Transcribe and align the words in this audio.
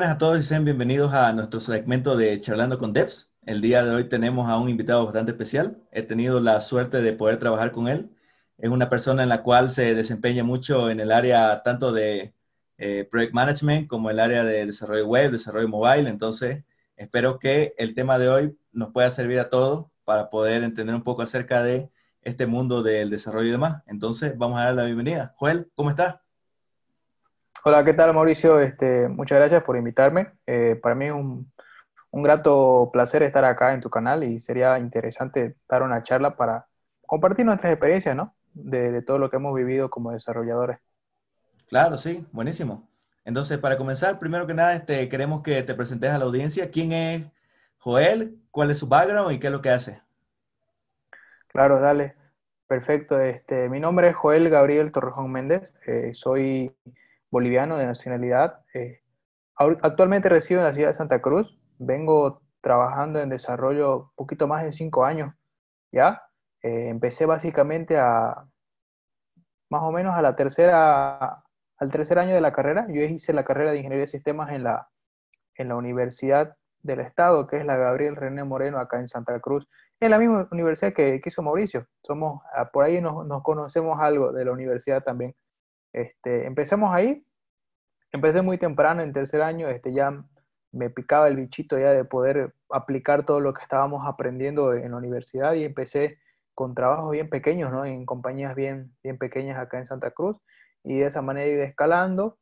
buenas 0.00 0.16
a 0.16 0.18
todos 0.18 0.38
y 0.38 0.42
sean 0.44 0.64
bienvenidos 0.64 1.12
a 1.12 1.30
nuestro 1.34 1.60
segmento 1.60 2.16
de 2.16 2.40
Charlando 2.40 2.78
con 2.78 2.94
Devs. 2.94 3.30
El 3.44 3.60
día 3.60 3.84
de 3.84 3.94
hoy 3.94 4.08
tenemos 4.08 4.48
a 4.48 4.56
un 4.56 4.70
invitado 4.70 5.04
bastante 5.04 5.32
especial. 5.32 5.76
He 5.92 6.00
tenido 6.00 6.40
la 6.40 6.62
suerte 6.62 7.02
de 7.02 7.12
poder 7.12 7.38
trabajar 7.38 7.70
con 7.70 7.86
él. 7.86 8.08
Es 8.56 8.70
una 8.70 8.88
persona 8.88 9.22
en 9.22 9.28
la 9.28 9.42
cual 9.42 9.68
se 9.68 9.94
desempeña 9.94 10.42
mucho 10.42 10.88
en 10.88 11.00
el 11.00 11.12
área 11.12 11.62
tanto 11.62 11.92
de 11.92 12.32
eh, 12.78 13.06
Project 13.10 13.34
Management 13.34 13.88
como 13.88 14.08
el 14.08 14.20
área 14.20 14.42
de 14.42 14.64
desarrollo 14.64 15.06
web, 15.06 15.32
desarrollo 15.32 15.68
mobile. 15.68 16.08
Entonces, 16.08 16.64
espero 16.96 17.38
que 17.38 17.74
el 17.76 17.94
tema 17.94 18.18
de 18.18 18.30
hoy 18.30 18.58
nos 18.72 18.92
pueda 18.92 19.10
servir 19.10 19.38
a 19.38 19.50
todos 19.50 19.88
para 20.06 20.30
poder 20.30 20.62
entender 20.64 20.94
un 20.94 21.04
poco 21.04 21.20
acerca 21.20 21.62
de 21.62 21.90
este 22.22 22.46
mundo 22.46 22.82
del 22.82 23.10
desarrollo 23.10 23.48
y 23.48 23.52
demás. 23.52 23.82
Entonces, 23.86 24.32
vamos 24.38 24.60
a 24.60 24.64
dar 24.64 24.74
la 24.76 24.84
bienvenida. 24.86 25.34
Joel, 25.36 25.70
¿cómo 25.74 25.90
estás? 25.90 26.20
Hola, 27.62 27.84
¿qué 27.84 27.92
tal 27.92 28.14
Mauricio? 28.14 28.58
Este, 28.58 29.06
muchas 29.08 29.36
gracias 29.36 29.62
por 29.62 29.76
invitarme. 29.76 30.32
Eh, 30.46 30.80
para 30.82 30.94
mí 30.94 31.06
es 31.06 31.12
un, 31.12 31.52
grato 32.10 32.88
placer 32.90 33.22
estar 33.22 33.44
acá 33.44 33.74
en 33.74 33.82
tu 33.82 33.90
canal 33.90 34.24
y 34.24 34.40
sería 34.40 34.78
interesante 34.78 35.56
dar 35.68 35.82
una 35.82 36.02
charla 36.02 36.36
para 36.36 36.66
compartir 37.06 37.44
nuestras 37.44 37.70
experiencias, 37.72 38.16
¿no? 38.16 38.34
De, 38.54 39.02
todo 39.02 39.18
lo 39.18 39.28
que 39.28 39.36
hemos 39.36 39.54
vivido 39.54 39.90
como 39.90 40.10
desarrolladores. 40.10 40.78
Claro, 41.68 41.98
sí, 41.98 42.26
buenísimo. 42.32 42.88
Entonces, 43.26 43.58
para 43.58 43.76
comenzar, 43.76 44.18
primero 44.18 44.46
que 44.46 44.54
nada, 44.54 44.74
este, 44.74 45.06
queremos 45.10 45.42
que 45.42 45.62
te 45.62 45.74
presentes 45.74 46.10
a 46.10 46.18
la 46.18 46.24
audiencia. 46.24 46.70
¿Quién 46.70 46.92
es 46.92 47.30
Joel? 47.76 48.38
¿Cuál 48.50 48.70
es 48.70 48.78
su 48.78 48.88
background 48.88 49.32
y 49.32 49.38
qué 49.38 49.48
es 49.48 49.52
lo 49.52 49.60
que 49.60 49.68
hace? 49.68 50.00
Claro, 51.48 51.78
dale. 51.78 52.14
Perfecto. 52.66 53.20
Este, 53.20 53.68
mi 53.68 53.80
nombre 53.80 54.08
es 54.08 54.16
Joel 54.16 54.48
Gabriel 54.48 54.92
Torrejón 54.92 55.30
Méndez. 55.30 55.74
Eh, 55.86 56.12
soy 56.14 56.74
boliviano 57.30 57.76
de 57.76 57.86
nacionalidad. 57.86 58.60
Eh, 58.74 59.00
actualmente 59.56 60.28
resido 60.28 60.60
en 60.60 60.66
la 60.66 60.74
ciudad 60.74 60.88
de 60.88 60.94
Santa 60.94 61.20
Cruz. 61.20 61.58
Vengo 61.78 62.42
trabajando 62.60 63.20
en 63.20 63.28
desarrollo 63.28 63.98
un 63.98 64.10
poquito 64.16 64.46
más 64.46 64.64
de 64.64 64.72
cinco 64.72 65.04
años, 65.04 65.34
¿ya? 65.92 66.22
Eh, 66.62 66.88
empecé 66.88 67.26
básicamente 67.26 67.98
a, 67.98 68.44
más 69.70 69.82
o 69.82 69.92
menos 69.92 70.14
a 70.14 70.22
la 70.22 70.36
tercera, 70.36 71.42
al 71.78 71.90
tercer 71.90 72.18
año 72.18 72.34
de 72.34 72.40
la 72.40 72.52
carrera. 72.52 72.86
Yo 72.88 73.02
hice 73.02 73.32
la 73.32 73.44
carrera 73.44 73.70
de 73.70 73.78
Ingeniería 73.78 74.02
de 74.02 74.06
Sistemas 74.08 74.50
en 74.52 74.64
la, 74.64 74.88
en 75.54 75.68
la 75.68 75.76
Universidad 75.76 76.56
del 76.82 77.00
Estado, 77.00 77.46
que 77.46 77.58
es 77.58 77.64
la 77.64 77.76
Gabriel 77.76 78.16
René 78.16 78.44
Moreno, 78.44 78.78
acá 78.78 78.98
en 78.98 79.08
Santa 79.08 79.38
Cruz. 79.40 79.68
En 80.00 80.10
la 80.10 80.18
misma 80.18 80.48
universidad 80.50 80.92
que, 80.92 81.20
que 81.20 81.28
hizo 81.28 81.42
Mauricio. 81.42 81.86
Somos, 82.02 82.42
ah, 82.54 82.70
por 82.70 82.84
ahí 82.84 83.00
nos, 83.00 83.26
nos 83.26 83.42
conocemos 83.42 83.98
algo 84.00 84.32
de 84.32 84.44
la 84.44 84.52
universidad 84.52 85.02
también. 85.02 85.34
Este, 85.92 86.46
empezamos 86.46 86.94
ahí, 86.94 87.24
empecé 88.12 88.42
muy 88.42 88.58
temprano, 88.58 89.02
en 89.02 89.12
tercer 89.12 89.42
año, 89.42 89.68
este, 89.68 89.92
ya 89.92 90.24
me 90.72 90.90
picaba 90.90 91.28
el 91.28 91.36
bichito 91.36 91.78
ya 91.78 91.92
de 91.92 92.04
poder 92.04 92.54
aplicar 92.70 93.24
todo 93.26 93.40
lo 93.40 93.52
que 93.52 93.62
estábamos 93.62 94.06
aprendiendo 94.06 94.72
en 94.74 94.92
la 94.92 94.96
universidad 94.96 95.54
y 95.54 95.64
empecé 95.64 96.18
con 96.54 96.74
trabajos 96.74 97.10
bien 97.10 97.28
pequeños, 97.28 97.72
¿no? 97.72 97.84
En 97.84 98.06
compañías 98.06 98.54
bien, 98.54 98.94
bien 99.02 99.18
pequeñas 99.18 99.58
acá 99.58 99.78
en 99.78 99.86
Santa 99.86 100.10
Cruz 100.10 100.36
y 100.84 100.98
de 100.98 101.06
esa 101.06 101.22
manera 101.22 101.46
ir 101.50 101.60
escalando. 101.60 102.38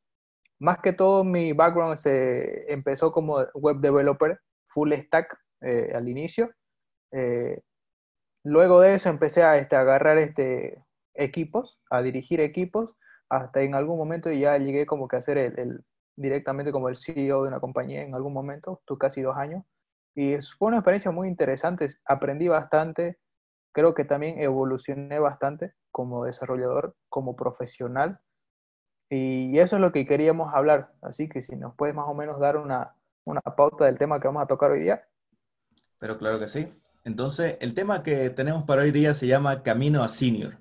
Más 0.59 0.81
que 0.81 0.93
todo 0.93 1.25
mi 1.25 1.53
background 1.53 1.97
se 1.97 2.71
empezó 2.73 3.13
como 3.13 3.45
web 3.55 3.77
developer, 3.79 4.41
full 4.69 4.93
stack 4.93 5.39
eh, 5.61 5.93
al 5.95 6.09
inicio. 6.09 6.51
Eh, 7.13 7.63
luego 8.45 8.81
de 8.81 8.95
eso 8.95 9.09
empecé 9.09 9.43
a 9.43 9.57
este, 9.57 9.77
agarrar 9.77 10.19
este, 10.19 10.85
equipos, 11.15 11.81
a 11.91 12.03
dirigir 12.03 12.41
equipos 12.41 12.97
hasta 13.29 13.63
en 13.63 13.75
algún 13.75 13.99
momento 13.99 14.31
ya 14.31 14.57
llegué 14.59 14.87
como 14.87 15.09
que 15.09 15.17
a 15.17 15.23
ser 15.23 15.39
el, 15.39 15.85
directamente 16.17 16.73
como 16.73 16.89
el 16.89 16.97
CEO 16.97 17.43
de 17.43 17.49
una 17.49 17.61
compañía 17.61 18.03
en 18.03 18.15
algún 18.15 18.33
momento, 18.33 18.83
tú 18.85 18.99
casi 18.99 19.23
dos 19.23 19.37
años. 19.37 19.65
Y 20.15 20.37
fue 20.59 20.69
una 20.69 20.79
experiencia 20.79 21.11
muy 21.11 21.29
interesante, 21.29 21.89
aprendí 22.05 22.49
bastante, 22.49 23.19
creo 23.73 23.95
que 23.95 24.05
también 24.05 24.41
evolucioné 24.41 25.19
bastante 25.19 25.75
como 25.91 26.25
desarrollador, 26.25 26.97
como 27.09 27.37
profesional. 27.37 28.21
Y 29.11 29.59
eso 29.59 29.77
es 29.77 29.83
lo 29.83 29.93
que 29.93 30.07
queríamos 30.07 30.53
hablar. 30.53 30.93
Así 31.03 31.29
que 31.29 31.41
si 31.41 31.57
nos 31.57 31.75
puedes 31.77 31.95
más 31.95 32.07
o 32.09 32.15
menos 32.15 32.41
dar 32.41 32.57
una, 32.57 32.95
una 33.25 33.41
pauta 33.41 33.85
del 33.85 33.99
tema 33.99 34.21
que 34.21 34.29
vamos 34.29 34.43
a 34.43 34.47
tocar 34.47 34.71
hoy 34.73 34.81
día. 34.81 35.07
Pero 35.99 36.19
claro 36.19 36.39
que 36.39 36.49
sí. 36.49 36.73
Entonces, 37.05 37.57
el 37.61 37.75
tema 37.75 38.03
que 38.03 38.29
tenemos 38.31 38.65
para 38.65 38.83
hoy 38.83 38.91
día 38.91 39.15
se 39.15 39.27
llama 39.27 39.63
Camino 39.63 40.03
a 40.03 40.09
Senior. 40.09 40.59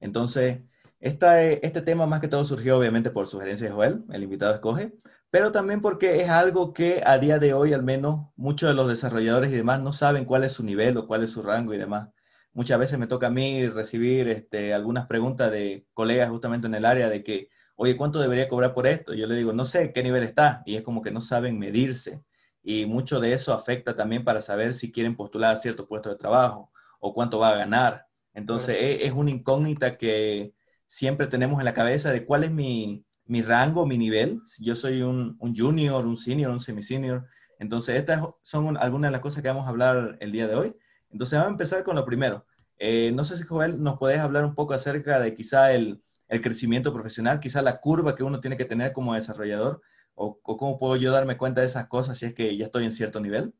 Entonces, 0.00 0.60
este 1.00 1.82
tema 1.82 2.06
más 2.06 2.20
que 2.20 2.28
todo 2.28 2.44
surgió 2.44 2.78
obviamente 2.78 3.10
por 3.10 3.26
sugerencia 3.26 3.66
de 3.68 3.72
Joel, 3.72 4.04
el 4.10 4.22
invitado 4.22 4.54
escoge, 4.54 4.92
pero 5.30 5.52
también 5.52 5.80
porque 5.80 6.22
es 6.22 6.30
algo 6.30 6.72
que 6.72 7.02
a 7.04 7.18
día 7.18 7.38
de 7.38 7.52
hoy 7.52 7.72
al 7.72 7.82
menos 7.82 8.30
muchos 8.36 8.68
de 8.68 8.74
los 8.74 8.88
desarrolladores 8.88 9.52
y 9.52 9.56
demás 9.56 9.80
no 9.80 9.92
saben 9.92 10.24
cuál 10.24 10.44
es 10.44 10.52
su 10.52 10.64
nivel 10.64 10.96
o 10.96 11.06
cuál 11.06 11.24
es 11.24 11.30
su 11.30 11.42
rango 11.42 11.74
y 11.74 11.78
demás. 11.78 12.08
Muchas 12.54 12.78
veces 12.78 12.98
me 12.98 13.06
toca 13.06 13.26
a 13.26 13.30
mí 13.30 13.68
recibir 13.68 14.28
este, 14.28 14.72
algunas 14.72 15.06
preguntas 15.06 15.50
de 15.52 15.86
colegas 15.92 16.30
justamente 16.30 16.66
en 16.66 16.74
el 16.74 16.86
área 16.86 17.10
de 17.10 17.22
que, 17.22 17.50
oye, 17.76 17.96
¿cuánto 17.96 18.18
debería 18.18 18.48
cobrar 18.48 18.72
por 18.72 18.86
esto? 18.86 19.12
yo 19.12 19.26
le 19.26 19.36
digo, 19.36 19.52
no 19.52 19.66
sé 19.66 19.92
qué 19.92 20.02
nivel 20.02 20.22
está 20.22 20.62
y 20.64 20.76
es 20.76 20.82
como 20.82 21.02
que 21.02 21.10
no 21.10 21.20
saben 21.20 21.58
medirse 21.58 22.22
y 22.62 22.86
mucho 22.86 23.20
de 23.20 23.34
eso 23.34 23.52
afecta 23.52 23.94
también 23.94 24.24
para 24.24 24.40
saber 24.40 24.74
si 24.74 24.90
quieren 24.90 25.16
postular 25.16 25.54
a 25.54 25.60
cierto 25.60 25.86
puesto 25.86 26.08
de 26.08 26.16
trabajo 26.16 26.72
o 26.98 27.12
cuánto 27.12 27.38
va 27.38 27.50
a 27.50 27.56
ganar. 27.56 28.06
Entonces 28.32 28.76
es 29.02 29.12
una 29.12 29.30
incógnita 29.30 29.98
que 29.98 30.55
siempre 30.86 31.26
tenemos 31.26 31.58
en 31.60 31.64
la 31.64 31.74
cabeza 31.74 32.10
de 32.10 32.24
cuál 32.24 32.44
es 32.44 32.50
mi, 32.50 33.04
mi 33.26 33.42
rango, 33.42 33.86
mi 33.86 33.98
nivel. 33.98 34.40
Yo 34.58 34.74
soy 34.74 35.02
un, 35.02 35.36
un 35.38 35.54
junior, 35.54 36.06
un 36.06 36.16
senior, 36.16 36.50
un 36.50 36.60
semi-senior. 36.60 37.26
Entonces, 37.58 37.98
estas 37.98 38.22
son 38.42 38.76
algunas 38.76 39.08
de 39.08 39.12
las 39.12 39.20
cosas 39.20 39.42
que 39.42 39.48
vamos 39.48 39.66
a 39.66 39.70
hablar 39.70 40.16
el 40.20 40.32
día 40.32 40.46
de 40.46 40.54
hoy. 40.54 40.76
Entonces, 41.10 41.38
vamos 41.38 41.48
a 41.48 41.52
empezar 41.52 41.84
con 41.84 41.96
lo 41.96 42.04
primero. 42.04 42.44
Eh, 42.78 43.10
no 43.14 43.24
sé 43.24 43.36
si, 43.36 43.44
Joel, 43.44 43.82
nos 43.82 43.98
podés 43.98 44.18
hablar 44.18 44.44
un 44.44 44.54
poco 44.54 44.74
acerca 44.74 45.18
de 45.18 45.34
quizá 45.34 45.72
el, 45.72 46.02
el, 46.28 46.42
crecimiento 46.42 46.92
profesional, 46.92 47.40
quizá 47.40 47.62
la 47.62 47.80
curva 47.80 48.14
que 48.14 48.22
uno 48.22 48.40
tiene 48.40 48.56
que 48.56 48.66
tener 48.66 48.92
como 48.92 49.14
desarrollador, 49.14 49.80
o, 50.14 50.38
o, 50.42 50.56
cómo 50.56 50.78
puedo 50.78 50.96
yo 50.96 51.10
darme 51.10 51.38
cuenta 51.38 51.62
de 51.62 51.68
esas 51.68 51.86
cosas 51.86 52.18
si 52.18 52.26
es 52.26 52.34
que 52.34 52.56
ya 52.56 52.66
estoy 52.66 52.84
en 52.84 52.92
cierto 52.92 53.20
nivel. 53.20 53.54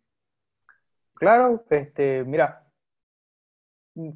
Claro, 1.15 1.65
este, 1.71 2.25
mira, 2.25 2.66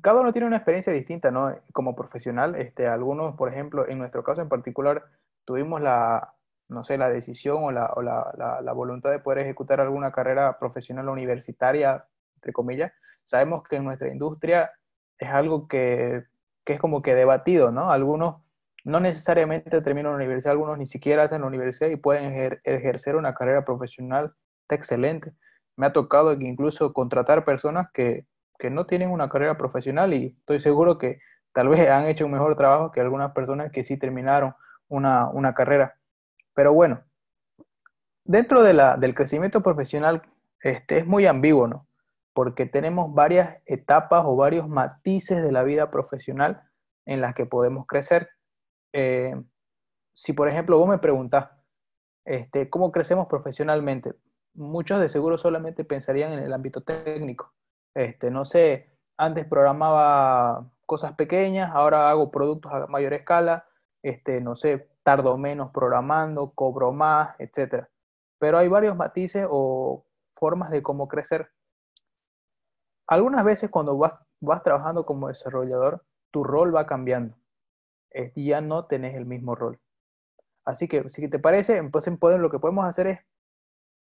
cada 0.02 0.20
uno 0.20 0.32
tiene 0.32 0.46
una 0.46 0.56
experiencia 0.56 0.92
distinta, 0.92 1.30
¿no? 1.30 1.56
Como 1.72 1.96
profesional, 1.96 2.54
este, 2.56 2.86
algunos, 2.86 3.36
por 3.36 3.50
ejemplo, 3.50 3.88
en 3.88 3.98
nuestro 3.98 4.22
caso 4.22 4.42
en 4.42 4.48
particular, 4.48 5.04
tuvimos 5.44 5.80
la, 5.80 6.34
no 6.68 6.84
sé, 6.84 6.98
la 6.98 7.08
decisión 7.08 7.64
o 7.64 7.72
la, 7.72 7.86
o 7.96 8.02
la, 8.02 8.32
la, 8.62 8.72
voluntad 8.72 9.10
de 9.10 9.20
poder 9.20 9.38
ejecutar 9.40 9.80
alguna 9.80 10.12
carrera 10.12 10.58
profesional 10.58 11.08
universitaria, 11.08 12.04
entre 12.36 12.52
comillas. 12.52 12.92
Sabemos 13.24 13.64
que 13.68 13.76
en 13.76 13.84
nuestra 13.84 14.08
industria 14.08 14.70
es 15.18 15.28
algo 15.30 15.66
que, 15.66 16.24
que 16.64 16.74
es 16.74 16.80
como 16.80 17.02
que 17.02 17.14
debatido, 17.14 17.70
¿no? 17.70 17.90
Algunos 17.90 18.42
no 18.84 19.00
necesariamente 19.00 19.80
terminan 19.82 20.12
la 20.12 20.16
universidad, 20.16 20.52
algunos 20.52 20.78
ni 20.78 20.86
siquiera 20.86 21.24
hacen 21.24 21.42
la 21.42 21.46
universidad 21.46 21.90
y 21.90 21.96
pueden 21.96 22.60
ejercer 22.64 23.16
una 23.16 23.34
carrera 23.34 23.64
profesional 23.64 24.34
excelente. 24.68 25.32
Me 25.76 25.86
ha 25.86 25.92
tocado 25.92 26.32
incluso 26.32 26.92
contratar 26.92 27.44
personas 27.44 27.90
que 27.92 28.26
que 28.60 28.70
no 28.70 28.86
tienen 28.86 29.10
una 29.10 29.28
carrera 29.28 29.58
profesional 29.58 30.14
y 30.14 30.36
estoy 30.38 30.60
seguro 30.60 30.98
que 30.98 31.18
tal 31.52 31.68
vez 31.68 31.88
han 31.88 32.04
hecho 32.06 32.26
un 32.26 32.32
mejor 32.32 32.56
trabajo 32.56 32.92
que 32.92 33.00
algunas 33.00 33.32
personas 33.32 33.72
que 33.72 33.82
sí 33.82 33.96
terminaron 33.96 34.54
una, 34.88 35.54
carrera. 35.54 35.96
Pero 36.54 36.72
bueno, 36.72 37.02
dentro 38.24 38.62
de 38.62 38.74
la, 38.74 38.96
del 38.96 39.14
crecimiento 39.14 39.62
profesional 39.62 40.22
este, 40.60 40.98
es 40.98 41.06
muy 41.06 41.26
ambiguo, 41.26 41.66
¿no? 41.66 41.88
Porque 42.32 42.66
tenemos 42.66 43.12
varias 43.12 43.60
etapas 43.66 44.22
o 44.24 44.36
varios 44.36 44.68
matices 44.68 45.42
de 45.42 45.50
la 45.50 45.64
vida 45.64 45.90
profesional 45.90 46.62
en 47.06 47.20
las 47.20 47.34
que 47.34 47.46
podemos 47.46 47.86
crecer. 47.86 48.28
Eh, 48.92 49.34
si, 50.12 50.32
por 50.32 50.48
ejemplo, 50.48 50.78
vos 50.78 50.88
me 50.88 50.98
preguntás, 50.98 51.50
este, 52.24 52.68
¿cómo 52.68 52.92
crecemos 52.92 53.26
profesionalmente? 53.26 54.14
Muchos 54.54 55.00
de 55.00 55.08
seguro 55.08 55.38
solamente 55.38 55.84
pensarían 55.84 56.32
en 56.32 56.40
el 56.40 56.52
ámbito 56.52 56.82
técnico, 56.82 57.52
este, 57.94 58.30
no 58.30 58.44
sé, 58.44 58.90
antes 59.16 59.46
programaba 59.46 60.70
cosas 60.86 61.14
pequeñas, 61.14 61.70
ahora 61.74 62.10
hago 62.10 62.30
productos 62.30 62.72
a 62.72 62.86
mayor 62.86 63.12
escala, 63.12 63.66
este, 64.02 64.40
no 64.40 64.56
sé, 64.56 64.88
tardo 65.02 65.36
menos 65.36 65.70
programando, 65.72 66.52
cobro 66.52 66.92
más, 66.92 67.36
etc. 67.38 67.86
Pero 68.38 68.58
hay 68.58 68.68
varios 68.68 68.96
matices 68.96 69.46
o 69.48 70.04
formas 70.34 70.70
de 70.70 70.82
cómo 70.82 71.08
crecer. 71.08 71.50
Algunas 73.06 73.44
veces 73.44 73.70
cuando 73.70 73.98
vas, 73.98 74.14
trabajando 74.62 75.04
como 75.04 75.28
desarrollador, 75.28 76.04
tu 76.30 76.44
rol 76.44 76.74
va 76.74 76.86
cambiando. 76.86 77.36
y 78.34 78.48
ya 78.48 78.60
no 78.60 78.86
tenés 78.86 79.14
el 79.14 79.26
mismo 79.26 79.54
rol. 79.54 79.78
Así 80.64 80.88
que, 80.88 81.08
si 81.08 81.28
te 81.28 81.38
parece, 81.38 81.76
entonces 81.76 82.18
lo 82.20 82.50
que 82.50 82.58
podemos 82.58 82.84
hacer 82.84 83.06
es 83.06 83.20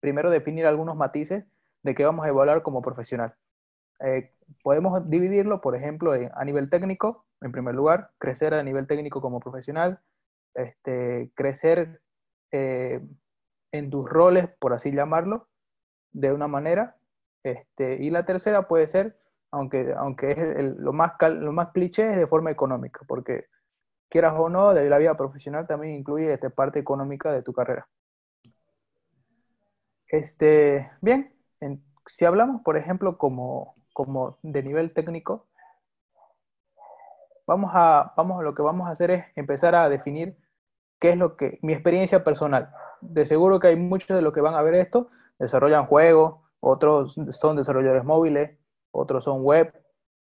primero 0.01 0.31
definir 0.31 0.67
algunos 0.67 0.97
matices 0.97 1.45
de 1.83 1.95
qué 1.95 2.05
vamos 2.05 2.25
a 2.25 2.29
evaluar 2.29 2.63
como 2.63 2.83
profesional. 2.83 3.35
Eh, 4.01 4.33
podemos 4.63 5.05
dividirlo, 5.09 5.61
por 5.61 5.77
ejemplo, 5.77 6.13
a 6.13 6.45
nivel 6.45 6.71
técnico, 6.71 7.27
en 7.41 7.53
primer 7.53 7.75
lugar, 7.75 8.11
crecer 8.19 8.55
a 8.55 8.63
nivel 8.63 8.87
técnico 8.87 9.21
como 9.21 9.41
profesional, 9.41 10.01
este, 10.55 11.31
crecer 11.35 12.01
eh, 12.51 13.01
en 13.73 13.91
tus 13.91 14.09
roles, 14.09 14.49
por 14.59 14.73
así 14.75 14.93
llamarlo, 14.93 15.49
de 16.13 16.33
una 16.33 16.49
manera. 16.49 16.97
Este, 17.43 17.97
y 18.03 18.11
la 18.11 18.25
tercera 18.25 18.69
puede 18.69 18.87
ser, 18.89 19.17
aunque, 19.51 19.93
aunque 19.97 20.33
es 20.33 20.77
lo, 20.79 20.93
más, 20.93 21.13
lo 21.21 21.53
más 21.53 21.71
cliché, 21.73 22.11
es 22.11 22.17
de 22.17 22.27
forma 22.27 22.51
económica, 22.51 23.01
porque 23.07 23.47
quieras 24.09 24.35
o 24.37 24.49
no, 24.49 24.73
la 24.73 24.99
vida 24.99 25.17
profesional 25.17 25.67
también 25.67 25.95
incluye 25.97 26.33
esta 26.33 26.51
parte 26.51 26.79
económica 26.79 27.33
de 27.33 27.43
tu 27.43 27.53
carrera. 27.53 27.89
Este, 30.07 30.91
bien, 31.01 31.33
si 32.05 32.25
hablamos, 32.27 32.61
por 32.63 32.77
ejemplo, 32.77 33.17
como, 33.17 33.75
como 33.93 34.39
de 34.43 34.63
nivel 34.63 34.93
técnico, 34.93 35.47
vamos 37.47 37.71
a, 37.75 38.13
vamos, 38.17 38.43
lo 38.43 38.55
que 38.55 38.63
vamos 38.63 38.89
a 38.89 38.93
hacer 38.93 39.11
es 39.11 39.25
empezar 39.37 39.75
a 39.75 39.89
definir 39.89 40.37
qué 41.01 41.11
es 41.11 41.17
lo 41.17 41.37
que, 41.37 41.59
mi 41.63 41.73
experiencia 41.73 42.25
personal. 42.25 42.73
De 43.01 43.27
seguro 43.27 43.59
que 43.59 43.69
hay 43.69 43.77
muchos 43.77 44.17
de 44.17 44.23
los 44.23 44.33
que 44.33 44.41
van 44.41 44.55
a 44.55 44.63
ver 44.63 44.75
esto, 44.75 45.11
desarrollan 45.39 45.87
juegos, 45.87 46.41
otros 46.61 47.17
son 47.31 47.57
desarrolladores 47.57 48.05
móviles, 48.05 48.57
otros 48.93 49.25
son 49.25 49.43
web, 49.43 49.73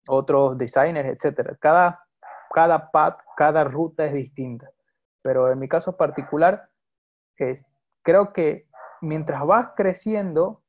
otros 0.07 0.57
designers, 0.57 1.09
etc. 1.09 1.57
Cada, 1.59 2.05
cada 2.53 2.91
path, 2.91 3.19
cada 3.35 3.63
ruta 3.65 4.05
es 4.05 4.13
distinta. 4.13 4.69
Pero 5.21 5.51
en 5.51 5.59
mi 5.59 5.67
caso 5.67 5.97
particular, 5.97 6.69
creo 8.01 8.31
que 8.31 8.67
mientras 9.01 9.45
vas 9.45 9.71
creciendo, 9.75 10.61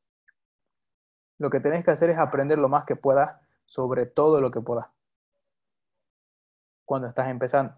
lo 1.41 1.49
que 1.49 1.59
tenés 1.59 1.85
que 1.85 1.91
hacer 1.91 2.11
es 2.11 2.19
aprender 2.19 2.59
lo 2.59 2.69
más 2.69 2.85
que 2.85 2.97
puedas 2.97 3.41
sobre 3.65 4.05
todo 4.05 4.43
lo 4.43 4.51
que 4.51 4.61
puedas. 4.61 4.87
Cuando 6.85 7.09
estás 7.09 7.29
empezando. 7.29 7.73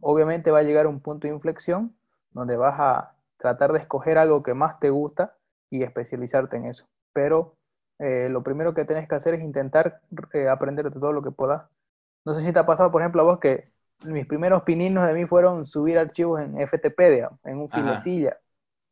Obviamente 0.00 0.50
va 0.50 0.60
a 0.60 0.62
llegar 0.62 0.86
un 0.86 1.00
punto 1.00 1.28
de 1.28 1.34
inflexión 1.34 1.94
donde 2.30 2.56
vas 2.56 2.74
a 2.78 3.14
tratar 3.36 3.72
de 3.72 3.80
escoger 3.80 4.16
algo 4.16 4.42
que 4.42 4.54
más 4.54 4.80
te 4.80 4.88
gusta 4.88 5.36
y 5.68 5.82
especializarte 5.82 6.56
en 6.56 6.64
eso. 6.64 6.86
Pero 7.12 7.56
eh, 7.98 8.28
lo 8.30 8.42
primero 8.42 8.72
que 8.72 8.86
tenés 8.86 9.06
que 9.08 9.14
hacer 9.14 9.34
es 9.34 9.42
intentar 9.42 10.00
eh, 10.32 10.48
aprender 10.48 10.90
de 10.90 10.98
todo 10.98 11.12
lo 11.12 11.22
que 11.22 11.30
puedas. 11.30 11.68
No 12.24 12.34
sé 12.34 12.42
si 12.42 12.52
te 12.52 12.58
ha 12.58 12.66
pasado, 12.66 12.90
por 12.90 13.02
ejemplo, 13.02 13.20
a 13.20 13.24
vos 13.26 13.40
que 13.40 13.72
mis 14.04 14.26
primeros 14.26 14.62
pininos 14.62 15.06
de 15.06 15.12
mí 15.12 15.26
fueron 15.26 15.66
subir 15.66 15.98
archivos 15.98 16.40
en 16.40 16.58
FTP, 16.66 17.28
en 17.44 17.58
un 17.58 17.68
filecilla. 17.70 18.38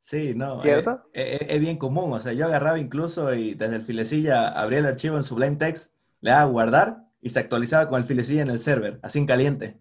Sí, 0.05 0.35
no, 0.35 0.57
¿cierto? 0.57 1.09
Es, 1.15 1.41
es, 1.49 1.61
bien 1.61 1.79
común, 1.79 2.13
o 2.13 2.19
sea, 2.19 2.35
yo 2.35 2.45
agarraba 2.45 2.79
incluso 2.79 3.33
y 3.33 3.55
desde 3.55 3.77
el 3.77 3.83
filecilla 3.83 4.49
abría 4.49 4.81
el 4.81 4.87
archivo 4.87 5.17
en 5.17 5.23
Sublime 5.23 5.57
Text, 5.57 5.95
le 6.21 6.31
daba 6.31 6.43
a 6.43 6.53
guardar 6.53 7.05
y 7.23 7.31
se 7.31 7.41
actualizaba 7.41 7.89
con 7.89 7.99
el 7.99 8.05
filecilla 8.05 8.43
en 8.43 8.51
el 8.51 8.59
server, 8.59 9.01
así 9.03 9.19
en 9.19 9.27
caliente. 9.27 9.81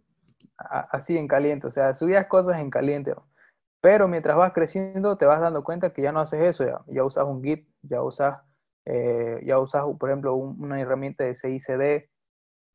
Así 0.56 1.18
en 1.18 1.28
caliente, 1.28 1.68
o 1.68 1.72
sea, 1.72 1.94
subías 1.94 2.28
cosas 2.28 2.58
en 2.60 2.70
caliente. 2.70 3.14
Pero 3.82 4.08
mientras 4.08 4.38
vas 4.38 4.54
creciendo 4.54 5.18
te 5.18 5.26
vas 5.26 5.42
dando 5.42 5.62
cuenta 5.62 5.92
que 5.92 6.02
ya 6.02 6.14
no 6.14 6.22
haces 6.22 6.42
eso, 6.42 6.66
ya, 6.66 6.80
ya 6.88 7.04
usas 7.04 7.26
un 7.26 7.44
Git, 7.44 7.68
ya 7.82 8.02
usas, 8.02 8.40
eh, 8.86 9.42
ya 9.46 9.60
usas 9.60 9.84
por 10.00 10.10
ejemplo, 10.10 10.36
una 10.36 10.80
herramienta 10.80 11.26
de 11.26 11.36
CICD, 11.36 12.10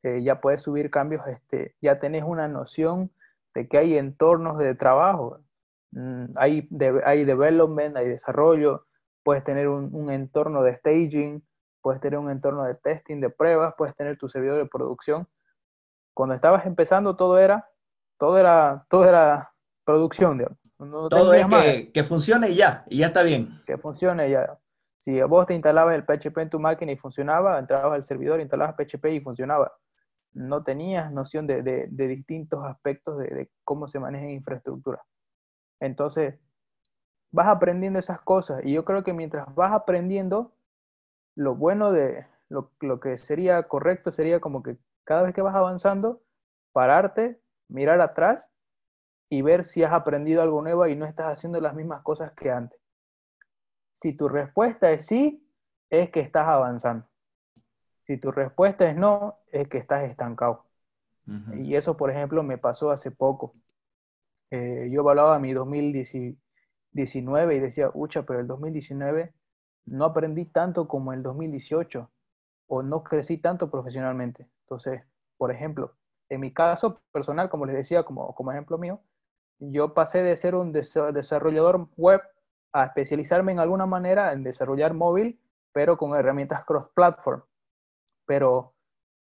eh, 0.03 0.21
ya 0.21 0.39
puedes 0.39 0.61
subir 0.61 0.91
cambios, 0.91 1.25
este, 1.25 1.73
ya 1.81 1.99
tenés 1.99 2.23
una 2.23 2.47
noción 2.47 3.11
de 3.55 3.67
que 3.67 3.79
hay 3.79 3.97
entornos 3.97 4.59
de 4.59 4.75
trabajo. 4.75 5.39
Mm, 5.91 6.25
hay, 6.35 6.69
hay 7.03 7.25
development, 7.25 7.97
hay 7.97 8.09
desarrollo, 8.09 8.85
puedes 9.23 9.43
tener 9.43 9.67
un, 9.67 10.09
entorno 10.11 10.63
de 10.63 10.75
staging, 10.77 11.43
puedes 11.81 12.01
tener 12.01 12.19
un 12.19 12.29
entorno 12.29 12.63
de 12.63 12.75
testing, 12.75 13.19
de 13.21 13.29
pruebas, 13.29 13.73
puedes 13.77 13.95
tener 13.95 14.17
tu 14.17 14.29
servidor 14.29 14.57
de 14.57 14.65
producción. 14.65 15.27
Cuando 16.13 16.35
estabas 16.35 16.65
empezando 16.65 17.15
todo 17.15 17.37
era, 17.39 17.67
todo 18.17 18.37
era, 18.37 18.85
todo 18.89 19.05
era 19.05 19.51
producción, 19.85 20.45
todo 21.09 21.33
es 21.33 21.45
que, 21.45 21.91
que, 21.91 22.03
funcione 22.03 22.49
y 22.49 22.55
ya, 22.55 22.85
y 22.89 22.99
ya 22.99 23.07
está 23.07 23.23
bien. 23.23 23.61
Que 23.65 23.77
funcione 23.77 24.27
y 24.27 24.31
ya. 24.31 24.57
Si 24.97 25.21
vos 25.21 25.45
te 25.45 25.53
instalabas 25.53 25.95
el 25.95 26.03
PHP 26.03 26.37
en 26.39 26.49
tu 26.49 26.59
máquina 26.59 26.91
y 26.91 26.97
funcionaba, 26.97 27.57
entrabas 27.57 27.93
al 27.93 28.03
servidor, 28.03 28.41
instalabas 28.41 28.75
PHP 28.75 29.05
y 29.13 29.21
funcionaba. 29.21 29.71
No 30.33 30.63
tenías 30.63 31.11
noción 31.11 31.47
de, 31.47 31.63
de, 31.63 31.87
de 31.89 32.07
distintos 32.07 32.65
aspectos 32.65 33.17
de, 33.17 33.27
de, 33.27 33.51
cómo 33.63 33.87
se 33.87 33.99
maneja 33.99 34.29
infraestructura. 34.29 35.01
Entonces, 35.79 36.35
vas 37.31 37.47
aprendiendo 37.47 37.99
esas 37.99 38.21
cosas 38.21 38.61
y 38.63 38.73
yo 38.73 38.85
creo 38.85 39.03
que 39.03 39.13
mientras 39.13 39.53
vas 39.55 39.71
aprendiendo, 39.71 40.53
lo 41.35 41.55
bueno 41.55 41.91
de 41.91 42.25
lo, 42.49 42.71
lo, 42.81 42.99
que 42.99 43.17
sería 43.17 43.63
correcto 43.63 44.11
sería 44.11 44.39
como 44.39 44.63
que 44.63 44.77
cada 45.03 45.23
vez 45.23 45.33
que 45.33 45.41
vas 45.41 45.55
avanzando, 45.55 46.21
pararte, 46.71 47.39
mirar 47.67 48.01
atrás 48.01 48.49
y 49.29 49.41
ver 49.41 49.63
si 49.63 49.83
has 49.83 49.93
aprendido 49.93 50.41
algo 50.41 50.61
nuevo 50.61 50.87
y 50.87 50.95
no 50.95 51.05
estás 51.05 51.27
haciendo 51.27 51.61
las 51.61 51.75
mismas 51.75 52.01
cosas 52.01 52.33
que 52.33 52.51
antes. 52.51 52.79
Si 53.93 54.13
tu 54.13 54.27
respuesta 54.27 54.91
es 54.91 55.05
sí, 55.05 55.45
es 55.89 56.09
que 56.09 56.19
estás 56.21 56.47
avanzando. 56.47 57.05
Si 58.05 58.17
tu 58.17 58.31
respuesta 58.31 58.89
es 58.89 58.95
no, 58.95 59.37
es 59.51 59.67
que 59.67 59.77
estás 59.77 60.03
estancado. 60.03 60.65
Y 61.53 61.75
eso, 61.75 61.95
por 61.95 62.09
ejemplo, 62.09 62.41
me 62.41 62.57
pasó 62.57 62.89
hace 62.89 63.11
poco. 63.11 63.53
Eh, 64.51 64.89
yo 64.91 65.01
evaluaba 65.01 65.39
mi 65.39 65.53
2019 65.53 67.55
y 67.55 67.59
decía, 67.59 67.91
ucha, 67.93 68.23
pero 68.23 68.39
el 68.39 68.47
2019 68.47 69.33
no 69.85 70.05
aprendí 70.05 70.45
tanto 70.45 70.87
como 70.87 71.13
el 71.13 71.23
2018 71.23 72.09
o 72.67 72.83
no 72.83 73.03
crecí 73.03 73.37
tanto 73.37 73.69
profesionalmente. 73.69 74.47
Entonces, 74.61 75.03
por 75.37 75.51
ejemplo, 75.51 75.95
en 76.29 76.41
mi 76.41 76.53
caso 76.53 77.01
personal, 77.11 77.49
como 77.49 77.65
les 77.65 77.75
decía, 77.75 78.03
como, 78.03 78.33
como 78.35 78.51
ejemplo 78.51 78.77
mío, 78.77 79.01
yo 79.59 79.93
pasé 79.93 80.21
de 80.21 80.37
ser 80.37 80.55
un 80.55 80.71
desarrollador 80.71 81.89
web 81.97 82.21
a 82.71 82.85
especializarme 82.85 83.51
en 83.51 83.59
alguna 83.59 83.85
manera 83.85 84.31
en 84.31 84.43
desarrollar 84.43 84.93
móvil, 84.93 85.39
pero 85.73 85.97
con 85.97 86.15
herramientas 86.15 86.63
cross-platform. 86.65 87.41
Pero 88.25 88.75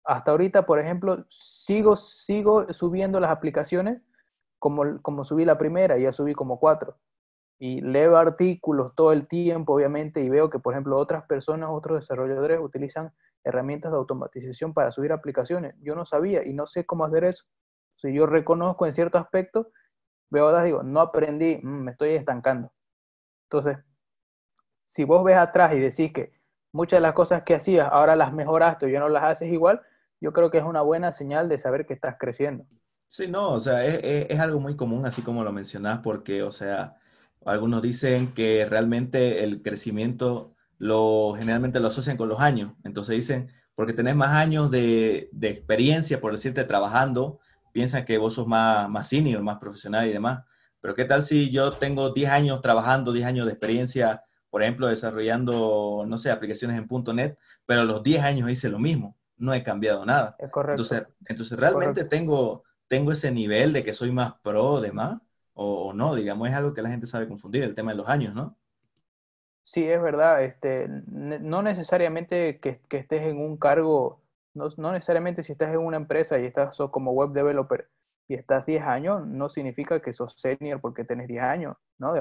hasta 0.03 0.31
ahorita, 0.31 0.65
por 0.65 0.79
ejemplo, 0.79 1.25
sigo, 1.29 1.95
sigo 1.95 2.73
subiendo 2.73 3.19
las 3.19 3.31
aplicaciones 3.31 4.01
como, 4.59 5.01
como 5.01 5.23
subí 5.23 5.45
la 5.45 5.57
primera, 5.57 5.97
ya 5.97 6.13
subí 6.13 6.33
como 6.33 6.59
cuatro. 6.59 6.97
Y 7.59 7.81
leo 7.81 8.17
artículos 8.17 8.93
todo 8.95 9.11
el 9.11 9.27
tiempo, 9.27 9.73
obviamente, 9.73 10.21
y 10.21 10.29
veo 10.29 10.49
que, 10.49 10.59
por 10.59 10.73
ejemplo, 10.73 10.97
otras 10.97 11.25
personas, 11.25 11.69
otros 11.71 11.99
desarrolladores 11.99 12.59
utilizan 12.61 13.11
herramientas 13.43 13.91
de 13.91 13.97
automatización 13.97 14.73
para 14.73 14.91
subir 14.91 15.11
aplicaciones. 15.11 15.75
Yo 15.81 15.95
no 15.95 16.05
sabía 16.05 16.45
y 16.45 16.53
no 16.53 16.67
sé 16.67 16.85
cómo 16.85 17.05
hacer 17.05 17.23
eso. 17.23 17.45
Si 17.97 18.13
yo 18.13 18.25
reconozco 18.25 18.85
en 18.85 18.93
cierto 18.93 19.17
aspecto, 19.17 19.71
veo 20.29 20.61
digo, 20.63 20.83
no 20.83 21.01
aprendí, 21.01 21.57
mm, 21.61 21.83
me 21.83 21.91
estoy 21.91 22.11
estancando. 22.11 22.71
Entonces, 23.49 23.77
si 24.85 25.03
vos 25.03 25.23
ves 25.23 25.37
atrás 25.37 25.73
y 25.73 25.79
decís 25.79 26.13
que 26.13 26.33
muchas 26.71 26.97
de 26.97 27.01
las 27.01 27.13
cosas 27.13 27.43
que 27.43 27.55
hacías 27.55 27.89
ahora 27.91 28.15
las 28.15 28.33
mejoraste 28.33 28.85
o 28.85 28.89
ya 28.89 28.99
no 28.99 29.09
las 29.09 29.23
haces 29.23 29.51
igual, 29.51 29.81
yo 30.21 30.33
creo 30.33 30.49
que 30.51 30.59
es 30.59 30.63
una 30.63 30.81
buena 30.81 31.11
señal 31.11 31.49
de 31.49 31.57
saber 31.57 31.85
que 31.85 31.93
estás 31.93 32.17
creciendo. 32.19 32.65
Sí, 33.09 33.27
no, 33.27 33.53
o 33.53 33.59
sea, 33.59 33.85
es, 33.85 34.39
algo 34.39 34.59
muy 34.59 34.75
común, 34.75 35.05
así 35.05 35.23
como 35.23 35.43
lo 35.43 35.51
mencionás, 35.51 35.99
porque, 35.99 36.43
o 36.43 36.51
sea, 36.51 36.95
algunos 37.43 37.81
dicen 37.81 38.33
que 38.33 38.65
realmente 38.69 39.43
el 39.43 39.63
crecimiento 39.63 40.53
lo 40.77 41.33
generalmente 41.35 41.79
lo 41.79 41.87
asocian 41.87 42.17
con 42.17 42.29
los 42.29 42.39
años. 42.39 42.73
Entonces 42.83 43.15
dicen, 43.15 43.51
porque 43.73 43.93
tenés 43.93 44.15
más 44.15 44.29
años 44.29 44.69
de, 44.69 45.29
de 45.31 45.49
experiencia, 45.49 46.21
por 46.21 46.31
decirte, 46.31 46.63
trabajando, 46.65 47.39
piensan 47.71 48.05
que 48.05 48.19
vos 48.19 48.35
sos 48.35 48.47
más, 48.47 48.87
más 48.89 49.07
senior, 49.09 49.41
más 49.41 49.57
profesional 49.57 50.07
y 50.07 50.13
demás. 50.13 50.43
Pero 50.79 50.93
¿qué 50.93 51.05
tal 51.05 51.23
si 51.23 51.49
yo 51.49 51.71
tengo 51.73 52.11
10 52.11 52.29
años 52.29 52.61
trabajando, 52.61 53.11
10 53.11 53.25
años 53.25 53.45
de 53.47 53.53
experiencia, 53.53 54.23
por 54.49 54.61
ejemplo, 54.61 54.87
desarrollando, 54.87 56.05
no 56.07 56.17
sé, 56.17 56.31
aplicaciones 56.31 56.77
en 56.77 57.15
.NET, 57.15 57.37
pero 57.65 57.81
a 57.81 57.85
los 57.85 58.03
10 58.03 58.23
años 58.23 58.51
hice 58.51 58.69
lo 58.69 58.79
mismo, 58.79 59.17
no 59.37 59.53
he 59.53 59.63
cambiado 59.63 60.05
nada. 60.05 60.35
Es 60.39 60.51
correcto. 60.51 60.81
Entonces, 60.81 61.07
entonces 61.25 61.59
realmente 61.59 62.03
tengo 62.03 62.63
tengo 62.89 63.13
ese 63.13 63.31
nivel 63.31 63.71
de 63.71 63.83
que 63.83 63.93
soy 63.93 64.11
más 64.11 64.33
pro 64.41 64.81
de 64.81 64.91
más 64.91 65.21
o, 65.53 65.93
no, 65.93 66.15
digamos, 66.15 66.49
es 66.49 66.55
algo 66.55 66.73
que 66.73 66.81
la 66.81 66.89
gente 66.89 67.05
sabe 67.05 67.27
confundir, 67.27 67.63
el 67.63 67.75
tema 67.75 67.91
de 67.91 67.97
los 67.97 68.07
años, 68.07 68.33
¿no? 68.33 68.57
Sí, 69.65 69.87
es 69.87 70.01
verdad, 70.01 70.43
este, 70.43 70.87
no 70.87 71.61
necesariamente 71.61 72.59
que, 72.59 72.81
estés 72.89 73.21
en 73.21 73.37
un 73.37 73.57
cargo, 73.57 74.23
no, 74.53 74.91
necesariamente 74.91 75.43
si 75.43 75.51
estás 75.51 75.69
en 75.71 75.79
una 75.79 75.97
empresa 75.97 76.39
y 76.39 76.45
estás 76.45 76.77
como 76.91 77.11
web 77.11 77.31
developer 77.31 77.87
y 78.27 78.35
estás 78.35 78.65
10 78.65 78.81
años, 78.83 79.27
no 79.27 79.49
significa 79.49 80.01
que 80.01 80.13
sos 80.13 80.33
senior 80.37 80.81
porque 80.81 81.03
tenés 81.03 81.27
10 81.27 81.43
años, 81.43 81.77
¿no? 81.99 82.13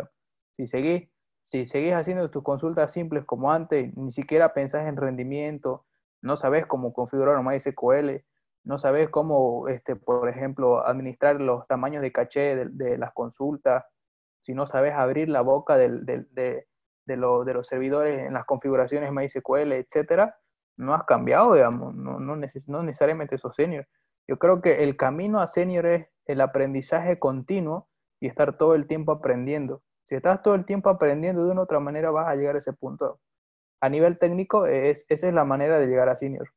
Si 0.56 0.66
seguís, 0.66 1.08
si 1.42 1.64
seguís 1.64 1.94
haciendo 1.94 2.30
tus 2.30 2.42
consultas 2.42 2.92
simples 2.92 3.24
como 3.24 3.52
antes, 3.52 3.96
ni 3.96 4.12
siquiera 4.12 4.52
pensás 4.52 4.86
en 4.86 4.96
rendimiento, 4.96 5.86
no 6.20 6.36
sabes 6.36 6.66
cómo 6.66 6.92
configurar 6.92 7.38
un 7.38 7.46
MySQL, 7.46 8.24
no 8.64 8.78
sabes 8.78 9.08
cómo, 9.08 9.68
este, 9.68 9.96
por 9.96 10.28
ejemplo, 10.28 10.86
administrar 10.86 11.40
los 11.40 11.66
tamaños 11.66 12.02
de 12.02 12.12
caché 12.12 12.56
de, 12.66 12.98
las 12.98 13.12
consultas, 13.12 13.84
si 14.40 14.54
no 14.54 14.66
sabes 14.66 14.92
abrir 14.94 15.28
la 15.28 15.40
boca 15.40 15.76
de, 15.76 15.88
de, 16.30 17.16
los 17.16 17.66
servidores 17.66 18.26
en 18.26 18.34
las 18.34 18.44
configuraciones 18.44 19.10
MySQL, 19.12 19.72
etcétera, 19.72 20.36
no 20.76 20.94
has 20.94 21.04
cambiado, 21.04 21.54
digamos, 21.54 21.94
no, 21.94 22.20
no, 22.20 22.36
necesariamente 22.36 23.38
sos 23.38 23.54
senior. 23.56 23.86
Yo 24.28 24.38
creo 24.38 24.60
que 24.60 24.84
el 24.84 24.96
camino 24.96 25.40
a 25.40 25.46
senior 25.46 25.86
es 25.86 26.06
el 26.26 26.40
aprendizaje 26.40 27.18
continuo 27.18 27.88
y 28.20 28.28
estar 28.28 28.56
todo 28.56 28.74
el 28.74 28.86
tiempo 28.86 29.12
aprendiendo. 29.12 29.82
Si 30.08 30.14
estás 30.14 30.42
todo 30.42 30.54
el 30.54 30.64
tiempo 30.64 30.90
aprendiendo 30.90 31.44
de 31.44 31.50
una 31.50 31.62
otra 31.62 31.80
manera, 31.80 32.10
vas 32.10 32.28
a 32.28 32.34
llegar 32.34 32.54
a 32.54 32.58
ese 32.58 32.72
punto. 32.72 33.20
A 33.80 33.88
nivel 33.88 34.18
técnico, 34.18 34.66
es, 34.66 35.04
esa 35.08 35.28
es 35.28 35.34
la 35.34 35.44
manera 35.44 35.78
de 35.78 35.86
llegar 35.86 36.08
a 36.08 36.16
senior. 36.16 36.48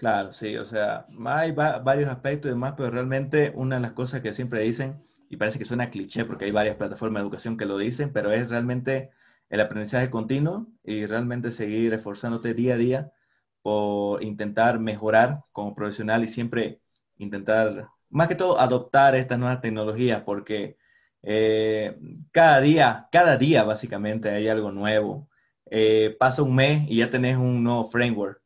Claro, 0.00 0.32
sí, 0.32 0.56
o 0.56 0.64
sea, 0.64 1.06
hay 1.26 1.52
varios 1.52 2.08
aspectos 2.08 2.48
y 2.48 2.52
demás, 2.54 2.72
pero 2.74 2.90
realmente 2.90 3.52
una 3.54 3.76
de 3.76 3.82
las 3.82 3.92
cosas 3.92 4.22
que 4.22 4.32
siempre 4.32 4.60
dicen, 4.60 5.04
y 5.28 5.36
parece 5.36 5.58
que 5.58 5.66
suena 5.66 5.90
cliché 5.90 6.24
porque 6.24 6.46
hay 6.46 6.50
varias 6.52 6.76
plataformas 6.76 7.20
de 7.20 7.24
educación 7.26 7.58
que 7.58 7.66
lo 7.66 7.76
dicen, 7.76 8.10
pero 8.10 8.32
es 8.32 8.48
realmente 8.48 9.10
el 9.50 9.60
aprendizaje 9.60 10.08
continuo 10.08 10.68
y 10.84 11.04
realmente 11.04 11.50
seguir 11.52 11.92
esforzándote 11.92 12.54
día 12.54 12.74
a 12.74 12.76
día 12.78 13.12
por 13.60 14.22
intentar 14.22 14.78
mejorar 14.80 15.42
como 15.52 15.74
profesional 15.74 16.24
y 16.24 16.28
siempre 16.28 16.80
intentar, 17.18 17.88
más 18.08 18.26
que 18.28 18.34
todo, 18.36 18.58
adoptar 18.58 19.14
estas 19.14 19.38
nuevas 19.38 19.60
tecnologías, 19.60 20.22
porque 20.22 20.78
eh, 21.22 21.98
cada 22.32 22.60
día, 22.62 23.08
cada 23.12 23.36
día 23.36 23.64
básicamente 23.64 24.30
hay 24.30 24.48
algo 24.48 24.72
nuevo. 24.72 25.28
Eh, 25.66 26.16
pasa 26.18 26.42
un 26.42 26.54
mes 26.54 26.84
y 26.88 26.96
ya 26.98 27.10
tenés 27.10 27.36
un 27.36 27.62
nuevo 27.62 27.90
framework. 27.90 28.39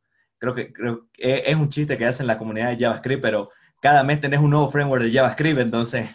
Creo 0.44 0.54
que, 0.54 0.72
creo 0.74 1.06
que 1.10 1.42
es 1.46 1.56
un 1.56 1.70
chiste 1.70 1.96
que 1.96 2.04
hacen 2.04 2.26
la 2.26 2.36
comunidad 2.36 2.68
de 2.68 2.78
JavaScript, 2.78 3.22
pero 3.22 3.48
cada 3.80 4.04
mes 4.04 4.20
tenés 4.20 4.40
un 4.40 4.50
nuevo 4.50 4.68
framework 4.68 5.02
de 5.02 5.10
JavaScript, 5.10 5.58
entonces 5.58 6.06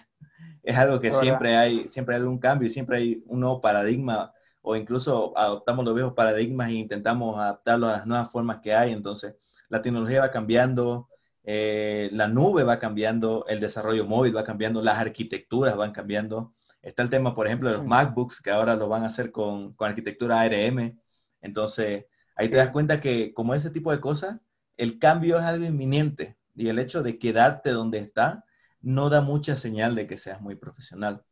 es 0.61 0.77
algo 0.77 0.99
que 0.99 1.11
siempre 1.11 1.57
hay, 1.57 1.89
siempre 1.89 2.13
hay 2.13 2.21
algún 2.21 2.37
cambio 2.37 2.67
y 2.67 2.69
siempre 2.69 2.97
hay 2.97 3.23
un 3.25 3.39
nuevo 3.39 3.59
paradigma 3.59 4.31
o 4.61 4.75
incluso 4.75 5.35
adoptamos 5.35 5.83
los 5.83 5.95
viejos 5.95 6.13
paradigmas 6.13 6.69
e 6.69 6.73
intentamos 6.73 7.39
adaptarlos 7.39 7.89
a 7.89 7.97
las 7.97 8.05
nuevas 8.05 8.29
formas 8.29 8.59
que 8.59 8.75
hay. 8.75 8.91
Entonces, 8.91 9.35
la 9.67 9.81
tecnología 9.81 10.19
va 10.19 10.29
cambiando, 10.29 11.09
eh, 11.43 12.09
la 12.11 12.27
nube 12.27 12.63
va 12.63 12.77
cambiando, 12.77 13.47
el 13.47 13.59
desarrollo 13.59 14.05
móvil 14.05 14.37
va 14.37 14.43
cambiando, 14.43 14.83
las 14.83 14.99
arquitecturas 14.99 15.75
van 15.75 15.91
cambiando. 15.91 16.53
Está 16.83 17.01
el 17.01 17.09
tema, 17.09 17.33
por 17.33 17.47
ejemplo, 17.47 17.69
de 17.71 17.77
los 17.77 17.85
MacBooks, 17.87 18.41
que 18.41 18.51
ahora 18.51 18.75
lo 18.75 18.87
van 18.87 19.03
a 19.03 19.07
hacer 19.07 19.31
con, 19.31 19.73
con 19.73 19.89
arquitectura 19.89 20.39
ARM. 20.41 20.99
Entonces, 21.41 22.05
ahí 22.39 22.47
te 22.47 22.55
das 22.55 22.69
cuenta 22.69 23.01
que 23.01 23.33
como 23.33 23.53
ese 23.53 23.69
tipo 23.69 23.91
de 23.91 23.99
cosas, 23.99 24.39
el 24.77 24.97
cambio 24.97 25.37
es 25.37 25.43
algo 25.43 25.65
inminente 25.65 26.37
y 26.55 26.69
el 26.69 26.79
hecho 26.79 27.03
de 27.03 27.19
quedarte 27.19 27.71
donde 27.71 27.97
está 27.97 28.45
no 28.81 29.09
da 29.09 29.19
mucha 29.19 29.57
señal 29.57 29.93
de 29.93 30.07
que 30.07 30.17
seas 30.17 30.39
muy 30.39 30.55
profesional. 30.55 31.25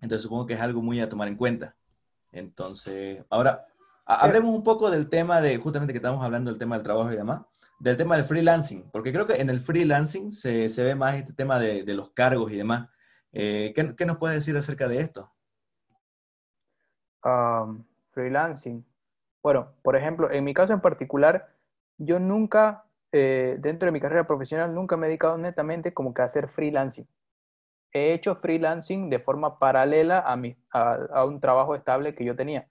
Entonces, 0.00 0.22
supongo 0.22 0.46
que 0.46 0.54
es 0.54 0.60
algo 0.60 0.82
muy 0.82 1.00
a 1.00 1.08
tomar 1.08 1.26
en 1.26 1.36
cuenta. 1.36 1.74
Entonces, 2.30 3.24
ahora, 3.28 3.66
hablemos 4.06 4.54
un 4.54 4.62
poco 4.62 4.88
del 4.88 5.08
tema 5.08 5.40
de, 5.40 5.56
justamente 5.56 5.92
que 5.92 5.98
estamos 5.98 6.24
hablando 6.24 6.48
del 6.52 6.60
tema 6.60 6.76
del 6.76 6.84
trabajo 6.84 7.12
y 7.12 7.16
demás, 7.16 7.42
del 7.80 7.96
tema 7.96 8.14
del 8.14 8.24
freelancing, 8.24 8.88
porque 8.92 9.12
creo 9.12 9.26
que 9.26 9.34
en 9.34 9.50
el 9.50 9.58
freelancing 9.58 10.32
se, 10.32 10.68
se 10.68 10.84
ve 10.84 10.94
más 10.94 11.16
este 11.16 11.32
tema 11.32 11.58
de, 11.58 11.82
de 11.82 11.94
los 11.94 12.10
cargos 12.10 12.52
y 12.52 12.56
demás. 12.56 12.88
Eh, 13.32 13.72
¿qué, 13.74 13.96
¿qué, 13.96 14.06
nos 14.06 14.18
puedes 14.18 14.36
decir 14.36 14.56
acerca 14.56 14.86
de 14.86 15.00
esto? 15.00 15.32
Um, 17.24 17.84
freelancing. 18.12 18.84
Bueno, 19.42 19.72
por 19.82 19.96
ejemplo, 19.96 20.30
en 20.30 20.44
mi 20.44 20.54
caso 20.54 20.72
en 20.72 20.80
particular, 20.80 21.48
yo 21.98 22.18
nunca, 22.18 22.84
eh, 23.12 23.56
dentro 23.60 23.86
de 23.86 23.92
mi 23.92 24.00
carrera 24.00 24.26
profesional, 24.26 24.74
nunca 24.74 24.96
me 24.96 25.06
he 25.06 25.10
dedicado 25.10 25.38
netamente 25.38 25.94
como 25.94 26.12
que 26.14 26.22
a 26.22 26.26
hacer 26.26 26.48
freelancing 26.48 27.06
he 27.92 28.12
hecho 28.12 28.36
freelancing 28.36 29.10
de 29.10 29.18
forma 29.18 29.58
paralela 29.58 30.20
a, 30.20 30.38
a, 31.12 31.24
un 31.24 31.40
trabajo 31.40 31.74
estable 31.74 32.14
que 32.14 32.24
yo 32.24 32.36
tenía. 32.36 32.68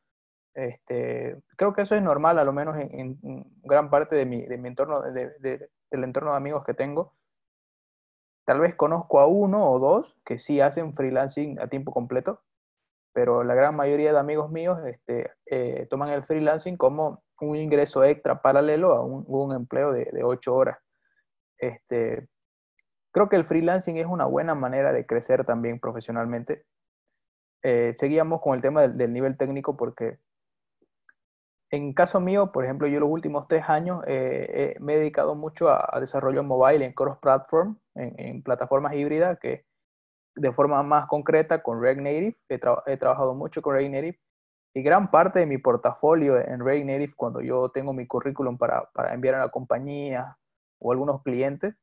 Este, 0.53 1.37
creo 1.55 1.73
que 1.73 1.83
eso 1.83 1.95
es 1.95 2.01
normal, 2.01 2.39
a 2.39 2.43
lo 2.43 2.53
menos 2.53 2.75
en, 2.77 3.17
gran 3.63 3.89
parte 3.89 4.15
de 4.15 4.25
mi, 4.25 4.45
entorno, 4.67 5.01
de, 5.01 5.31
del 5.39 6.03
entorno 6.03 6.31
de 6.31 6.37
amigos 6.37 6.63
que 6.65 6.73
tengo. 6.73 7.13
Tal 8.45 8.59
vez 8.59 8.75
conozco 8.75 9.19
a 9.19 9.27
uno 9.27 9.69
o 9.69 9.79
dos 9.79 10.17
que 10.25 10.39
sí 10.39 10.59
hacen 10.59 10.95
freelancing 10.95 11.59
a 11.59 11.67
tiempo 11.67 11.91
completo, 11.91 12.41
pero 13.13 13.43
la 13.43 13.55
gran 13.55 13.75
mayoría 13.75 14.13
de 14.13 14.19
amigos 14.19 14.51
míos 14.51 14.79
este, 14.85 15.31
eh, 15.45 15.87
toman 15.89 16.09
el 16.09 16.23
freelancing 16.23 16.77
como 16.77 17.23
un 17.41 17.55
ingreso 17.55 18.03
extra 18.03 18.41
paralelo 18.41 18.93
a 18.93 19.03
un, 19.03 19.55
empleo 19.55 19.91
de, 19.91 20.23
ocho 20.23 20.55
horas. 20.55 20.77
Este, 21.57 22.27
Creo 23.11 23.27
que 23.27 23.35
el 23.35 23.45
freelancing 23.45 23.97
es 23.97 24.05
una 24.05 24.25
buena 24.25 24.53
manera 24.53 24.93
de 24.93 25.05
crecer 25.05 25.45
también 25.45 25.79
profesionalmente. 25.79 26.63
Eh, 27.63 27.93
seguíamos 27.97 28.41
con 28.41 28.55
el 28.55 28.61
tema 28.61 28.87
del, 28.87 29.11
nivel 29.11 29.35
técnico 29.35 29.75
porque 29.75 30.19
en 31.71 31.93
caso 31.93 32.19
mío, 32.19 32.51
por 32.51 32.63
ejemplo, 32.63 32.87
yo 32.87 32.99
los 32.99 33.09
últimos 33.09 33.47
tres 33.47 33.63
años 33.67 34.03
eh, 34.07 34.75
me 34.79 34.93
he 34.93 34.99
dedicado 34.99 35.35
mucho 35.35 35.69
a, 35.69 35.99
desarrollo 35.99 36.43
mobile 36.43 36.85
en 36.85 36.93
cross-platform, 36.93 37.77
en, 37.95 38.41
plataformas 38.41 38.93
híbridas, 38.93 39.37
que 39.39 39.65
de 40.35 40.51
forma 40.53 40.81
más 40.83 41.07
concreta 41.07 41.61
con 41.61 41.81
React 41.81 42.01
Native. 42.01 42.37
He, 42.85 42.97
trabajado 42.97 43.33
mucho 43.35 43.61
con 43.61 43.75
React 43.75 43.91
Native 43.93 44.19
y 44.73 44.83
gran 44.83 45.09
parte 45.11 45.39
de 45.39 45.45
mi 45.45 45.57
portafolio 45.57 46.37
en 46.39 46.63
React 46.63 46.85
Native, 46.85 47.13
cuando 47.15 47.41
yo 47.41 47.69
tengo 47.69 47.93
mi 47.93 48.07
currículum 48.07 48.57
para, 48.57 48.89
para 48.93 49.13
enviar 49.13 49.35
a 49.35 49.39
la 49.39 49.49
compañía 49.49 50.37
o 50.79 50.91
algunos 50.91 51.23
clientes, 51.23 51.75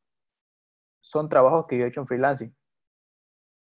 son 1.00 1.28
trabajos 1.28 1.66
que 1.66 1.78
yo 1.78 1.84
he 1.84 1.88
hecho 1.88 2.00
en 2.00 2.06
freelancing. 2.06 2.56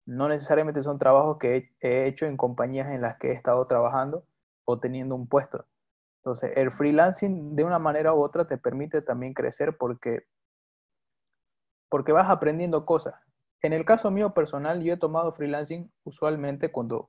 No 0.07 0.29
necesariamente 0.29 0.83
son 0.83 0.99
trabajos 0.99 1.39
que 1.39 1.71
he 1.81 2.07
hecho 2.07 2.27
en 2.27 2.37
compañías 2.37 2.91
en 2.91 3.01
las 3.01 3.19
que 3.19 3.31
he 3.31 3.33
estado 3.33 3.67
trabajando 3.67 4.27
o 4.65 4.79
teniendo 4.79 5.15
un 5.15 5.29
puesto. 5.29 5.67
Entonces, 6.19 6.53
el 6.57 6.73
freelancing 6.73 7.55
de 7.55 7.65
una 7.65 7.79
manera 7.79 8.15
u 8.15 8.23
otra 8.23 8.47
te 8.47 8.57
permite 8.57 9.03
también 9.03 9.35
crecer 9.35 9.77
porque, 9.77 10.27
porque 11.91 12.13
vas 12.13 12.31
aprendiendo 12.31 12.87
cosas. 12.87 13.15
En 13.65 13.73
el 13.73 13.87
caso 13.87 14.11
mío 14.11 14.35
personal, 14.35 14.83
yo 14.83 14.93
he 14.93 14.97
tomado 14.99 15.33
freelancing 15.33 15.91
usualmente 16.05 16.71
cuando, 16.71 17.09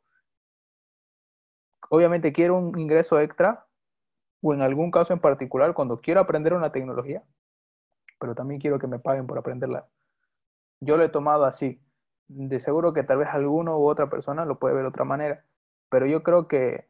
obviamente, 1.90 2.32
quiero 2.32 2.56
un 2.56 2.80
ingreso 2.80 3.20
extra 3.20 3.68
o 4.42 4.54
en 4.54 4.62
algún 4.62 4.90
caso 4.90 5.12
en 5.12 5.20
particular, 5.20 5.74
cuando 5.74 6.00
quiero 6.00 6.22
aprender 6.22 6.54
una 6.54 6.72
tecnología, 6.72 7.24
pero 8.22 8.36
también 8.36 8.62
quiero 8.62 8.80
que 8.80 8.88
me 8.88 9.00
paguen 9.00 9.28
por 9.28 9.38
aprenderla. 9.38 9.90
Yo 10.80 10.96
lo 10.96 11.04
he 11.04 11.10
tomado 11.10 11.44
así. 11.44 11.82
De 12.30 12.62
seguro 12.62 12.94
que 12.94 13.04
tal 13.04 13.18
vez 13.18 13.28
alguno 13.34 13.78
u 13.78 13.90
otra 13.90 14.10
persona 14.10 14.46
lo 14.46 14.58
puede 14.58 14.76
ver 14.76 14.84
de 14.84 14.90
otra 14.90 15.04
manera, 15.04 15.44
pero 15.90 16.06
yo 16.06 16.24
creo 16.24 16.48
que 16.48 16.88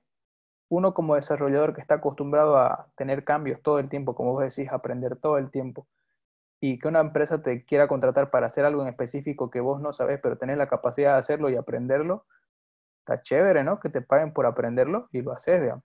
uno 0.70 0.94
como 0.94 1.16
desarrollador 1.16 1.74
que 1.74 1.82
está 1.82 1.96
acostumbrado 1.96 2.56
a 2.58 2.92
tener 2.96 3.24
cambios 3.24 3.64
todo 3.64 3.80
el 3.80 3.90
tiempo, 3.90 4.14
como 4.14 4.34
vos 4.34 4.44
decís, 4.44 4.72
aprender 4.72 5.16
todo 5.16 5.40
el 5.40 5.50
tiempo, 5.50 5.88
y 6.68 6.80
que 6.80 6.88
una 6.88 7.00
empresa 7.00 7.44
te 7.44 7.64
quiera 7.64 7.88
contratar 7.88 8.32
para 8.32 8.48
hacer 8.48 8.66
algo 8.66 8.82
en 8.82 8.88
específico 8.88 9.52
que 9.52 9.60
vos 9.60 9.80
no 9.82 9.94
sabes, 9.94 10.20
pero 10.20 10.40
tenés 10.40 10.58
la 10.58 10.68
capacidad 10.68 11.14
de 11.14 11.20
hacerlo 11.20 11.52
y 11.52 11.56
aprenderlo, 11.56 12.26
está 13.02 13.22
chévere, 13.22 13.64
¿no? 13.64 13.80
Que 13.80 13.90
te 13.90 14.02
paguen 14.02 14.34
por 14.34 14.48
aprenderlo 14.48 15.08
y 15.12 15.22
lo 15.22 15.32
haces, 15.32 15.62
digamos. 15.62 15.84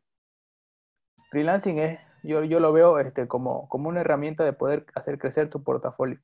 Freelancing 1.30 1.78
es, 1.78 2.00
yo, 2.22 2.44
yo 2.44 2.60
lo 2.60 2.72
veo 2.72 2.98
este, 2.98 3.28
como, 3.28 3.68
como 3.68 3.90
una 3.90 4.00
herramienta 4.00 4.42
de 4.42 4.54
poder 4.54 4.86
hacer 4.94 5.18
crecer 5.18 5.50
tu 5.50 5.62
portafolio. 5.62 6.18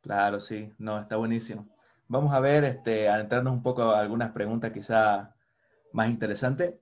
Claro, 0.00 0.38
sí, 0.38 0.72
no, 0.78 1.00
está 1.00 1.16
buenísimo. 1.16 1.66
Vamos 2.06 2.32
a 2.32 2.38
ver, 2.38 2.62
este, 2.62 3.08
adentrarnos 3.08 3.52
un 3.52 3.64
poco 3.64 3.82
a 3.82 3.98
algunas 3.98 4.30
preguntas 4.30 4.70
quizá 4.70 5.34
más 5.92 6.08
interesantes. 6.08 6.74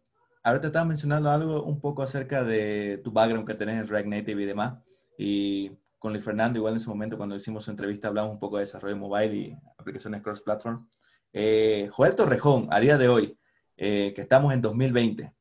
Ahorita 0.43 0.67
estabas 0.67 0.89
mencionando 0.89 1.31
algo 1.31 1.63
un 1.63 1.81
poco 1.81 2.03
acerca 2.03 2.45
de 2.45 3.01
tu 3.03 3.11
background 3.11 3.47
que 3.47 3.55
tenés 3.55 3.81
en 3.81 3.89
React 3.89 4.09
Native 4.09 4.43
y 4.43 4.47
demás. 4.47 4.75
Y 5.17 5.80
con 6.01 6.13
Luis 6.13 6.25
Fernando, 6.25 6.59
igual 6.59 6.73
en 6.73 6.79
ese 6.79 6.89
momento 6.89 7.17
cuando 7.17 7.37
hicimos 7.37 7.65
su 7.65 7.71
entrevista, 7.71 8.09
hablamos 8.09 8.33
un 8.33 8.41
poco 8.41 8.57
de 8.57 8.63
desarrollo 8.63 8.97
mobile 8.97 9.37
y 9.37 9.57
aplicaciones 9.79 10.23
cross-platform. 10.23 10.89
Eh, 11.33 11.89
Joel 11.93 12.17
Torrejón, 12.17 12.67
a 12.71 12.81
día 12.81 12.99
de 12.99 13.09
hoy, 13.09 13.39
eh, 13.77 14.13
que 14.17 14.23
estamos 14.23 14.53
en 14.53 14.63
2020, 14.63 15.33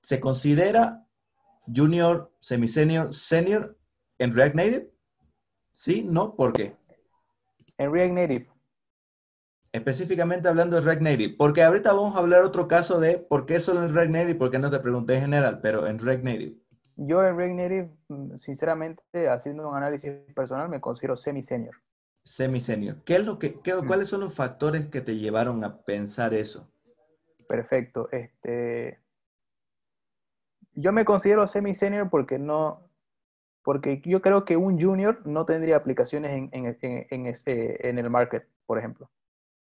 ¿se 0.00 0.20
considera 0.20 1.04
junior, 1.66 2.32
semi-senior, 2.40 3.12
senior 3.12 3.76
en 4.18 4.34
React 4.34 4.54
Native? 4.54 4.90
¿Sí? 5.72 6.04
¿No? 6.08 6.36
¿Por 6.36 6.52
qué? 6.52 6.76
en 7.78 7.92
React 7.92 8.12
Native. 8.14 8.48
Específicamente 9.72 10.48
hablando 10.48 10.76
de 10.76 10.82
React 10.82 11.02
Native, 11.02 11.34
porque 11.36 11.62
ahorita 11.62 11.92
vamos 11.92 12.14
a 12.14 12.18
hablar 12.20 12.44
otro 12.44 12.68
caso 12.68 13.00
de 13.00 13.18
por 13.18 13.46
qué 13.46 13.58
solo 13.58 13.82
en 13.82 13.92
React 13.92 14.10
Native, 14.10 14.34
porque 14.36 14.58
no 14.58 14.70
te 14.70 14.78
pregunté 14.80 15.14
en 15.14 15.22
general, 15.22 15.60
pero 15.60 15.86
en 15.86 15.98
React 15.98 16.24
Native. 16.24 16.56
Yo 16.96 17.24
en 17.24 17.36
React 17.36 17.54
Native, 17.54 17.90
mm, 18.08 18.36
sinceramente, 18.36 19.28
haciendo 19.28 19.68
un 19.68 19.76
análisis 19.76 20.12
personal, 20.34 20.68
me 20.68 20.80
considero 20.80 21.16
semi-senior. 21.16 21.74
Semi-senior. 22.24 23.02
¿Qué 23.04 23.16
es 23.16 23.24
lo 23.24 23.38
que, 23.38 23.60
qué, 23.60 23.74
mm. 23.74 23.86
¿Cuáles 23.86 24.08
son 24.08 24.20
los 24.20 24.34
factores 24.34 24.86
que 24.86 25.00
te 25.00 25.16
llevaron 25.16 25.64
a 25.64 25.82
pensar 25.82 26.34
eso? 26.34 26.70
Perfecto. 27.48 28.08
Este, 28.12 29.00
yo 30.74 30.92
me 30.92 31.04
considero 31.04 31.46
semi-senior 31.46 32.08
porque 32.10 32.38
no, 32.38 32.88
porque 33.62 34.00
yo 34.04 34.20
creo 34.22 34.44
que 34.44 34.56
un 34.56 34.80
junior 34.80 35.24
no 35.26 35.46
tendría 35.46 35.76
aplicaciones 35.76 36.32
en, 36.32 36.50
en, 36.52 36.76
en, 36.80 37.26
este, 37.26 37.88
en, 37.88 37.98
el 37.98 38.10
market, 38.10 38.48
por 38.66 38.78
ejemplo. 38.78 39.10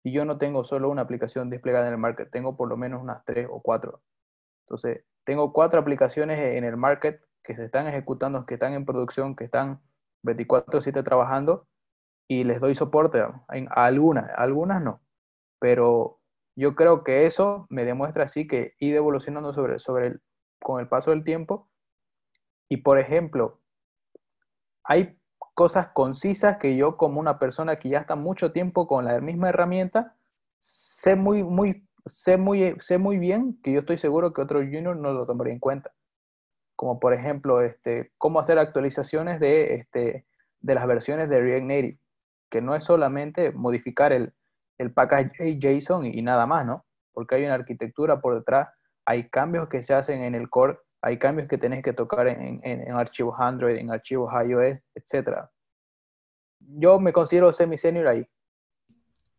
Y 0.04 0.12
yo 0.12 0.26
no 0.26 0.38
tengo 0.38 0.64
solo 0.64 0.90
una 0.90 1.02
aplicación 1.02 1.50
desplegada 1.50 1.88
en 1.88 1.94
el 1.94 2.00
market, 2.00 2.30
tengo 2.30 2.56
por 2.56 2.70
lo 2.70 2.78
menos 2.78 3.02
unas 3.02 3.24
tres 3.26 3.48
o 3.50 3.62
cuatro. 3.62 4.02
Entonces, 4.66 5.04
tengo 5.26 5.54
cuatro 5.54 5.80
aplicaciones 5.80 6.40
en 6.40 6.64
el 6.64 6.78
market 6.78 7.22
que 7.44 7.56
se 7.56 7.66
están 7.66 7.88
ejecutando, 7.88 8.46
que 8.46 8.56
están 8.56 8.74
en 8.74 8.86
producción, 8.86 9.36
que 9.36 9.46
están 9.46 9.82
24/7 10.24 11.04
trabajando 11.04 11.68
y 12.28 12.44
les 12.46 12.60
doy 12.62 12.76
soporte 12.76 13.22
a 13.22 13.46
algunas, 13.86 14.32
algunas 14.38 14.82
no. 14.82 15.02
Pero 15.60 16.20
Yo 16.56 16.76
creo 16.76 17.04
que 17.04 17.26
eso 17.26 17.66
me 17.70 17.84
demuestra 17.86 18.26
así 18.26 18.48
que 18.48 18.76
ido 18.80 18.98
evolucionando 18.98 19.54
sobre, 19.54 19.80
sobre 19.80 20.08
el, 20.08 20.22
con 20.62 20.80
el 20.80 20.88
paso 20.88 21.12
del 21.12 21.24
tiempo. 21.24 21.68
Y 22.70 22.78
por 22.78 23.00
ejemplo, 23.00 23.62
hay 24.84 25.18
cosas 25.56 25.90
concisas 25.94 26.58
que 26.58 26.76
yo 26.76 26.98
como 26.98 27.20
una 27.20 27.40
persona 27.40 27.78
que 27.78 27.90
ya 27.90 28.00
está 28.00 28.16
mucho 28.16 28.52
tiempo 28.52 28.88
con 28.88 29.06
la 29.06 29.20
misma 29.22 29.50
herramienta, 29.50 30.16
sé 30.60 31.16
muy, 31.16 31.44
muy, 31.44 31.88
sé 32.06 32.38
muy, 32.38 32.76
sé 32.80 32.98
muy 32.98 33.18
bien 33.18 33.60
que 33.64 33.74
yo 33.74 33.80
estoy 33.80 33.98
seguro 33.98 34.34
que 34.34 34.42
otro 34.42 34.60
junior 34.60 34.96
no 34.96 35.14
lo 35.14 35.26
tomaría 35.26 35.54
en 35.54 35.60
cuenta. 35.60 35.92
Como 36.76 37.00
por 37.00 37.14
ejemplo, 37.14 37.62
este, 37.62 38.12
cómo 38.18 38.40
hacer 38.40 38.60
actualizaciones 38.60 39.40
de, 39.40 39.76
este, 39.76 40.26
de 40.60 40.76
las 40.76 40.88
versiones 40.88 41.30
de 41.30 41.40
React 41.40 41.66
Native, 41.66 42.00
que 42.50 42.62
no 42.62 42.76
es 42.76 42.84
solamente 42.84 43.52
modificar 43.52 44.12
el, 44.12 44.34
el 44.78 44.92
package 44.94 45.60
JSON 45.60 46.06
y 46.06 46.22
nada 46.22 46.46
más, 46.46 46.66
¿no? 46.66 46.86
Porque 47.14 47.36
hay 47.36 47.46
una 47.46 47.56
arquitectura 47.56 48.22
por 48.22 48.36
detrás, 48.36 48.70
hay 49.06 49.30
cambios 49.30 49.70
que 49.70 49.84
se 49.84 49.94
hacen 49.94 50.24
en 50.24 50.36
el 50.36 50.50
core 50.50 50.80
hay 51.04 51.20
cambios 51.20 51.50
que 51.50 51.58
tenés 51.58 51.84
que 51.84 51.92
tocar 51.92 52.28
en, 52.28 52.62
en, 52.64 52.92
archivos 52.94 53.36
Android, 53.38 53.76
en 53.76 53.92
archivos 53.92 54.32
iOS, 54.34 54.80
etc. 54.96 55.50
Yo 56.60 56.98
me 56.98 57.12
considero 57.12 57.52
semi-senior 57.52 58.08
ahí. 58.08 58.26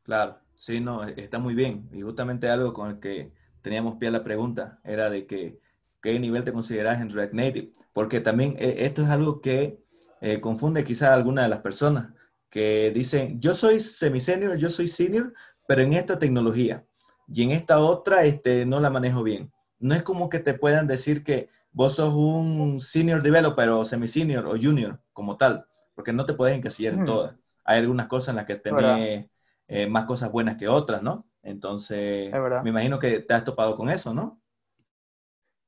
Claro, 0.02 0.36
sí, 0.54 0.80
no, 0.80 1.04
está 1.04 1.38
muy 1.38 1.54
bien. 1.54 1.88
Y 1.92 2.02
justamente 2.02 2.48
algo 2.48 2.72
con 2.72 2.90
el 2.90 3.00
que 3.00 3.32
teníamos 3.62 3.96
pie 3.96 4.08
a 4.08 4.12
la 4.12 4.24
pregunta 4.24 4.78
era 4.84 5.10
de 5.10 5.26
que 5.26 5.58
qué 6.02 6.18
nivel 6.18 6.44
te 6.44 6.52
consideras 6.52 7.00
en 7.00 7.10
React 7.10 7.34
Native. 7.34 7.72
Porque 7.92 8.20
también 8.20 8.56
eh, 8.58 8.76
esto 8.80 9.02
es 9.02 9.08
algo 9.08 9.40
que 9.40 9.78
eh, 10.20 10.40
confunde 10.40 10.84
quizás 10.84 11.10
a 11.10 11.14
alguna 11.14 11.42
de 11.42 11.48
las 11.48 11.60
personas 11.60 12.12
que 12.50 12.92
dicen, 12.94 13.40
yo 13.40 13.54
soy 13.54 13.80
semi-senior, 13.80 14.56
yo 14.56 14.70
soy 14.70 14.88
senior, 14.88 15.34
pero 15.66 15.82
en 15.82 15.92
esta 15.94 16.18
tecnología. 16.18 16.84
Y 17.26 17.42
en 17.42 17.50
esta 17.52 17.80
otra 17.80 18.24
este, 18.24 18.66
no 18.66 18.80
la 18.80 18.90
manejo 18.90 19.22
bien 19.22 19.50
no 19.84 19.94
es 19.94 20.02
como 20.02 20.30
que 20.30 20.38
te 20.38 20.54
puedan 20.54 20.86
decir 20.86 21.22
que 21.22 21.50
vos 21.70 21.96
sos 21.96 22.14
un 22.14 22.80
senior 22.80 23.20
developer 23.20 23.68
o 23.68 23.84
semi-senior 23.84 24.46
o 24.46 24.56
junior 24.60 24.98
como 25.12 25.36
tal, 25.36 25.66
porque 25.94 26.10
no 26.10 26.24
te 26.24 26.32
puedes 26.32 26.56
encasillar 26.56 26.94
en 26.94 27.04
todas. 27.04 27.34
Hay 27.64 27.80
algunas 27.80 28.06
cosas 28.06 28.30
en 28.30 28.36
las 28.36 28.46
que 28.46 28.56
tenés 28.56 29.26
eh, 29.68 29.86
más 29.86 30.04
cosas 30.04 30.30
buenas 30.30 30.56
que 30.56 30.68
otras, 30.68 31.02
¿no? 31.02 31.26
Entonces, 31.42 32.32
me 32.62 32.70
imagino 32.70 32.98
que 32.98 33.20
te 33.20 33.34
has 33.34 33.44
topado 33.44 33.76
con 33.76 33.90
eso, 33.90 34.14
¿no? 34.14 34.40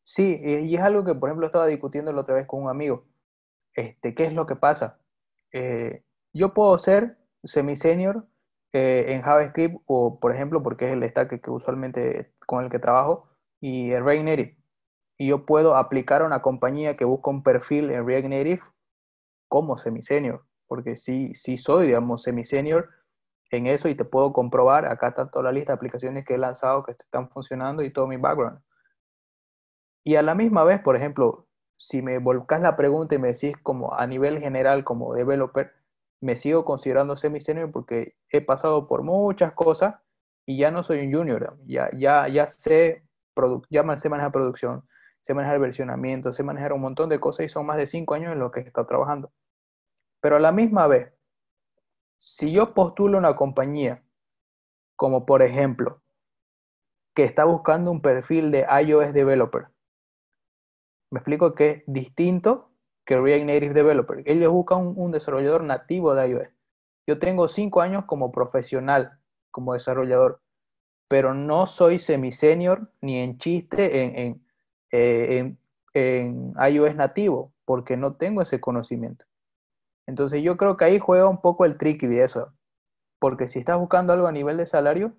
Sí, 0.03 0.41
y 0.43 0.75
es 0.75 0.81
algo 0.81 1.05
que, 1.05 1.15
por 1.15 1.29
ejemplo, 1.29 1.47
estaba 1.47 1.67
discutiendo 1.67 2.13
la 2.13 2.21
otra 2.21 2.37
vez 2.37 2.47
con 2.47 2.63
un 2.63 2.71
amigo. 2.71 3.05
Este, 3.75 4.15
¿Qué 4.15 4.25
es 4.25 4.33
lo 4.33 4.47
que 4.47 4.57
pasa? 4.57 4.99
Eh, 5.53 6.03
yo 6.33 6.55
puedo 6.55 6.79
ser 6.79 7.19
semi-senior 7.45 8.25
eh, 8.73 9.07
en 9.09 9.23
JavaScript 9.23 9.83
o, 9.87 10.21
por 10.21 10.35
ejemplo, 10.35 10.63
porque 10.63 10.87
es 10.87 10.93
el 10.93 11.09
stack 11.11 11.43
que 11.43 11.51
usualmente 11.51 12.33
con 12.47 12.65
el 12.65 12.71
que 12.71 12.79
trabajo, 12.79 13.29
y 13.61 13.95
React 13.95 14.25
Native. 14.25 14.57
Y 15.19 15.29
yo 15.29 15.45
puedo 15.45 15.77
aplicar 15.77 16.23
a 16.23 16.27
una 16.27 16.41
compañía 16.41 16.97
que 16.97 17.05
busca 17.05 17.31
un 17.31 17.43
perfil 17.43 17.91
en 17.91 18.07
React 18.07 18.29
Native 18.29 18.61
como 19.49 19.77
semi-senior, 19.77 20.45
porque 20.67 20.97
sí, 20.97 21.35
sí 21.35 21.57
soy, 21.57 21.87
digamos, 21.87 22.23
semi-senior 22.23 22.91
en 23.51 23.67
eso 23.67 23.89
y 23.89 23.95
te 23.95 24.05
puedo 24.05 24.33
comprobar, 24.33 24.87
acá 24.87 25.09
está 25.09 25.31
toda 25.31 25.45
la 25.45 25.53
lista 25.53 25.73
de 25.73 25.77
aplicaciones 25.77 26.25
que 26.25 26.35
he 26.35 26.39
lanzado 26.39 26.85
que 26.85 26.93
están 26.93 27.29
funcionando 27.31 27.83
y 27.83 27.93
todo 27.93 28.07
mi 28.07 28.17
background. 28.17 28.61
Y 30.05 30.17
a 30.17 30.23
la 30.23 30.35
misma 30.35 30.65
vez, 30.65 30.81
por 30.81 30.97
ejemplo, 30.97 31.47
si 31.77 32.03
me 32.03 32.19
volcas 32.19 32.61
la 32.61 32.77
pregunta 32.77 33.15
y 33.15 33.19
me 33.19 33.29
decís 33.29 33.57
como 33.63 33.95
a 33.95 34.07
nivel 34.07 34.41
general 34.41 34.85
como 34.85 35.15
developer, 35.15 35.73
me 36.21 36.37
sigo 36.37 36.65
considerando 36.65 37.17
semi-senior 37.17 37.71
porque 37.71 38.17
he 38.31 38.41
pasado 38.41 38.89
por 38.89 39.03
muchas 39.03 39.53
cosas 39.53 39.97
y 40.47 40.59
ya 40.59 40.71
no 40.71 40.83
soy 40.83 41.07
un 41.07 41.13
junior, 41.13 41.59
ya, 41.67 41.91
ya, 41.93 42.29
ya 42.29 42.49
sé 42.49 43.03
ya 43.71 43.97
sé 43.97 44.09
manejar 44.09 44.33
producción, 44.33 44.89
sé 45.21 45.35
manejar 45.35 45.59
versionamiento, 45.59 46.33
sé 46.33 46.43
manejar 46.43 46.73
un 46.73 46.81
montón 46.81 47.09
de 47.09 47.21
cosas 47.21 47.47
y 47.47 47.49
son 47.49 47.67
más 47.67 47.77
de 47.77 47.87
cinco 47.87 48.15
años 48.15 48.33
en 48.33 48.39
lo 48.39 48.51
que 48.51 48.61
he 48.61 48.63
estado 48.63 48.87
trabajando. 48.87 49.31
Pero 50.21 50.37
a 50.37 50.41
la 50.41 50.53
misma 50.53 50.87
vez, 50.87 51.13
si 52.17 52.53
yo 52.53 52.75
postulo 52.75 53.19
una 53.19 53.37
compañía, 53.37 54.03
como 54.97 55.27
por 55.27 55.43
ejemplo, 55.43 56.01
que 57.15 57.25
está 57.25 57.45
buscando 57.45 57.91
un 57.91 58.01
perfil 58.03 58.51
de 58.51 58.67
iOS 58.85 59.13
developer, 59.13 59.69
me 61.11 61.21
explico 61.21 61.55
que 61.55 61.71
es 61.71 61.83
distinto 61.87 62.71
que 63.05 63.19
React 63.19 63.45
Native 63.45 63.75
Developer. 63.75 64.23
Ellos 64.27 64.53
buscan 64.53 64.95
un, 64.97 65.13
desarrollador 65.13 65.63
nativo 65.63 66.15
de 66.15 66.29
iOS. 66.29 66.49
Yo 67.07 67.19
tengo 67.21 67.47
cinco 67.47 67.81
años 67.81 68.05
como 68.07 68.33
profesional, 68.33 69.19
como 69.53 69.75
desarrollador 69.75 70.41
pero 71.09 71.35
no 71.35 71.67
soy 71.67 71.99
semi-senior 71.99 72.91
ni 73.01 73.19
en 73.21 73.39
chiste 73.39 74.03
en, 74.03 74.43
en, 74.91 75.59
eh, 75.95 76.35
iOS 76.71 76.95
nativo, 76.97 77.53
porque 77.65 77.97
no 77.97 78.15
tengo 78.15 78.43
ese 78.43 78.61
conocimiento. 78.61 79.25
Entonces 80.07 80.43
yo 80.43 80.57
creo 80.57 80.77
que 80.77 80.85
ahí 80.85 80.99
juega 80.99 81.29
un 81.29 81.41
poco 81.41 81.65
el 81.65 81.79
tricky 81.79 82.07
de 82.07 82.25
eso, 82.25 82.53
porque 83.19 83.49
si 83.49 83.59
estás 83.61 83.79
buscando 83.79 84.13
algo 84.13 84.27
a 84.27 84.33
nivel 84.33 84.57
de 84.57 84.67
salario, 84.67 85.15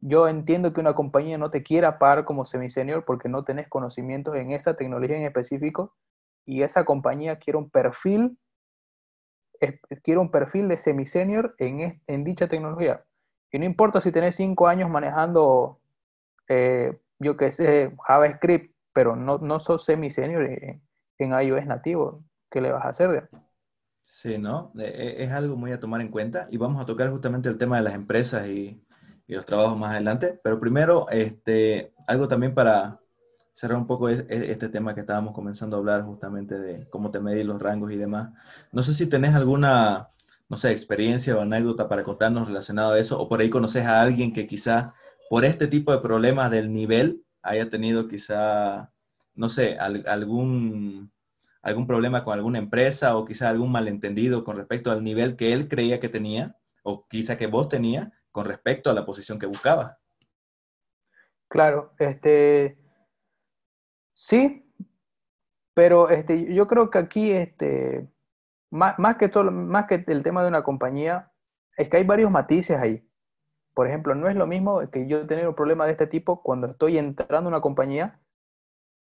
yo 0.00 0.28
entiendo 0.28 0.72
que 0.72 0.80
una 0.80 0.94
compañía 0.94 1.38
no 1.38 1.50
te 1.50 1.62
quiera 1.62 1.98
pagar 1.98 2.24
como 2.24 2.44
semi-senior 2.44 3.04
porque 3.04 3.28
no 3.28 3.44
tenés 3.44 3.68
conocimientos 3.68 4.36
en 4.36 4.52
esa 4.52 4.76
tecnología 4.76 5.16
en 5.16 5.24
específico 5.24 5.96
y 6.46 6.62
esa 6.62 6.84
compañía 6.84 7.38
quiere 7.38 7.58
un 7.58 7.68
perfil, 7.68 8.38
quiere 10.02 10.20
un 10.20 10.30
perfil 10.30 10.68
de 10.68 10.78
semi-senior 10.78 11.54
en, 11.58 12.00
en 12.06 12.24
dicha 12.24 12.48
tecnología. 12.48 13.04
Y 13.50 13.58
no 13.58 13.64
importa 13.64 14.00
si 14.00 14.12
tenés 14.12 14.36
cinco 14.36 14.68
años 14.68 14.90
manejando, 14.90 15.80
eh, 16.48 16.98
yo 17.18 17.36
qué 17.36 17.50
sé, 17.50 17.92
JavaScript, 18.06 18.74
pero 18.92 19.16
no, 19.16 19.38
no 19.38 19.60
sos 19.60 19.84
semi-senior 19.84 20.44
en, 20.44 20.82
iOS 21.18 21.66
nativo, 21.66 22.22
¿qué 22.50 22.60
le 22.60 22.70
vas 22.70 22.84
a 22.84 22.90
hacer? 22.90 23.28
Sí, 24.08 24.38
¿no? 24.38 24.72
E, 24.76 24.82
e, 24.84 25.24
es 25.24 25.30
algo 25.30 25.56
muy 25.56 25.70
a 25.70 25.78
tomar 25.78 26.00
en 26.00 26.08
cuenta 26.10 26.48
y 26.50 26.56
vamos 26.56 26.82
a 26.82 26.86
tocar 26.86 27.10
justamente 27.10 27.48
el 27.48 27.58
tema 27.58 27.76
de 27.76 27.82
las 27.82 27.94
empresas 27.94 28.48
y, 28.48 28.82
los 29.28 29.44
trabajos 29.44 29.78
más 29.78 29.92
adelante, 29.92 30.40
pero 30.42 30.58
primero, 30.58 31.06
este, 31.10 31.92
algo 32.06 32.28
también 32.28 32.54
para 32.54 32.98
cerrar 33.52 33.76
un 33.76 33.86
poco 33.86 34.08
este 34.08 34.68
tema 34.70 34.94
que 34.94 35.00
estábamos 35.00 35.34
comenzando 35.34 35.76
a 35.76 35.80
hablar 35.80 36.02
justamente 36.04 36.58
de 36.58 36.88
cómo 36.88 37.10
te 37.10 37.20
medís 37.20 37.44
los 37.44 37.60
rangos 37.60 37.92
y 37.92 37.96
demás. 37.96 38.30
No 38.72 38.82
sé 38.82 38.94
si 38.94 39.06
tenés 39.06 39.34
alguna 39.34 40.08
no 40.48 40.56
sé, 40.56 40.72
experiencia 40.72 41.36
o 41.36 41.40
anécdota 41.40 41.88
para 41.88 42.02
contarnos 42.02 42.48
relacionado 42.48 42.92
a 42.92 42.98
eso, 42.98 43.20
o 43.20 43.28
por 43.28 43.40
ahí 43.40 43.50
conoces 43.50 43.84
a 43.84 44.00
alguien 44.00 44.32
que 44.32 44.46
quizá 44.46 44.94
por 45.28 45.44
este 45.44 45.66
tipo 45.66 45.92
de 45.92 45.98
problemas 45.98 46.50
del 46.50 46.72
nivel 46.72 47.22
haya 47.42 47.68
tenido 47.70 48.08
quizá, 48.08 48.90
no 49.34 49.48
sé, 49.48 49.76
algún, 49.78 51.12
algún 51.62 51.86
problema 51.86 52.24
con 52.24 52.34
alguna 52.34 52.58
empresa 52.58 53.16
o 53.16 53.24
quizá 53.24 53.48
algún 53.48 53.72
malentendido 53.72 54.44
con 54.44 54.56
respecto 54.56 54.90
al 54.90 55.02
nivel 55.02 55.36
que 55.36 55.52
él 55.52 55.68
creía 55.68 56.00
que 56.00 56.08
tenía 56.08 56.56
o 56.82 57.06
quizá 57.08 57.36
que 57.36 57.46
vos 57.46 57.68
tenía 57.68 58.12
con 58.30 58.46
respecto 58.46 58.90
a 58.90 58.94
la 58.94 59.04
posición 59.04 59.38
que 59.38 59.46
buscaba. 59.46 59.98
Claro, 61.48 61.94
este, 61.98 62.78
sí, 64.12 64.70
pero 65.74 66.10
este, 66.10 66.52
yo 66.54 66.66
creo 66.66 66.90
que 66.90 66.98
aquí, 66.98 67.30
este, 67.30 68.08
más, 68.70 69.16
que 69.16 69.28
todo, 69.28 69.50
más 69.50 69.86
que 69.86 70.04
el 70.06 70.22
tema 70.22 70.42
de 70.42 70.48
una 70.48 70.62
compañía, 70.62 71.32
es 71.76 71.88
que 71.88 71.96
hay 71.96 72.04
varios 72.04 72.30
matices 72.30 72.76
ahí. 72.76 73.08
Por 73.74 73.86
ejemplo, 73.86 74.14
no 74.14 74.28
es 74.28 74.36
lo 74.36 74.46
mismo 74.46 74.80
que 74.90 75.06
yo 75.06 75.26
tener 75.26 75.48
un 75.48 75.54
problema 75.54 75.86
de 75.86 75.92
este 75.92 76.06
tipo 76.06 76.42
cuando 76.42 76.66
estoy 76.66 76.98
entrando 76.98 77.48
a 77.48 77.52
una 77.52 77.60
compañía, 77.60 78.20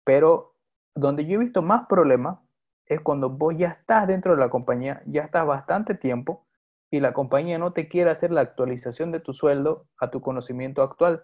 pero 0.03 0.58
donde 0.99 1.25
yo 1.25 1.35
he 1.35 1.43
visto 1.43 1.61
más 1.61 1.87
problemas 1.87 2.39
es 2.85 2.99
cuando 3.01 3.29
vos 3.29 3.55
ya 3.57 3.69
estás 3.69 4.07
dentro 4.07 4.33
de 4.33 4.39
la 4.39 4.49
compañía, 4.49 5.01
ya 5.05 5.23
estás 5.23 5.45
bastante 5.45 5.95
tiempo 5.95 6.45
y 6.91 6.99
la 6.99 7.13
compañía 7.13 7.57
no 7.59 7.73
te 7.73 7.87
quiere 7.87 8.09
hacer 8.11 8.31
la 8.31 8.41
actualización 8.41 9.11
de 9.11 9.19
tu 9.19 9.33
sueldo 9.33 9.87
a 9.99 10.09
tu 10.09 10.21
conocimiento 10.21 10.81
actual. 10.81 11.23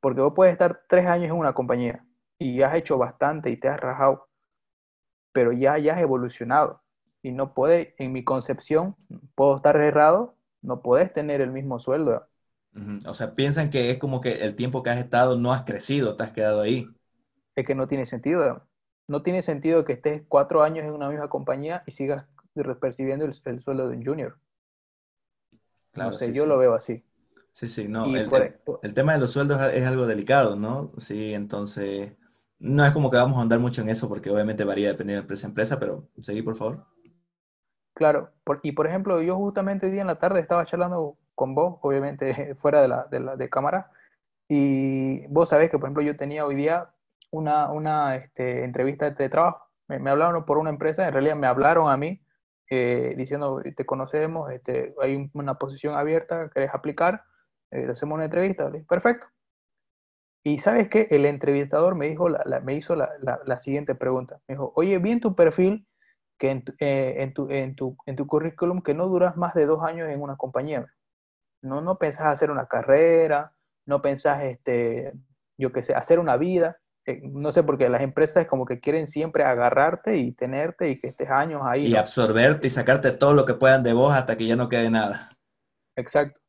Porque 0.00 0.20
vos 0.20 0.32
puedes 0.34 0.52
estar 0.52 0.82
tres 0.88 1.06
años 1.06 1.30
en 1.30 1.36
una 1.36 1.54
compañía 1.54 2.04
y 2.38 2.56
ya 2.56 2.68
has 2.68 2.76
hecho 2.76 2.98
bastante 2.98 3.50
y 3.50 3.56
te 3.56 3.68
has 3.68 3.80
rajado, 3.80 4.28
pero 5.32 5.52
ya, 5.52 5.78
ya 5.78 5.94
has 5.94 6.00
evolucionado 6.00 6.82
y 7.22 7.32
no 7.32 7.54
puede, 7.54 7.94
en 7.98 8.12
mi 8.12 8.24
concepción, 8.24 8.96
puedo 9.34 9.56
estar 9.56 9.76
errado, 9.76 10.36
no 10.62 10.80
puedes 10.80 11.12
tener 11.12 11.40
el 11.40 11.50
mismo 11.50 11.78
sueldo. 11.78 12.26
O 13.06 13.14
sea, 13.14 13.34
piensan 13.34 13.70
que 13.70 13.90
es 13.90 13.98
como 13.98 14.20
que 14.20 14.44
el 14.44 14.54
tiempo 14.54 14.82
que 14.82 14.90
has 14.90 14.98
estado 14.98 15.38
no 15.38 15.52
has 15.52 15.64
crecido, 15.64 16.14
te 16.16 16.24
has 16.24 16.32
quedado 16.32 16.60
ahí. 16.60 16.86
Es 17.54 17.66
que 17.66 17.74
no 17.74 17.88
tiene 17.88 18.06
sentido. 18.06 18.65
No 19.08 19.22
tiene 19.22 19.42
sentido 19.42 19.84
que 19.84 19.94
estés 19.94 20.22
cuatro 20.28 20.62
años 20.62 20.84
en 20.84 20.92
una 20.92 21.08
misma 21.08 21.28
compañía 21.28 21.82
y 21.86 21.92
sigas 21.92 22.26
percibiendo 22.80 23.24
el, 23.24 23.34
sueldo 23.34 23.88
de 23.88 23.96
un 23.96 24.04
junior. 24.04 24.38
Claro, 25.92 26.10
no 26.10 26.16
sé, 26.16 26.32
yo 26.32 26.46
lo 26.46 26.58
veo 26.58 26.74
así. 26.74 27.04
Sí, 27.52 27.68
sí, 27.68 27.88
no. 27.88 28.04
El, 28.04 28.30
el, 28.82 28.94
tema 28.94 29.14
de 29.14 29.18
los 29.18 29.30
sueldos 29.30 29.60
es 29.72 29.86
algo 29.86 30.06
delicado, 30.06 30.56
¿no? 30.56 30.92
Sí, 30.98 31.32
entonces, 31.32 32.12
no 32.58 32.84
es 32.84 32.92
como 32.92 33.10
que 33.10 33.16
vamos 33.16 33.38
a 33.38 33.42
andar 33.42 33.58
mucho 33.58 33.82
en 33.82 33.88
eso 33.88 34.08
porque 34.08 34.30
obviamente 34.30 34.64
varía 34.64 34.88
dependiendo 34.88 35.20
de 35.20 35.24
empresa 35.24 35.46
a 35.46 35.50
empresa, 35.50 35.78
pero 35.78 36.08
seguí, 36.18 36.42
por 36.42 36.56
favor. 36.56 36.84
Claro, 37.94 38.30
y 38.62 38.72
por 38.72 38.86
ejemplo, 38.86 39.22
yo 39.22 39.36
justamente 39.36 39.86
hoy 39.86 39.92
día 39.92 40.02
en 40.02 40.06
la 40.06 40.18
tarde 40.18 40.40
estaba 40.40 40.66
charlando 40.66 41.16
con 41.34 41.54
vos, 41.54 41.78
obviamente 41.80 42.54
fuera 42.60 42.82
de 42.82 42.88
la, 42.88 43.04
de 43.04 43.20
la 43.20 43.36
de 43.36 43.48
cámara, 43.48 43.90
Y 44.48 45.26
vos 45.28 45.48
sabés 45.48 45.70
que, 45.70 45.78
por 45.78 45.86
ejemplo, 45.88 46.02
yo 46.02 46.16
tenía 46.16 46.44
hoy 46.46 46.56
día 46.56 46.90
una, 47.36 47.70
una 47.70 48.16
este, 48.16 48.64
entrevista 48.64 49.10
de 49.10 49.28
trabajo. 49.28 49.66
Me, 49.88 49.98
me, 49.98 50.10
hablaron 50.10 50.44
por 50.44 50.58
una 50.58 50.70
empresa, 50.70 51.06
en 51.06 51.12
realidad 51.12 51.36
me 51.36 51.46
hablaron 51.46 51.90
a 51.90 51.96
mí 51.96 52.20
eh, 52.68 53.14
diciendo, 53.16 53.62
te 53.76 53.86
conocemos, 53.86 54.50
este, 54.50 54.94
hay 55.00 55.30
una 55.34 55.54
posición 55.54 55.94
abierta, 55.94 56.50
querés 56.52 56.74
aplicar, 56.74 57.22
eh, 57.70 57.86
hacemos 57.88 58.16
una 58.16 58.24
entrevista. 58.24 58.70
Perfecto. 58.88 59.26
Y 60.44 60.58
sabes 60.58 60.88
qué, 60.88 61.08
el 61.10 61.26
entrevistador 61.26 61.94
me, 61.96 62.08
dijo 62.08 62.28
la, 62.28 62.60
me 62.60 62.74
hizo 62.74 62.94
la, 62.94 63.10
la, 63.20 63.58
siguiente 63.58 63.94
pregunta. 63.94 64.40
Me 64.46 64.54
dijo, 64.54 64.72
oye, 64.76 64.98
vi 64.98 65.12
en 65.12 65.20
tu 65.20 65.34
perfil 65.34 65.86
que 66.38 66.50
en 66.50 66.64
tu, 66.64 66.72
eh, 66.78 67.22
en, 67.22 67.34
tu, 67.34 67.50
en, 67.50 67.74
tu, 67.74 67.96
en 68.06 68.16
tu 68.16 68.26
currículum 68.26 68.82
que 68.82 68.94
no 68.94 69.08
duras 69.08 69.36
más 69.36 69.54
de 69.54 69.66
dos 69.66 69.82
años 69.82 70.08
en 70.08 70.20
una 70.22 70.36
compañía. 70.36 70.86
No, 71.62 71.80
no 71.80 71.98
pensás 71.98 72.26
hacer 72.26 72.50
una 72.50 72.66
carrera, 72.66 73.52
no 73.86 74.02
pensás, 74.02 74.42
este, 74.44 75.12
yo 75.58 75.72
qué 75.72 75.82
sé, 75.82 75.94
hacer 75.94 76.18
una 76.18 76.36
vida. 76.36 76.78
Eh, 77.06 77.20
no 77.22 77.52
sé, 77.52 77.62
porque 77.62 77.88
las 77.88 78.02
empresas 78.02 78.46
como 78.48 78.66
que 78.66 78.80
quieren 78.80 79.06
siempre 79.06 79.44
agarrarte 79.44 80.16
y 80.16 80.32
tenerte 80.32 80.90
y 80.90 80.98
que 80.98 81.08
estés 81.08 81.30
años 81.30 81.62
ahí. 81.64 81.86
Y 81.86 81.94
absorberte 81.94 82.66
y 82.66 82.70
sacarte 82.70 83.12
todo 83.12 83.32
lo 83.32 83.46
que 83.46 83.54
puedan 83.54 83.84
de 83.84 83.92
vos 83.92 84.12
hasta 84.12 84.36
que 84.36 84.46
ya 84.46 84.56
no 84.56 84.68
quede 84.68 84.90
nada. 84.90 85.28
Exacto. 85.94 86.40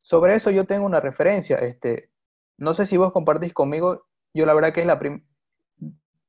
Sobre 0.00 0.34
eso 0.34 0.50
yo 0.50 0.64
tengo 0.64 0.84
una 0.84 0.98
referencia. 0.98 1.56
Este, 1.58 2.10
no 2.58 2.74
sé 2.74 2.84
si 2.84 2.96
vos 2.96 3.12
compartís 3.12 3.54
conmigo, 3.54 4.06
yo 4.34 4.44
la 4.44 4.54
verdad 4.54 4.72
que 4.72 4.80
es 4.80 4.86
la 4.86 4.98
primera, 4.98 5.22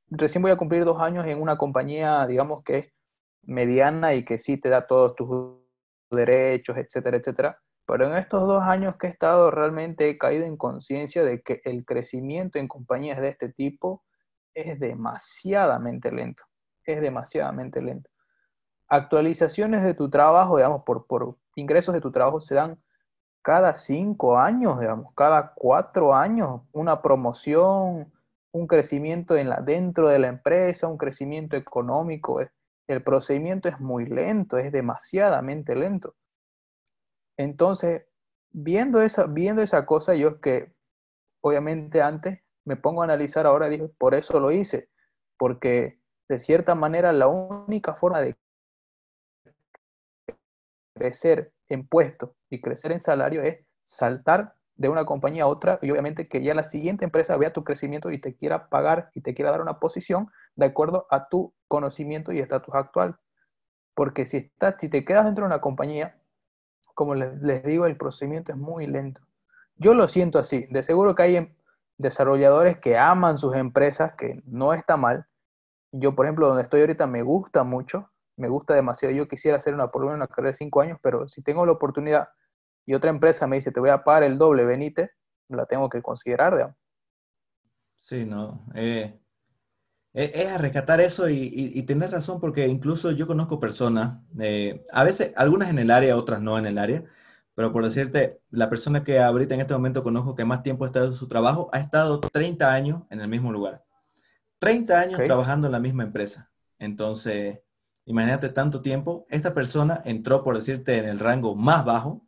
recién 0.08 0.42
voy 0.42 0.52
a 0.52 0.56
cumplir 0.56 0.84
dos 0.84 1.00
años 1.00 1.26
en 1.26 1.40
una 1.40 1.58
compañía, 1.58 2.26
digamos 2.28 2.62
que 2.62 2.78
es 2.78 2.92
mediana 3.42 4.14
y 4.14 4.24
que 4.24 4.38
sí 4.38 4.56
te 4.56 4.68
da 4.68 4.86
todos 4.86 5.16
tus 5.16 5.58
derechos, 6.10 6.76
etcétera, 6.76 7.16
etcétera. 7.16 7.60
Pero 7.86 8.06
en 8.06 8.16
estos 8.16 8.46
dos 8.46 8.62
años 8.62 8.96
que 8.96 9.08
he 9.08 9.10
estado 9.10 9.50
realmente 9.50 10.08
he 10.08 10.18
caído 10.18 10.44
en 10.46 10.56
conciencia 10.56 11.22
de 11.22 11.42
que 11.42 11.60
el 11.64 11.84
crecimiento 11.84 12.58
en 12.58 12.68
compañías 12.68 13.20
de 13.20 13.28
este 13.28 13.50
tipo 13.52 14.02
es 14.54 14.78
demasiadamente 14.80 16.10
lento, 16.10 16.44
es 16.84 17.00
demasiadamente 17.00 17.82
lento. 17.82 18.08
Actualizaciones 18.88 19.82
de 19.82 19.94
tu 19.94 20.08
trabajo, 20.08 20.56
digamos, 20.56 20.82
por, 20.84 21.06
por 21.06 21.36
ingresos 21.56 21.94
de 21.94 22.00
tu 22.00 22.10
trabajo 22.10 22.40
se 22.40 22.54
dan 22.54 22.80
cada 23.42 23.76
cinco 23.76 24.38
años, 24.38 24.80
digamos, 24.80 25.12
cada 25.14 25.52
cuatro 25.54 26.14
años, 26.14 26.62
una 26.72 27.02
promoción, 27.02 28.10
un 28.52 28.66
crecimiento 28.66 29.36
en 29.36 29.50
la, 29.50 29.60
dentro 29.60 30.08
de 30.08 30.18
la 30.18 30.28
empresa, 30.28 30.86
un 30.86 30.96
crecimiento 30.96 31.56
económico. 31.56 32.40
El 32.86 33.02
procedimiento 33.02 33.68
es 33.68 33.80
muy 33.80 34.06
lento, 34.06 34.56
es 34.56 34.72
demasiadamente 34.72 35.74
lento. 35.74 36.14
Entonces, 37.36 38.06
viendo 38.52 39.02
esa, 39.02 39.26
viendo 39.26 39.62
esa 39.62 39.86
cosa, 39.86 40.14
yo 40.14 40.40
que 40.40 40.72
obviamente 41.40 42.00
antes 42.00 42.40
me 42.64 42.76
pongo 42.76 43.02
a 43.02 43.04
analizar 43.04 43.46
ahora, 43.46 43.68
dije, 43.68 43.88
por 43.98 44.14
eso 44.14 44.40
lo 44.40 44.50
hice, 44.50 44.88
porque 45.36 45.98
de 46.28 46.38
cierta 46.38 46.74
manera 46.74 47.12
la 47.12 47.28
única 47.28 47.94
forma 47.94 48.20
de 48.20 48.36
crecer 50.94 51.52
en 51.68 51.86
puesto 51.86 52.34
y 52.48 52.60
crecer 52.60 52.92
en 52.92 53.00
salario 53.00 53.42
es 53.42 53.64
saltar 53.82 54.54
de 54.76 54.88
una 54.88 55.04
compañía 55.04 55.44
a 55.44 55.48
otra 55.48 55.78
y 55.82 55.90
obviamente 55.90 56.28
que 56.28 56.42
ya 56.42 56.54
la 56.54 56.64
siguiente 56.64 57.04
empresa 57.04 57.36
vea 57.36 57.52
tu 57.52 57.64
crecimiento 57.64 58.10
y 58.10 58.20
te 58.20 58.34
quiera 58.34 58.68
pagar 58.68 59.10
y 59.14 59.20
te 59.20 59.34
quiera 59.34 59.50
dar 59.50 59.60
una 59.60 59.78
posición 59.78 60.30
de 60.56 60.66
acuerdo 60.66 61.06
a 61.10 61.28
tu 61.28 61.54
conocimiento 61.68 62.32
y 62.32 62.40
estatus 62.40 62.74
actual. 62.74 63.16
Porque 63.94 64.26
si, 64.26 64.38
estás, 64.38 64.76
si 64.78 64.88
te 64.88 65.04
quedas 65.04 65.24
dentro 65.26 65.44
de 65.44 65.48
una 65.48 65.60
compañía, 65.60 66.16
como 66.94 67.14
les, 67.14 67.62
digo, 67.64 67.86
el 67.86 67.96
procedimiento 67.96 68.52
es 68.52 68.58
muy 68.58 68.86
lento. 68.86 69.20
Yo 69.76 69.94
lo 69.94 70.08
siento 70.08 70.38
así. 70.38 70.66
De 70.70 70.82
seguro 70.82 71.14
que 71.14 71.22
hay 71.22 71.36
em, 71.36 71.54
desarrolladores 71.98 72.78
que 72.78 72.96
aman 72.96 73.38
sus 73.38 73.54
empresas, 73.54 74.14
que 74.16 74.42
no 74.46 74.72
está 74.72 74.96
mal. 74.96 75.26
Yo, 75.92 76.14
por 76.14 76.26
ejemplo, 76.26 76.48
donde 76.48 76.62
estoy 76.62 76.80
ahorita 76.80 77.06
me 77.06 77.22
gusta 77.22 77.64
mucho, 77.64 78.10
me 78.36 78.48
gusta 78.48 78.74
demasiado. 78.74 79.14
Yo 79.14 79.28
quisiera 79.28 79.58
hacer 79.58 79.74
una, 79.74 79.88
por 79.88 80.02
lo 80.02 80.08
una 80.08 80.26
carrera 80.26 80.48
de 80.50 80.54
cinco 80.54 80.80
años, 80.80 80.98
pero 81.02 81.28
si 81.28 81.42
tengo 81.42 81.66
la 81.66 81.72
oportunidad 81.72 82.28
y 82.86 82.94
otra 82.94 83.10
empresa 83.10 83.46
me 83.46 83.56
dice, 83.56 83.72
te 83.72 83.80
voy 83.80 83.90
a 83.90 84.04
pagar 84.04 84.24
el 84.24 84.38
doble, 84.38 84.64
venite, 84.64 85.10
la 85.48 85.66
tengo 85.66 85.88
que 85.88 86.02
considerar, 86.02 86.54
digamos. 86.54 86.76
Sí, 88.02 88.24
no. 88.24 88.66
Eh, 88.74 89.18
es 90.14 90.48
a 90.48 90.58
rescatar 90.58 91.00
eso 91.00 91.28
y, 91.28 91.72
y, 91.74 91.82
tener 91.82 92.10
razón 92.12 92.40
porque 92.40 92.68
incluso 92.68 93.10
yo 93.10 93.26
conozco 93.26 93.58
personas, 93.58 94.20
eh, 94.38 94.86
a 94.92 95.02
veces 95.02 95.32
algunas 95.34 95.70
en 95.70 95.80
el 95.80 95.90
área, 95.90 96.16
otras 96.16 96.40
no 96.40 96.56
en 96.56 96.66
el 96.66 96.78
área, 96.78 97.02
pero 97.56 97.72
por 97.72 97.84
decirte, 97.84 98.40
la 98.50 98.70
persona 98.70 99.02
que 99.02 99.18
ahorita 99.18 99.54
en 99.54 99.62
este 99.62 99.74
momento 99.74 100.04
conozco 100.04 100.36
que 100.36 100.44
más 100.44 100.62
tiempo 100.62 100.84
ha 100.84 100.88
estado 100.88 101.06
en 101.06 101.14
su 101.14 101.26
trabajo 101.26 101.68
ha 101.72 101.80
estado 101.80 102.20
30 102.20 102.72
años 102.72 103.02
en 103.10 103.20
el 103.20 103.28
mismo 103.28 103.50
lugar. 103.52 103.82
30 104.60 105.00
años 105.00 105.20
trabajando 105.24 105.66
en 105.66 105.72
la 105.72 105.80
misma 105.80 106.04
empresa. 106.04 106.50
Entonces, 106.78 107.60
imagínate 108.04 108.48
tanto 108.50 108.82
tiempo. 108.82 109.26
Esta 109.28 109.52
persona 109.52 110.00
entró, 110.04 110.44
por 110.44 110.54
decirte, 110.54 110.96
en 110.96 111.08
el 111.08 111.18
rango 111.18 111.56
más 111.56 111.84
bajo, 111.84 112.24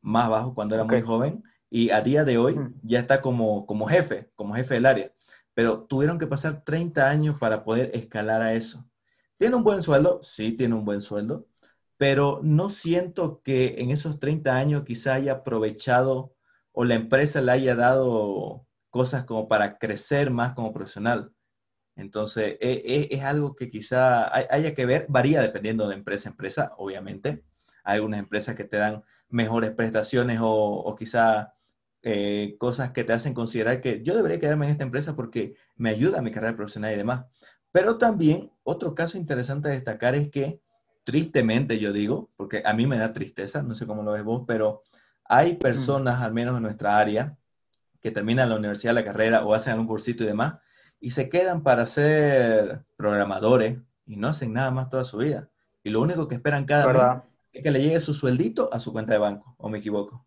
más 0.00 0.28
bajo 0.28 0.54
cuando 0.54 0.74
era 0.74 0.84
muy 0.84 1.02
joven, 1.02 1.44
y 1.70 1.90
a 1.90 2.00
día 2.00 2.24
de 2.24 2.38
hoy 2.38 2.58
ya 2.82 2.98
está 2.98 3.20
como, 3.20 3.64
como 3.64 3.86
jefe, 3.86 4.30
como 4.34 4.54
jefe 4.54 4.74
del 4.74 4.86
área 4.86 5.12
pero 5.54 5.84
tuvieron 5.84 6.18
que 6.18 6.26
pasar 6.26 6.64
30 6.64 7.08
años 7.08 7.36
para 7.38 7.64
poder 7.64 7.90
escalar 7.94 8.42
a 8.42 8.54
eso. 8.54 8.88
¿Tiene 9.38 9.56
un 9.56 9.64
buen 9.64 9.82
sueldo? 9.82 10.22
Sí, 10.22 10.52
tiene 10.52 10.74
un 10.74 10.84
buen 10.84 11.00
sueldo, 11.00 11.46
pero 11.96 12.40
no 12.42 12.70
siento 12.70 13.42
que 13.42 13.80
en 13.80 13.90
esos 13.90 14.20
30 14.20 14.56
años 14.56 14.84
quizá 14.84 15.14
haya 15.14 15.32
aprovechado 15.32 16.34
o 16.72 16.84
la 16.84 16.94
empresa 16.94 17.40
le 17.42 17.52
haya 17.52 17.74
dado 17.74 18.66
cosas 18.90 19.24
como 19.24 19.48
para 19.48 19.78
crecer 19.78 20.30
más 20.30 20.54
como 20.54 20.72
profesional. 20.72 21.32
Entonces, 21.96 22.56
e, 22.60 22.82
e, 22.84 23.08
es, 23.14 23.22
algo 23.22 23.54
que 23.54 23.68
quizá 23.70 24.34
haya 24.34 24.74
que 24.74 24.86
ver, 24.86 25.06
varía 25.08 25.42
dependiendo 25.42 25.88
de 25.88 25.94
empresa 25.96 26.28
a 26.28 26.32
empresa, 26.32 26.72
obviamente. 26.78 27.44
Hay 27.84 27.96
algunas 27.96 28.20
empresas 28.20 28.56
que 28.56 28.64
te 28.64 28.78
dan 28.78 29.02
mejores 29.28 29.72
prestaciones 29.72 30.40
o, 30.40 30.46
o 30.48 30.94
quizá 30.94 31.54
eh, 32.02 32.56
cosas 32.58 32.90
que 32.90 33.04
te 33.04 33.12
hacen 33.12 33.32
considerar 33.32 33.80
que 33.80 34.02
yo 34.02 34.16
debería 34.16 34.40
quedarme 34.40 34.66
en 34.66 34.72
esta 34.72 34.84
empresa 34.84 35.14
porque 35.14 35.54
me 35.76 35.90
ayuda 35.90 36.18
a 36.18 36.22
mi 36.22 36.32
carrera 36.32 36.56
profesional 36.56 36.92
y 36.92 36.96
demás. 36.96 37.26
Pero 37.70 37.96
también 37.96 38.50
otro 38.64 38.94
caso 38.94 39.16
interesante 39.16 39.68
a 39.68 39.72
destacar 39.72 40.14
es 40.14 40.30
que, 40.30 40.60
tristemente 41.04 41.78
yo 41.78 41.92
digo, 41.92 42.30
porque 42.36 42.62
a 42.64 42.72
mí 42.74 42.86
me 42.86 42.98
da 42.98 43.12
tristeza, 43.12 43.62
no 43.62 43.74
sé 43.74 43.86
cómo 43.86 44.02
lo 44.02 44.12
ves 44.12 44.24
vos, 44.24 44.44
pero 44.46 44.82
hay 45.24 45.54
personas, 45.54 46.20
al 46.20 46.32
menos 46.32 46.56
en 46.56 46.62
nuestra 46.62 46.98
área, 46.98 47.36
que 48.00 48.10
terminan 48.10 48.48
la 48.48 48.56
universidad, 48.56 48.94
la 48.94 49.04
carrera 49.04 49.44
o 49.44 49.54
hacen 49.54 49.72
algún 49.72 49.86
cursito 49.86 50.24
y 50.24 50.26
demás, 50.26 50.56
y 51.00 51.10
se 51.10 51.28
quedan 51.28 51.62
para 51.62 51.86
ser 51.86 52.84
programadores 52.96 53.78
y 54.06 54.16
no 54.16 54.28
hacen 54.28 54.52
nada 54.52 54.70
más 54.70 54.88
toda 54.88 55.04
su 55.04 55.18
vida. 55.18 55.48
Y 55.82 55.90
lo 55.90 56.00
único 56.00 56.28
que 56.28 56.34
esperan 56.34 56.64
cada 56.64 56.92
mes 56.92 57.22
es 57.52 57.62
que 57.62 57.70
le 57.70 57.80
llegue 57.80 58.00
su 58.00 58.12
sueldito 58.12 58.72
a 58.72 58.80
su 58.80 58.92
cuenta 58.92 59.12
de 59.12 59.18
banco, 59.18 59.54
o 59.58 59.68
me 59.68 59.78
equivoco. 59.78 60.24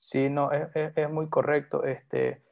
Sí, 0.00 0.30
no, 0.30 0.50
es, 0.52 1.10
muy 1.10 1.28
correcto. 1.28 1.84
Este, 1.84 2.42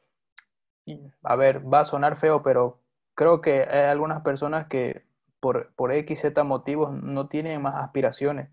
a 1.23 1.35
ver, 1.35 1.61
va 1.71 1.81
a 1.81 1.85
sonar 1.85 2.17
feo, 2.17 2.43
pero 2.43 2.81
creo 3.15 3.41
que 3.41 3.63
hay 3.63 3.89
algunas 3.89 4.21
personas 4.21 4.67
que 4.67 5.03
por, 5.39 5.73
por 5.75 5.91
X, 5.91 6.21
Z 6.21 6.43
motivos 6.43 6.91
no 6.91 7.27
tienen 7.27 7.61
más 7.61 7.75
aspiraciones. 7.83 8.49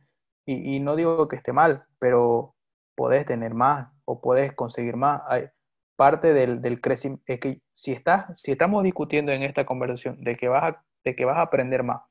Y, 0.46 0.80
no 0.80 0.96
digo 0.96 1.28
que 1.28 1.36
esté 1.36 1.52
mal, 1.52 1.84
pero 1.98 2.54
podés 2.94 3.26
tener 3.26 3.52
más 3.54 3.92
o 4.04 4.20
podés 4.20 4.54
conseguir 4.54 4.96
más. 4.96 5.22
Hay, 5.28 5.50
parte 5.96 6.32
del, 6.32 6.62
del 6.62 6.80
crecimiento 6.80 7.24
es 7.26 7.40
que 7.40 7.60
si, 7.72 7.92
estás, 7.92 8.26
si 8.40 8.52
estamos 8.52 8.84
discutiendo 8.84 9.32
en 9.32 9.42
esta 9.42 9.66
conversación 9.66 10.22
de 10.22 10.36
que, 10.36 10.48
vas 10.48 10.74
a, 10.74 10.84
de 11.04 11.16
que 11.16 11.24
vas 11.24 11.38
a 11.38 11.42
aprender 11.42 11.82
más, 11.82 12.02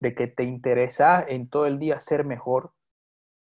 de 0.00 0.14
que 0.14 0.28
te 0.28 0.44
interesa 0.44 1.24
en 1.28 1.48
todo 1.48 1.66
el 1.66 1.78
día 1.78 2.00
ser 2.00 2.24
mejor, 2.24 2.72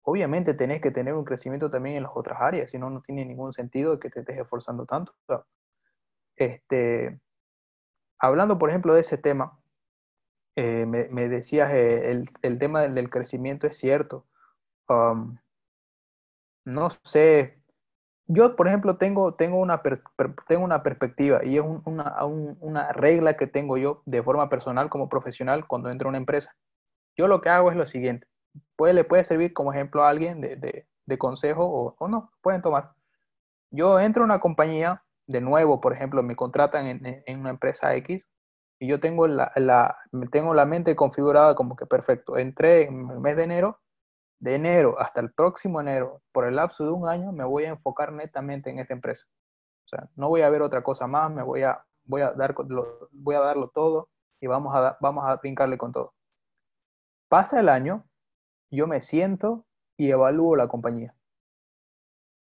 obviamente 0.03 0.53
tenés 0.53 0.81
que 0.81 0.91
tener 0.91 1.13
un 1.13 1.25
crecimiento 1.25 1.69
también 1.69 1.97
en 1.97 2.03
las 2.03 2.11
otras 2.15 2.39
áreas, 2.41 2.71
si 2.71 2.77
no, 2.77 2.89
no 2.89 3.01
tiene 3.01 3.25
ningún 3.25 3.53
sentido 3.53 3.99
que 3.99 4.09
te 4.09 4.21
estés 4.21 4.37
esforzando 4.37 4.85
tanto. 4.85 5.13
Este, 6.35 7.19
hablando, 8.19 8.57
por 8.57 8.69
ejemplo, 8.69 8.93
de 8.93 9.01
ese 9.01 9.17
tema, 9.17 9.59
eh, 10.55 10.85
me, 10.85 11.29
decías, 11.29 11.71
eh, 11.73 12.25
el, 12.41 12.59
tema 12.59 12.81
del, 12.81 13.09
crecimiento 13.09 13.67
es 13.67 13.77
cierto. 13.77 14.25
Um, 14.87 15.37
no 16.65 16.89
sé, 17.03 17.61
yo, 18.27 18.55
por 18.55 18.67
ejemplo, 18.67 18.97
tengo, 18.97 19.35
tengo, 19.35 19.59
una, 19.59 19.81
tengo 20.47 20.63
una 20.63 20.83
perspectiva 20.83 21.43
y 21.43 21.57
es 21.57 21.63
una, 21.85 22.23
una 22.25 22.91
regla 22.93 23.37
que 23.37 23.47
tengo 23.47 23.77
yo 23.77 24.03
de 24.05 24.23
forma 24.23 24.49
personal 24.49 24.89
como 24.89 25.09
profesional 25.09 25.67
cuando 25.67 25.89
entro 25.89 26.07
a 26.07 26.09
una 26.09 26.17
empresa. 26.17 26.55
Yo 27.17 27.27
lo 27.27 27.41
que 27.41 27.49
hago 27.49 27.71
es 27.71 27.77
lo 27.77 27.85
siguiente 27.85 28.27
puede, 28.75 28.93
le 28.93 29.03
puede 29.03 29.23
servir 29.23 29.53
como 29.53 29.73
ejemplo 29.73 30.03
a 30.03 30.09
alguien 30.09 30.41
de, 30.41 30.85
de, 31.05 31.17
consejo 31.17 31.65
o, 31.65 31.95
o, 31.97 32.07
no, 32.07 32.31
pueden 32.41 32.61
tomar. 32.61 32.93
Yo 33.71 33.99
entro 33.99 34.23
a 34.23 34.25
una 34.25 34.39
compañía, 34.39 35.03
de 35.27 35.41
nuevo, 35.41 35.81
por 35.81 35.93
ejemplo, 35.93 36.23
me 36.23 36.35
contratan 36.35 36.87
en, 36.87 37.23
en 37.25 37.39
una 37.39 37.51
empresa 37.51 37.95
X 37.95 38.27
y 38.79 38.87
yo 38.87 38.99
tengo 38.99 39.27
la, 39.27 39.51
la, 39.55 39.97
tengo 40.31 40.53
la 40.53 40.65
mente 40.65 40.95
configurada 40.95 41.53
como 41.55 41.75
que 41.75 41.85
perfecto. 41.85 42.37
Entré 42.37 42.83
en 42.83 43.09
el 43.09 43.19
mes 43.19 43.35
de 43.35 43.43
enero, 43.43 43.79
de 44.39 44.55
enero 44.55 44.99
hasta 44.99 45.19
el 45.19 45.33
próximo 45.33 45.81
enero, 45.81 46.21
por 46.31 46.45
el 46.45 46.55
lapso 46.55 46.85
de 46.85 46.91
un 46.91 47.07
año, 47.07 47.31
me 47.33 47.43
voy 47.43 47.65
a 47.65 47.69
enfocar 47.69 48.13
netamente 48.13 48.69
en 48.69 48.79
esta 48.79 48.93
empresa. 48.93 49.25
sea, 49.85 50.07
no 50.15 50.29
voy 50.29 50.41
a 50.41 50.49
ver 50.49 50.61
otra 50.61 50.81
cosa 50.81 51.07
más, 51.07 51.29
me 51.29 51.43
voy 51.43 51.63
a, 51.63 51.83
voy 52.05 52.21
a, 52.21 52.31
dar, 52.31 52.55
voy 53.11 53.35
a 53.35 53.39
darlo 53.39 53.69
todo 53.69 54.09
y 54.39 54.47
vamos 54.47 54.73
a, 54.73 54.97
vamos 55.01 55.25
a 55.27 55.35
brincarle 55.35 55.77
con 55.77 55.91
todo. 55.91 56.13
Pasa 57.27 57.59
el 57.59 57.69
año, 57.69 58.05
yo 58.71 58.87
me 58.87 59.01
siento 59.01 59.65
y 59.97 60.11
evalúo 60.11 60.55
la 60.55 60.67
compañía. 60.67 61.13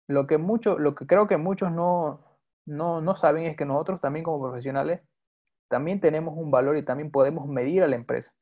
Lo 0.09 0.27
que, 0.27 0.39
mucho, 0.39 0.79
lo 0.79 0.95
que 0.95 1.07
creo 1.07 1.27
que 1.27 1.37
muchos 1.37 1.73
no, 1.73 2.21
no, 2.65 3.01
no 3.01 3.15
saben 3.17 3.45
es 3.45 3.57
que 3.57 3.65
nosotros 3.65 4.01
también 4.01 4.25
como 4.25 4.43
profesionales 4.43 5.01
también 5.69 6.01
tenemos 6.01 6.35
un 6.37 6.51
valor 6.51 6.77
y 6.77 6.85
también 6.85 7.11
podemos 7.11 7.49
medir 7.49 7.83
a 7.83 7.89
la 7.89 7.97
empresa. 7.97 8.33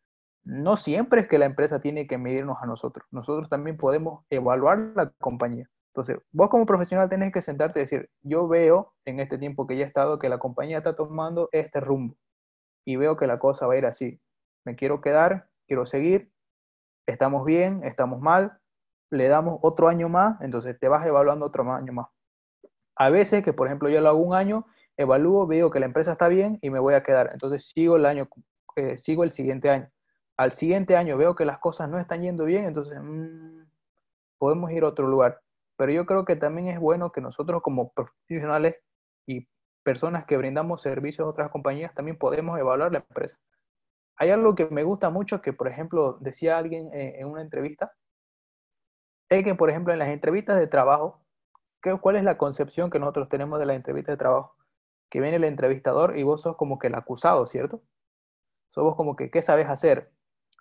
No 0.44 0.76
siempre 0.76 1.22
es 1.22 1.28
que 1.28 1.38
la 1.38 1.46
empresa 1.46 1.80
tiene 1.80 2.06
que 2.06 2.18
medirnos 2.18 2.58
a 2.60 2.66
nosotros. 2.66 3.06
Nosotros 3.10 3.48
también 3.48 3.78
podemos 3.78 4.24
evaluar 4.28 4.92
la 4.94 5.10
compañía. 5.18 5.70
Entonces, 5.94 6.18
vos 6.32 6.50
como 6.50 6.66
profesional 6.66 7.08
tenés 7.08 7.32
que 7.32 7.40
sentarte 7.40 7.78
y 7.78 7.84
decir, 7.84 8.10
yo 8.22 8.48
veo 8.48 8.92
en 9.06 9.20
este 9.20 9.38
tiempo 9.38 9.66
que 9.66 9.76
ya 9.76 9.84
he 9.84 9.86
estado 9.86 10.18
que 10.18 10.28
la 10.28 10.38
compañía 10.38 10.78
está 10.78 10.96
tomando 10.96 11.48
este 11.52 11.80
rumbo 11.80 12.16
y 12.84 12.96
veo 12.96 13.16
que 13.16 13.26
la 13.26 13.38
cosa 13.38 13.66
va 13.66 13.74
a 13.74 13.78
ir 13.78 13.86
así. 13.86 14.20
Me 14.64 14.76
quiero 14.76 15.00
quedar, 15.00 15.48
quiero 15.66 15.86
seguir, 15.86 16.33
estamos 17.06 17.44
bien, 17.44 17.82
estamos 17.84 18.20
mal, 18.20 18.58
le 19.10 19.28
damos 19.28 19.58
otro 19.62 19.88
año 19.88 20.08
más, 20.08 20.40
entonces 20.40 20.78
te 20.78 20.88
vas 20.88 21.06
evaluando 21.06 21.46
otro 21.46 21.70
año 21.72 21.92
más. 21.92 22.08
A 22.96 23.10
veces 23.10 23.44
que, 23.44 23.52
por 23.52 23.66
ejemplo, 23.66 23.88
yo 23.88 24.00
lo 24.00 24.08
hago 24.08 24.18
un 24.18 24.34
año, 24.34 24.66
evalúo, 24.96 25.46
veo 25.46 25.70
que 25.70 25.80
la 25.80 25.86
empresa 25.86 26.12
está 26.12 26.28
bien 26.28 26.58
y 26.62 26.70
me 26.70 26.78
voy 26.78 26.94
a 26.94 27.02
quedar. 27.02 27.30
Entonces 27.32 27.66
sigo 27.66 27.96
el 27.96 28.06
año, 28.06 28.28
eh, 28.76 28.96
sigo 28.98 29.24
el 29.24 29.30
siguiente 29.30 29.70
año. 29.70 29.90
Al 30.36 30.52
siguiente 30.52 30.96
año 30.96 31.16
veo 31.16 31.34
que 31.34 31.44
las 31.44 31.58
cosas 31.58 31.88
no 31.88 31.98
están 31.98 32.22
yendo 32.22 32.44
bien, 32.44 32.64
entonces 32.64 32.98
mm, 33.00 33.62
podemos 34.38 34.70
ir 34.72 34.84
a 34.84 34.88
otro 34.88 35.06
lugar. 35.06 35.40
Pero 35.76 35.92
yo 35.92 36.06
creo 36.06 36.24
que 36.24 36.36
también 36.36 36.68
es 36.68 36.78
bueno 36.78 37.10
que 37.10 37.20
nosotros 37.20 37.62
como 37.62 37.92
profesionales 37.92 38.76
y 39.26 39.48
personas 39.82 40.24
que 40.24 40.36
brindamos 40.36 40.82
servicios 40.82 41.26
a 41.26 41.30
otras 41.30 41.50
compañías 41.50 41.94
también 41.94 42.16
podemos 42.16 42.58
evaluar 42.58 42.92
la 42.92 42.98
empresa. 42.98 43.38
Hay 44.16 44.30
algo 44.30 44.54
que 44.54 44.66
me 44.66 44.84
gusta 44.84 45.10
mucho 45.10 45.42
que, 45.42 45.52
por 45.52 45.68
ejemplo, 45.68 46.18
decía 46.20 46.58
alguien 46.58 46.88
en 46.92 47.28
una 47.28 47.42
entrevista, 47.42 47.92
es 49.28 49.44
que, 49.44 49.54
por 49.54 49.70
ejemplo, 49.70 49.92
en 49.92 49.98
las 49.98 50.08
entrevistas 50.08 50.58
de 50.58 50.66
trabajo, 50.66 51.24
¿cuál 52.00 52.16
es 52.16 52.24
la 52.24 52.38
concepción 52.38 52.90
que 52.90 52.98
nosotros 52.98 53.28
tenemos 53.28 53.58
de 53.58 53.66
la 53.66 53.74
entrevista 53.74 54.12
de 54.12 54.18
trabajo? 54.18 54.56
Que 55.10 55.20
viene 55.20 55.36
el 55.36 55.44
entrevistador 55.44 56.16
y 56.16 56.22
vos 56.22 56.42
sos 56.42 56.56
como 56.56 56.78
que 56.78 56.86
el 56.88 56.94
acusado, 56.94 57.46
¿cierto? 57.46 57.82
Sos 58.70 58.84
vos 58.84 58.96
como 58.96 59.16
que, 59.16 59.30
¿qué 59.30 59.42
sabes 59.42 59.68
hacer? 59.68 60.12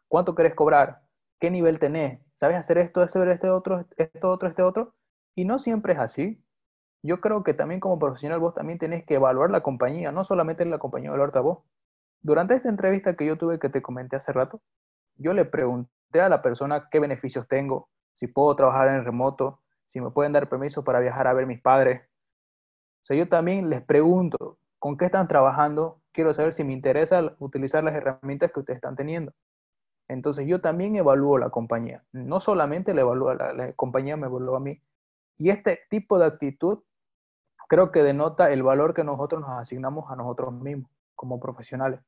¿Cuánto 0.07 0.35
querés 0.35 0.55
cobrar? 0.55 1.01
¿Qué 1.39 1.49
nivel 1.51 1.79
tenés? 1.79 2.19
¿Sabes 2.35 2.57
hacer 2.57 2.77
esto, 2.77 3.03
esto, 3.03 3.23
este 3.23 3.49
otro, 3.49 3.85
esto, 3.97 4.31
otro, 4.31 4.49
este 4.49 4.63
otro? 4.63 4.95
Y 5.35 5.45
no 5.45 5.59
siempre 5.59 5.93
es 5.93 5.99
así. 5.99 6.43
Yo 7.03 7.21
creo 7.21 7.43
que 7.43 7.53
también 7.53 7.79
como 7.79 7.99
profesional 7.99 8.39
vos 8.39 8.53
también 8.53 8.79
tenés 8.79 9.05
que 9.05 9.15
evaluar 9.15 9.49
la 9.51 9.61
compañía, 9.61 10.11
no 10.11 10.23
solamente 10.23 10.65
la 10.65 10.79
compañía 10.79 11.09
evaluarte 11.09 11.39
a 11.39 11.41
vos. 11.41 11.59
Durante 12.23 12.55
esta 12.55 12.69
entrevista 12.69 13.15
que 13.15 13.25
yo 13.25 13.37
tuve 13.37 13.59
que 13.59 13.67
te 13.67 13.81
comenté 13.81 14.15
hace 14.15 14.31
rato, 14.31 14.61
yo 15.15 15.33
le 15.33 15.43
pregunté 15.43 16.21
a 16.21 16.29
la 16.29 16.41
persona 16.41 16.87
qué 16.89 16.99
beneficios 16.99 17.47
tengo, 17.49 17.89
si 18.13 18.27
puedo 18.27 18.55
trabajar 18.55 18.87
en 18.87 19.03
remoto, 19.03 19.59
si 19.87 19.99
me 19.99 20.09
pueden 20.09 20.31
dar 20.31 20.47
permiso 20.47 20.85
para 20.85 21.01
viajar 21.01 21.27
a 21.27 21.33
ver 21.33 21.45
mis 21.45 21.61
padres. 21.61 22.01
O 23.01 23.05
sea, 23.05 23.17
yo 23.17 23.27
también 23.27 23.69
les 23.69 23.83
pregunto, 23.83 24.57
¿con 24.79 24.97
qué 24.97 25.05
están 25.05 25.27
trabajando? 25.27 25.99
Quiero 26.13 26.33
saber 26.33 26.53
si 26.53 26.63
me 26.63 26.71
interesa 26.71 27.35
utilizar 27.39 27.83
las 27.83 27.93
herramientas 27.93 28.53
que 28.53 28.59
ustedes 28.61 28.77
están 28.77 28.95
teniendo. 28.95 29.33
Entonces 30.07 30.47
yo 30.47 30.61
también 30.61 30.95
evalúo 30.95 31.37
la 31.37 31.49
compañía. 31.49 32.03
No 32.13 32.39
solamente 32.39 32.93
la, 32.93 33.01
evalúa, 33.01 33.35
la, 33.35 33.73
compañía 33.73 34.15
me 34.15 34.27
evalúa 34.27 34.57
a 34.57 34.61
mí. 34.61 34.81
Y 35.37 35.49
este 35.49 35.81
tipo 35.89 36.19
de 36.19 36.27
actitud 36.27 36.79
creo 37.67 37.91
que 37.91 38.03
denota 38.03 38.51
el 38.51 38.63
valor 38.63 38.93
que 38.93 39.03
nosotros 39.03 39.41
nos 39.41 39.51
asignamos 39.51 40.09
a 40.09 40.15
nosotros 40.15 40.53
mismos 40.53 40.89
como 41.15 41.39
profesionales. 41.39 41.99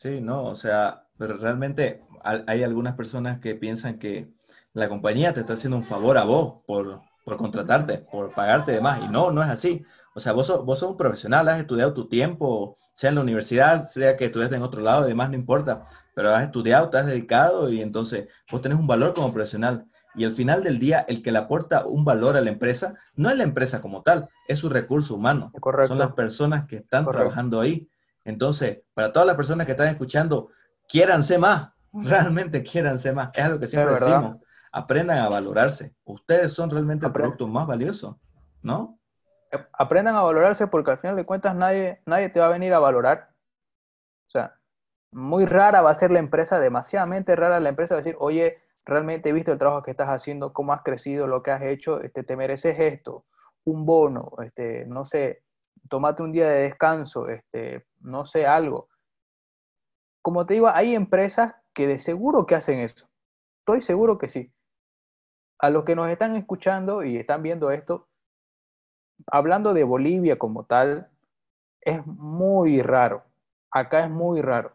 Sí, 0.00 0.20
no, 0.20 0.44
o 0.44 0.54
sea, 0.54 1.06
pero 1.18 1.38
realmente 1.38 2.02
hay 2.22 2.62
algunas 2.62 2.94
personas 2.94 3.40
que 3.40 3.54
piensan 3.54 3.98
que 3.98 4.28
la 4.74 4.88
compañía 4.88 5.32
te 5.32 5.40
está 5.40 5.54
haciendo 5.54 5.78
un 5.78 5.84
favor 5.84 6.18
a 6.18 6.24
vos 6.24 6.62
por, 6.66 7.00
por 7.24 7.36
contratarte, 7.38 7.98
por 7.98 8.30
pagarte 8.34 8.72
de 8.72 8.80
más. 8.80 9.02
Y 9.02 9.08
no, 9.08 9.30
no 9.30 9.42
es 9.42 9.48
así. 9.48 9.84
O 10.14 10.20
sea, 10.20 10.32
vos, 10.32 10.48
vos 10.64 10.78
sos 10.78 10.90
un 10.90 10.96
profesional, 10.98 11.48
has 11.48 11.60
estudiado 11.60 11.94
tu 11.94 12.08
tiempo, 12.08 12.76
sea 12.94 13.08
en 13.08 13.16
la 13.16 13.22
universidad, 13.22 13.84
sea 13.84 14.16
que 14.16 14.26
estudiaste 14.26 14.56
en 14.56 14.62
otro 14.62 14.82
lado 14.82 15.06
y 15.06 15.08
demás, 15.08 15.30
no 15.30 15.36
importa. 15.36 15.86
Pero 16.14 16.34
has 16.34 16.44
estudiado, 16.44 16.90
te 16.90 16.98
has 16.98 17.06
dedicado 17.06 17.70
y 17.70 17.80
entonces 17.80 18.28
vos 18.50 18.60
tenés 18.60 18.78
un 18.78 18.86
valor 18.86 19.14
como 19.14 19.32
profesional. 19.32 19.86
Y 20.14 20.24
al 20.24 20.32
final 20.32 20.62
del 20.62 20.78
día, 20.78 21.04
el 21.08 21.22
que 21.22 21.32
le 21.32 21.38
aporta 21.38 21.86
un 21.86 22.04
valor 22.04 22.36
a 22.36 22.40
la 22.42 22.50
empresa 22.50 22.94
no 23.14 23.30
es 23.30 23.36
la 23.36 23.44
empresa 23.44 23.80
como 23.80 24.02
tal, 24.02 24.28
es 24.46 24.58
su 24.58 24.68
recurso 24.68 25.14
humano. 25.14 25.52
Son 25.88 25.98
las 25.98 26.12
personas 26.12 26.66
que 26.66 26.76
están 26.76 27.04
trabajando 27.10 27.60
ahí. 27.60 27.88
Entonces, 28.26 28.82
para 28.92 29.12
todas 29.12 29.26
las 29.26 29.36
personas 29.36 29.66
que 29.66 29.72
están 29.72 29.88
escuchando, 29.88 30.50
quiéranse 30.86 31.38
más, 31.38 31.70
realmente 31.92 32.62
quiéranse 32.62 33.12
más. 33.12 33.30
Es 33.32 33.44
algo 33.44 33.58
que 33.58 33.66
siempre 33.66 33.94
decimos 33.94 34.36
aprendan 34.76 35.18
a 35.18 35.28
valorarse. 35.30 35.94
Ustedes 36.04 36.52
son 36.52 36.68
realmente 36.68 37.06
el 37.06 37.12
producto 37.12 37.48
más 37.48 37.66
valioso, 37.66 38.20
¿no? 38.62 38.98
Aprendan 39.72 40.16
a 40.16 40.22
valorarse 40.22 40.66
porque 40.66 40.90
al 40.90 40.98
final 40.98 41.16
de 41.16 41.24
cuentas 41.24 41.54
nadie, 41.54 42.02
nadie 42.04 42.28
te 42.28 42.40
va 42.40 42.46
a 42.46 42.50
venir 42.50 42.74
a 42.74 42.78
valorar. 42.78 43.30
O 44.26 44.30
sea, 44.30 44.54
muy 45.12 45.46
rara 45.46 45.80
va 45.80 45.90
a 45.90 45.94
ser 45.94 46.10
la 46.10 46.18
empresa, 46.18 46.58
demasiadamente 46.58 47.34
rara 47.34 47.58
la 47.58 47.70
empresa 47.70 47.94
va 47.94 48.00
a 48.00 48.02
decir, 48.02 48.16
oye, 48.18 48.58
realmente 48.84 49.30
he 49.30 49.32
visto 49.32 49.50
el 49.50 49.58
trabajo 49.58 49.82
que 49.82 49.92
estás 49.92 50.08
haciendo, 50.08 50.52
cómo 50.52 50.74
has 50.74 50.82
crecido, 50.82 51.26
lo 51.26 51.42
que 51.42 51.52
has 51.52 51.62
hecho, 51.62 52.02
este, 52.02 52.22
te 52.22 52.36
mereces 52.36 52.78
esto, 52.78 53.24
un 53.64 53.86
bono, 53.86 54.32
este, 54.44 54.84
no 54.84 55.06
sé, 55.06 55.42
tomate 55.88 56.22
un 56.22 56.32
día 56.32 56.50
de 56.50 56.64
descanso, 56.64 57.28
este, 57.30 57.86
no 58.06 58.26
sé, 58.26 58.46
algo. 58.46 58.88
Como 60.22 60.46
te 60.46 60.54
digo, 60.54 60.68
hay 60.68 60.94
empresas 60.94 61.54
que 61.74 61.86
de 61.86 61.98
seguro 61.98 62.46
que 62.46 62.54
hacen 62.54 62.80
eso. 62.80 63.08
Estoy 63.60 63.82
seguro 63.82 64.18
que 64.18 64.28
sí 64.28 64.52
a 65.58 65.70
los 65.70 65.84
que 65.84 65.96
nos 65.96 66.08
están 66.08 66.36
escuchando 66.36 67.02
y 67.04 67.16
están 67.16 67.42
viendo 67.42 67.70
esto, 67.70 68.08
hablando 69.26 69.72
de 69.74 69.84
Bolivia 69.84 70.38
como 70.38 70.64
tal, 70.64 71.08
es 71.80 72.04
muy 72.06 72.82
raro. 72.82 73.24
Acá 73.70 74.04
es 74.04 74.10
muy 74.10 74.42
raro. 74.42 74.72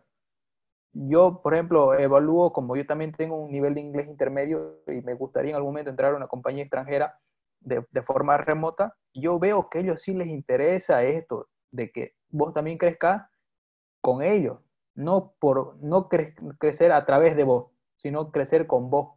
Yo, 0.94 1.42
por 1.42 1.54
ejemplo, 1.54 1.94
evalúo, 1.94 2.52
como 2.52 2.76
yo 2.76 2.86
también 2.86 3.14
tengo 3.14 3.38
un 3.38 3.52
nivel 3.52 3.76
de 3.76 3.82
inglés 3.82 4.08
intermedio 4.08 4.82
y 4.88 5.02
me 5.02 5.14
gustaría 5.14 5.52
en 5.52 5.56
algún 5.56 5.72
momento 5.72 5.90
entrar 5.90 6.14
a 6.14 6.18
una 6.18 6.28
compañía 6.28 6.64
extranjera 6.64 7.18
de, 7.62 7.84
forma 8.04 8.38
remota, 8.38 8.96
yo 9.14 9.38
veo 9.40 9.70
que 9.70 9.78
a 9.78 9.82
ellos 9.82 10.02
sí 10.02 10.14
les 10.14 10.28
interesa 10.28 11.04
esto, 11.04 11.48
de 11.72 11.92
que 11.92 12.16
vos 12.30 12.54
también 12.54 12.78
crezcas 12.78 13.30
con 14.02 14.22
ellos, 14.22 14.60
no 14.96 15.34
por 15.40 15.78
no 15.78 16.10
crecer 16.10 16.92
a 16.92 17.06
través 17.06 17.36
de 17.36 17.44
vos, 17.44 17.72
sino 17.98 18.32
crecer 18.32 18.68
con 18.68 18.90
vos. 18.90 19.16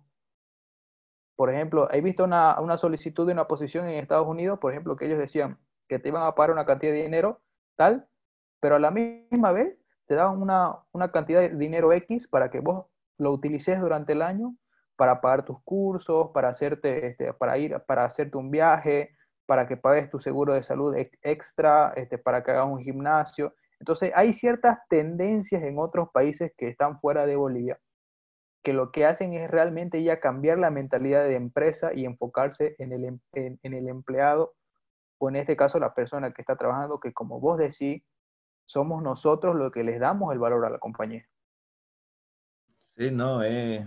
Por 1.36 1.52
ejemplo, 1.52 1.88
he 1.90 2.00
visto 2.00 2.24
una, 2.24 2.76
solicitud 2.76 3.26
de 3.26 3.32
una 3.32 3.48
posición 3.48 3.86
en 3.86 3.98
Estados 3.98 4.28
Unidos, 4.28 4.58
por 4.60 4.72
ejemplo, 4.72 4.96
que 4.96 5.06
ellos 5.06 5.18
decían 5.18 5.58
que 5.88 5.98
te 5.98 6.08
iban 6.08 6.22
a 6.22 6.34
pagar 6.34 6.52
una 6.52 6.64
cantidad 6.64 6.92
de 6.92 7.02
dinero 7.02 7.40
tal, 7.76 8.06
pero 8.60 8.76
a 8.76 8.78
la 8.78 8.90
misma 8.90 9.52
vez 9.52 9.76
te 10.06 10.14
daban 10.14 10.40
una, 10.40 10.84
cantidad 11.12 11.40
de 11.40 11.48
dinero 11.50 11.92
X 11.92 12.28
para 12.28 12.50
que 12.50 12.60
vos 12.60 12.86
lo 13.18 13.32
utilices 13.32 13.80
durante 13.80 14.12
el 14.12 14.22
año 14.22 14.56
para 14.96 15.20
pagar 15.20 15.44
tus 15.44 15.60
cursos, 15.64 16.30
para 16.32 16.50
hacerte, 16.50 17.08
este, 17.08 17.32
para 17.32 17.58
ir, 17.58 17.80
para 17.86 18.04
hacerte 18.04 18.36
un 18.36 18.50
viaje, 18.50 19.16
para 19.46 19.66
que 19.66 19.76
pagues 19.76 20.10
tu 20.10 20.20
seguro 20.20 20.54
de 20.54 20.62
salud 20.62 20.94
extra, 21.22 21.92
este, 21.96 22.18
para 22.18 22.42
que 22.42 22.50
hagas 22.52 22.66
un 22.66 22.80
gimnasio. 22.80 23.54
Entonces, 23.78 24.12
hay 24.14 24.32
ciertas 24.32 24.78
tendencias 24.88 25.62
en 25.62 25.78
otros 25.78 26.08
países 26.10 26.52
que 26.56 26.68
están 26.68 26.98
fuera 27.00 27.26
de 27.26 27.36
Bolivia 27.36 27.78
que 28.64 28.72
lo 28.72 28.90
que 28.90 29.04
hacen 29.04 29.34
es 29.34 29.48
realmente 29.48 30.02
ya 30.02 30.18
cambiar 30.18 30.58
la 30.58 30.70
mentalidad 30.70 31.24
de 31.24 31.36
empresa 31.36 31.92
y 31.94 32.06
enfocarse 32.06 32.74
en 32.78 32.92
el, 32.92 33.04
em, 33.04 33.20
en, 33.34 33.74
el 33.74 33.88
empleado 33.88 34.54
o 35.18 35.28
en 35.28 35.36
este 35.36 35.54
caso 35.54 35.78
la 35.78 35.94
persona 35.94 36.32
que 36.32 36.40
está 36.40 36.56
trabajando, 36.56 36.98
que 36.98 37.12
como 37.12 37.38
vos 37.38 37.58
decís, 37.58 38.02
somos 38.64 39.02
nosotros 39.02 39.54
los 39.54 39.70
que 39.70 39.84
les 39.84 40.00
damos 40.00 40.32
el 40.32 40.38
valor 40.38 40.64
a 40.64 40.70
la 40.70 40.78
compañía. 40.78 41.28
Sí, 42.96 43.10
no, 43.10 43.42
eh, 43.44 43.86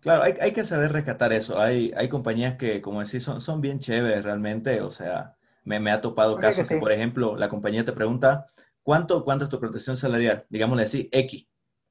claro, 0.00 0.22
hay, 0.22 0.34
hay, 0.40 0.52
que 0.52 0.64
saber 0.64 0.92
rescatar 0.92 1.32
eso. 1.32 1.58
Hay, 1.58 1.92
hay 1.96 2.08
compañías 2.08 2.56
que, 2.56 2.80
como 2.80 3.02
decís, 3.02 3.22
son, 3.22 3.40
son 3.40 3.60
bien 3.60 3.78
chéveres 3.78 4.24
realmente. 4.24 4.80
O 4.80 4.90
sea, 4.90 5.36
me, 5.64 5.80
me 5.80 5.90
ha 5.90 6.00
topado 6.00 6.36
casos 6.36 6.68
que, 6.68 6.76
por 6.76 6.92
ejemplo, 6.92 7.36
la 7.36 7.48
compañía 7.48 7.84
te 7.84 7.92
pregunta, 7.92 8.46
¿cuánto, 8.82 9.24
¿cuánto 9.24 9.44
es 9.44 9.50
tu 9.50 9.60
protección 9.60 9.96
salarial? 9.96 10.46
Digámosle 10.48 10.84
así, 10.84 11.08
X. 11.12 11.46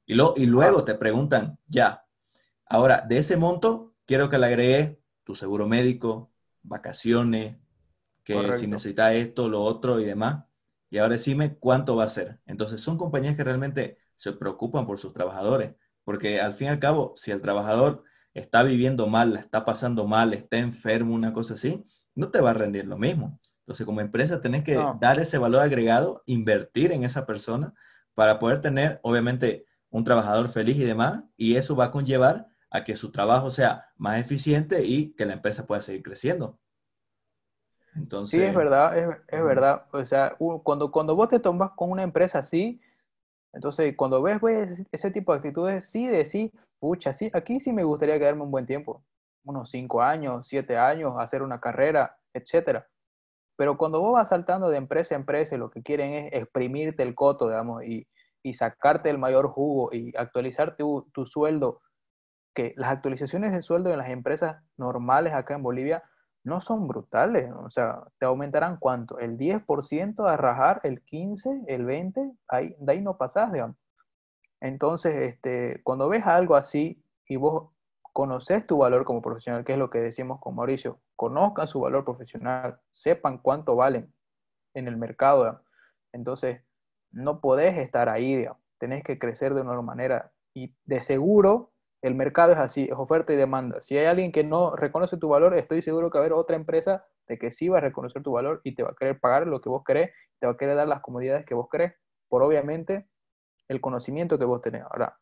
Y, 0.05 0.13
y 0.13 0.45
luego 0.45 0.83
te 0.83 0.95
preguntan, 0.95 1.59
ya, 1.67 2.05
ahora, 2.65 3.03
de 3.07 3.17
ese 3.17 3.37
monto, 3.37 3.93
quiero 4.05 4.29
que 4.29 4.37
le 4.37 4.45
agregue 4.47 4.99
tu 5.23 5.35
seguro 5.35 5.67
médico, 5.67 6.31
vacaciones, 6.63 7.57
que 8.23 8.57
si 8.57 8.67
necesitas 8.67 9.13
esto, 9.13 9.47
lo 9.47 9.61
otro 9.63 9.99
y 9.99 10.05
demás. 10.05 10.43
Y 10.89 10.97
ahora 10.97 11.13
decime 11.13 11.55
cuánto 11.55 11.95
va 11.95 12.05
a 12.05 12.09
ser. 12.09 12.39
Entonces, 12.45 12.81
son 12.81 12.97
compañías 12.97 13.35
que 13.35 13.43
realmente 13.43 13.97
se 14.15 14.33
preocupan 14.33 14.85
por 14.85 14.97
sus 14.97 15.13
trabajadores, 15.13 15.75
porque 16.07 16.39
al 16.39 16.53
fin 16.53 16.67
y 16.67 16.69
al 16.69 16.79
cabo, 16.79 17.11
si 17.17 17.31
el 17.31 17.41
trabajador 17.41 18.05
está 18.33 18.63
viviendo 18.63 19.07
mal, 19.07 19.35
está 19.35 19.65
pasando 19.65 20.07
mal, 20.07 20.33
está 20.33 20.55
enfermo, 20.55 21.13
una 21.13 21.33
cosa 21.33 21.55
así, 21.55 21.85
no 22.15 22.31
te 22.31 22.39
va 22.39 22.51
a 22.51 22.53
rendir 22.53 22.85
lo 22.85 22.97
mismo. 22.97 23.41
Entonces, 23.59 23.85
como 23.85 23.99
empresa, 23.99 24.39
tenés 24.39 24.63
que 24.63 24.81
dar 25.01 25.19
ese 25.19 25.37
valor 25.37 25.61
agregado, 25.61 26.23
invertir 26.25 26.93
en 26.93 27.03
esa 27.03 27.25
persona 27.25 27.73
para 28.13 28.39
poder 28.39 28.61
tener, 28.61 29.01
obviamente, 29.03 29.65
un 29.89 30.05
trabajador 30.05 30.47
feliz 30.47 30.77
y 30.77 30.85
demás, 30.85 31.25
y 31.35 31.57
eso 31.57 31.75
va 31.75 31.87
a 31.87 31.91
conllevar 31.91 32.47
a 32.69 32.85
que 32.85 32.95
su 32.95 33.11
trabajo 33.11 33.51
sea 33.51 33.87
más 33.97 34.17
eficiente 34.17 34.85
y 34.85 35.13
que 35.13 35.25
la 35.25 35.33
empresa 35.33 35.67
pueda 35.67 35.81
seguir 35.81 36.03
creciendo. 36.03 36.57
Entonces, 37.97 38.39
sí, 38.39 38.41
es 38.41 38.55
verdad, 38.55 38.97
es, 38.97 39.43
verdad. 39.43 39.87
O 39.91 40.05
sea, 40.05 40.37
cuando, 40.63 40.89
cuando 40.89 41.17
vos 41.17 41.27
te 41.27 41.41
tomas 41.41 41.71
con 41.75 41.91
una 41.91 42.03
empresa 42.03 42.39
así, 42.39 42.79
entonces 43.57 43.95
cuando 43.97 44.21
ves, 44.21 44.39
ese 44.91 45.09
tipo 45.09 45.33
de 45.33 45.39
actitudes, 45.39 45.89
sí 45.89 46.05
decís, 46.05 46.51
pucha, 46.79 47.11
sí, 47.11 47.31
aquí 47.33 47.59
sí 47.59 47.73
me 47.73 47.83
gustaría 47.83 48.19
quedarme 48.19 48.43
un 48.43 48.51
buen 48.51 48.67
tiempo, 48.67 49.03
unos 49.43 49.71
cinco 49.71 50.03
años, 50.03 50.47
siete 50.47 50.77
años, 50.77 51.15
hacer 51.17 51.41
una 51.41 51.59
carrera, 51.59 52.15
etcétera. 52.33 52.87
Pero 53.55 53.75
cuando 53.75 53.99
vos 53.99 54.13
vas 54.13 54.29
saltando 54.29 54.69
de 54.69 54.77
empresa 54.77 55.15
a 55.15 55.17
empresa, 55.17 55.57
lo 55.57 55.71
que 55.71 55.81
quieren 55.81 56.13
es 56.13 56.33
exprimirte 56.33 57.01
el 57.01 57.15
coto, 57.15 57.47
digamos, 57.47 57.83
y, 57.83 58.07
y 58.43 58.53
sacarte 58.53 59.09
el 59.09 59.17
mayor 59.17 59.47
jugo 59.47 59.91
y 59.91 60.15
actualizar 60.15 60.75
tu, 60.77 61.09
tu 61.11 61.25
sueldo, 61.25 61.81
que 62.53 62.75
las 62.77 62.91
actualizaciones 62.91 63.53
de 63.53 63.63
sueldo 63.63 63.89
en 63.89 63.97
las 63.97 64.09
empresas 64.09 64.63
normales 64.77 65.33
acá 65.33 65.55
en 65.55 65.63
Bolivia 65.63 66.03
no 66.47 66.61
son 66.61 66.87
brutales, 66.87 67.51
o 67.51 67.69
sea, 67.69 68.03
te 68.19 68.25
aumentarán 68.25 68.77
cuánto, 68.77 69.19
el 69.19 69.37
10% 69.37 70.25
a 70.29 70.37
rajar, 70.37 70.79
el 70.83 71.01
15, 71.01 71.63
el 71.67 71.83
20, 71.85 72.31
ahí, 72.47 72.73
de 72.79 72.91
ahí 72.93 73.01
no 73.01 73.17
pasás, 73.17 73.51
digamos. 73.51 73.75
Entonces, 74.61 75.13
este, 75.33 75.81
cuando 75.83 76.07
ves 76.07 76.25
algo 76.25 76.55
así 76.55 77.03
y 77.27 77.35
vos 77.35 77.71
conoces 78.13 78.65
tu 78.65 78.77
valor 78.77 79.03
como 79.03 79.21
profesional, 79.21 79.65
que 79.65 79.73
es 79.73 79.77
lo 79.77 79.89
que 79.89 79.99
decimos 79.99 80.39
con 80.39 80.55
Mauricio, 80.55 81.01
conozcan 81.17 81.67
su 81.67 81.81
valor 81.81 82.05
profesional, 82.05 82.79
sepan 82.91 83.39
cuánto 83.39 83.75
valen 83.75 84.13
en 84.73 84.87
el 84.87 84.95
mercado, 84.95 85.61
entonces 86.13 86.61
no 87.11 87.41
podés 87.41 87.77
estar 87.77 88.07
ahí, 88.07 88.37
digamos. 88.37 88.61
tenés 88.79 89.03
que 89.03 89.19
crecer 89.19 89.53
de 89.53 89.61
una 89.61 89.81
manera 89.81 90.31
y 90.53 90.73
de 90.85 91.01
seguro 91.01 91.71
el 92.01 92.15
mercado 92.15 92.53
es 92.53 92.59
así, 92.59 92.83
es 92.83 92.97
oferta 92.97 93.33
y 93.33 93.35
demanda. 93.35 93.81
Si 93.81 93.97
hay 93.97 94.05
alguien 94.05 94.31
que 94.31 94.43
no 94.43 94.75
reconoce 94.75 95.17
tu 95.17 95.29
valor, 95.29 95.57
estoy 95.57 95.81
seguro 95.81 96.09
que 96.09 96.17
va 96.17 96.23
a 96.23 96.25
haber 96.25 96.33
otra 96.33 96.55
empresa 96.55 97.05
de 97.27 97.37
que 97.37 97.51
sí 97.51 97.69
va 97.69 97.79
a 97.79 97.81
reconocer 97.81 98.23
tu 98.23 98.31
valor 98.31 98.61
y 98.63 98.75
te 98.75 98.83
va 98.83 98.91
a 98.91 98.95
querer 98.95 99.19
pagar 99.19 99.47
lo 99.47 99.61
que 99.61 99.69
vos 99.69 99.83
querés, 99.83 100.11
te 100.39 100.47
va 100.47 100.53
a 100.53 100.57
querer 100.57 100.75
dar 100.75 100.87
las 100.87 101.01
comodidades 101.01 101.45
que 101.45 101.55
vos 101.55 101.67
querés, 101.71 101.93
por 102.29 102.43
obviamente 102.43 103.07
el 103.67 103.81
conocimiento 103.81 104.37
que 104.37 104.45
vos 104.45 104.61
tenés. 104.61 104.83
Ahora, 104.83 105.17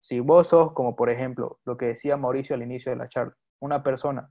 si 0.00 0.20
vos 0.20 0.48
sos, 0.48 0.72
como 0.72 0.96
por 0.96 1.10
ejemplo, 1.10 1.60
lo 1.64 1.76
que 1.76 1.86
decía 1.86 2.16
Mauricio 2.16 2.54
al 2.54 2.62
inicio 2.62 2.90
de 2.90 2.96
la 2.96 3.08
charla, 3.08 3.36
una 3.60 3.82
persona 3.82 4.30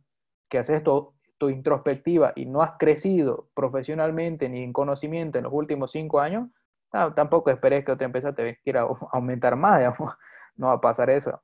que 0.49 0.57
haces 0.57 0.83
tu, 0.83 1.13
tu 1.37 1.49
introspectiva 1.49 2.33
y 2.35 2.45
no 2.45 2.61
has 2.61 2.73
crecido 2.77 3.49
profesionalmente 3.53 4.49
ni 4.49 4.63
en 4.63 4.73
conocimiento 4.73 5.37
en 5.37 5.45
los 5.45 5.53
últimos 5.53 5.91
cinco 5.91 6.19
años, 6.19 6.49
tampoco 6.91 7.49
esperes 7.49 7.85
que 7.85 7.91
otra 7.91 8.05
empresa 8.05 8.33
te 8.33 8.59
quiera 8.63 8.87
aumentar 9.11 9.55
más, 9.55 9.79
digamos. 9.79 10.13
no 10.55 10.67
va 10.67 10.73
a 10.73 10.81
pasar 10.81 11.09
eso. 11.09 11.41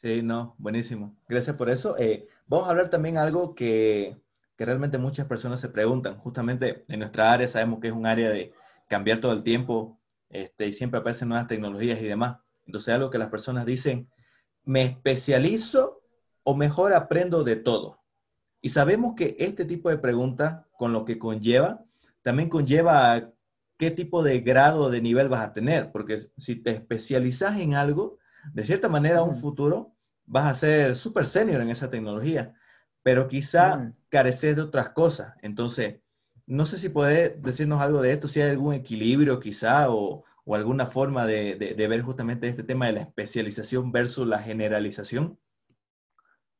Sí, 0.00 0.22
no, 0.22 0.54
buenísimo. 0.58 1.16
Gracias 1.28 1.56
por 1.56 1.68
eso. 1.68 1.98
Eh, 1.98 2.28
vamos 2.46 2.68
a 2.68 2.70
hablar 2.70 2.88
también 2.88 3.18
algo 3.18 3.56
que, 3.56 4.16
que, 4.56 4.64
realmente 4.64 4.96
muchas 4.96 5.26
personas 5.26 5.60
se 5.60 5.70
preguntan. 5.70 6.18
Justamente 6.18 6.84
en 6.86 7.00
nuestra 7.00 7.32
área 7.32 7.48
sabemos 7.48 7.80
que 7.80 7.88
es 7.88 7.92
un 7.92 8.06
área 8.06 8.30
de 8.30 8.52
cambiar 8.88 9.18
todo 9.18 9.32
el 9.32 9.42
tiempo 9.42 9.98
este, 10.28 10.68
y 10.68 10.72
siempre 10.72 11.00
aparecen 11.00 11.28
nuevas 11.28 11.48
tecnologías 11.48 12.00
y 12.00 12.04
demás. 12.04 12.38
Entonces, 12.64 12.94
algo 12.94 13.10
que 13.10 13.18
las 13.18 13.28
personas 13.28 13.66
dicen, 13.66 14.08
¿me 14.64 14.84
especializo 14.84 16.00
o 16.44 16.54
mejor 16.54 16.94
aprendo 16.94 17.42
de 17.42 17.56
todo? 17.56 18.00
Y 18.60 18.68
sabemos 18.68 19.16
que 19.16 19.34
este 19.40 19.64
tipo 19.64 19.90
de 19.90 19.98
pregunta, 19.98 20.68
con 20.76 20.92
lo 20.92 21.04
que 21.04 21.18
conlleva, 21.18 21.84
también 22.22 22.48
conlleva 22.48 23.32
qué 23.76 23.90
tipo 23.90 24.22
de 24.22 24.42
grado 24.42 24.90
de 24.90 25.02
nivel 25.02 25.28
vas 25.28 25.40
a 25.40 25.52
tener, 25.52 25.90
porque 25.90 26.18
si 26.36 26.54
te 26.54 26.70
especializas 26.70 27.58
en 27.58 27.74
algo, 27.74 28.18
de 28.52 28.64
cierta 28.64 28.88
manera, 28.88 29.22
un 29.22 29.40
futuro 29.40 29.94
vas 30.26 30.46
a 30.46 30.54
ser 30.54 30.96
súper 30.96 31.26
senior 31.26 31.60
en 31.60 31.70
esa 31.70 31.90
tecnología, 31.90 32.54
pero 33.02 33.28
quizá 33.28 33.92
careces 34.08 34.56
de 34.56 34.62
otras 34.62 34.90
cosas. 34.90 35.34
Entonces, 35.42 36.00
no 36.46 36.64
sé 36.64 36.78
si 36.78 36.88
puedes 36.88 37.40
decirnos 37.42 37.80
algo 37.80 38.00
de 38.00 38.12
esto, 38.12 38.28
si 38.28 38.40
hay 38.40 38.50
algún 38.50 38.74
equilibrio 38.74 39.40
quizá 39.40 39.90
o, 39.90 40.24
alguna 40.50 40.86
forma 40.86 41.26
de, 41.26 41.74
ver 41.76 42.00
justamente 42.00 42.48
este 42.48 42.62
tema 42.62 42.86
de 42.86 42.92
la 42.92 43.00
especialización 43.02 43.92
versus 43.92 44.26
la 44.26 44.38
generalización. 44.38 45.38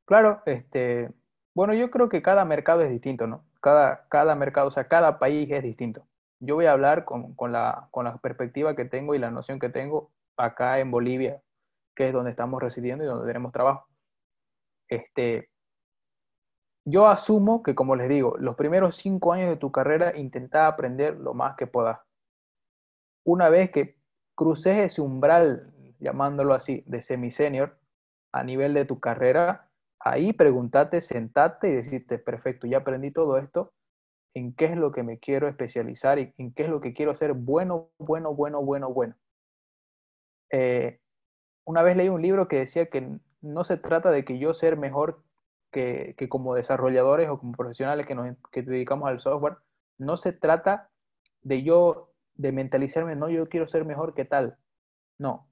Claro, 0.04 0.42
este, 0.44 1.10
bueno, 1.54 1.72
yo 1.72 1.90
creo 1.90 2.10
que 2.10 2.20
cada 2.20 2.44
mercado 2.44 2.82
es 2.82 2.90
distinto, 2.90 3.26
¿no? 3.26 3.46
Cada, 3.62 4.06
cada 4.10 4.34
mercado, 4.34 4.68
o 4.68 4.70
sea, 4.70 4.88
cada 4.88 5.18
país 5.18 5.50
es 5.50 5.62
distinto. 5.62 6.06
Yo 6.38 6.56
voy 6.56 6.66
a 6.66 6.72
hablar 6.72 7.06
con, 7.06 7.34
la, 7.50 7.88
con 7.90 8.04
la 8.04 8.18
perspectiva 8.18 8.76
que 8.76 8.84
tengo 8.84 9.14
y 9.14 9.18
la 9.18 9.30
noción 9.30 9.58
que 9.58 9.70
tengo 9.70 10.10
acá 10.36 10.80
en 10.80 10.90
Bolivia, 10.90 11.40
que 11.98 12.06
es 12.06 12.12
donde 12.12 12.30
estamos 12.30 12.62
residiendo 12.62 13.02
y 13.02 13.08
donde 13.08 13.26
tenemos 13.26 13.50
trabajo. 13.50 13.88
Este, 14.88 15.50
yo 16.84 17.08
asumo 17.08 17.64
que, 17.64 17.74
como 17.74 17.96
les 17.96 18.08
digo, 18.08 18.36
los 18.38 18.54
primeros 18.54 18.94
cinco 18.94 19.32
años 19.32 19.50
de 19.50 19.56
tu 19.56 19.72
carrera 19.72 20.16
intenta 20.16 20.68
aprender 20.68 21.16
lo 21.16 21.34
más 21.34 21.56
que 21.56 21.66
puedas. 21.66 21.98
Una 23.24 23.48
vez 23.48 23.72
que 23.72 23.96
cruces 24.36 24.78
ese 24.78 25.00
umbral, 25.00 25.74
llamándolo 25.98 26.54
así, 26.54 26.84
de 26.86 27.02
semi-senior, 27.02 27.76
a 28.32 28.44
nivel 28.44 28.74
de 28.74 28.84
tu 28.84 29.00
carrera, 29.00 29.68
ahí 29.98 30.32
pregúntate, 30.32 31.00
sentate 31.00 31.68
y 31.68 31.74
decirte, 31.74 32.20
perfecto, 32.20 32.68
ya 32.68 32.78
aprendí 32.78 33.10
todo 33.10 33.38
esto, 33.38 33.72
en 34.36 34.54
qué 34.54 34.66
es 34.66 34.76
lo 34.76 34.92
que 34.92 35.02
me 35.02 35.18
quiero 35.18 35.48
especializar 35.48 36.20
y 36.20 36.32
en 36.38 36.54
qué 36.54 36.62
es 36.62 36.68
lo 36.68 36.80
que 36.80 36.94
quiero 36.94 37.10
hacer 37.10 37.32
bueno, 37.32 37.90
bueno, 37.98 38.32
bueno, 38.36 38.62
bueno, 38.62 38.88
bueno. 38.94 39.16
Eh, 40.52 41.00
una 41.68 41.82
vez 41.82 41.98
leí 41.98 42.08
un 42.08 42.22
libro 42.22 42.48
que 42.48 42.60
decía 42.60 42.86
que 42.86 43.18
no 43.42 43.62
se 43.62 43.76
trata 43.76 44.10
de 44.10 44.24
que 44.24 44.38
yo 44.38 44.54
ser 44.54 44.78
mejor 44.78 45.22
que, 45.70 46.16
como 46.30 46.54
desarrolladores 46.54 47.28
o 47.28 47.38
como 47.38 47.52
profesionales 47.52 48.06
que 48.06 48.14
nos 48.14 48.38
que 48.50 48.62
dedicamos 48.62 49.06
al 49.06 49.20
software, 49.20 49.58
no 49.98 50.16
se 50.16 50.32
trata 50.32 50.88
de 51.42 51.62
yo, 51.62 52.10
de 52.36 52.52
mentalizarme, 52.52 53.16
no, 53.16 53.28
yo 53.28 53.50
quiero 53.50 53.68
ser 53.68 53.84
mejor 53.84 54.14
que 54.14 54.24
tal. 54.24 54.56
No, 55.18 55.46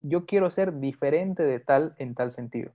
yo 0.00 0.24
quiero 0.24 0.48
ser 0.48 0.80
diferente 0.80 1.42
de 1.42 1.60
tal 1.60 1.94
en 1.98 2.14
tal 2.14 2.32
sentido. 2.32 2.72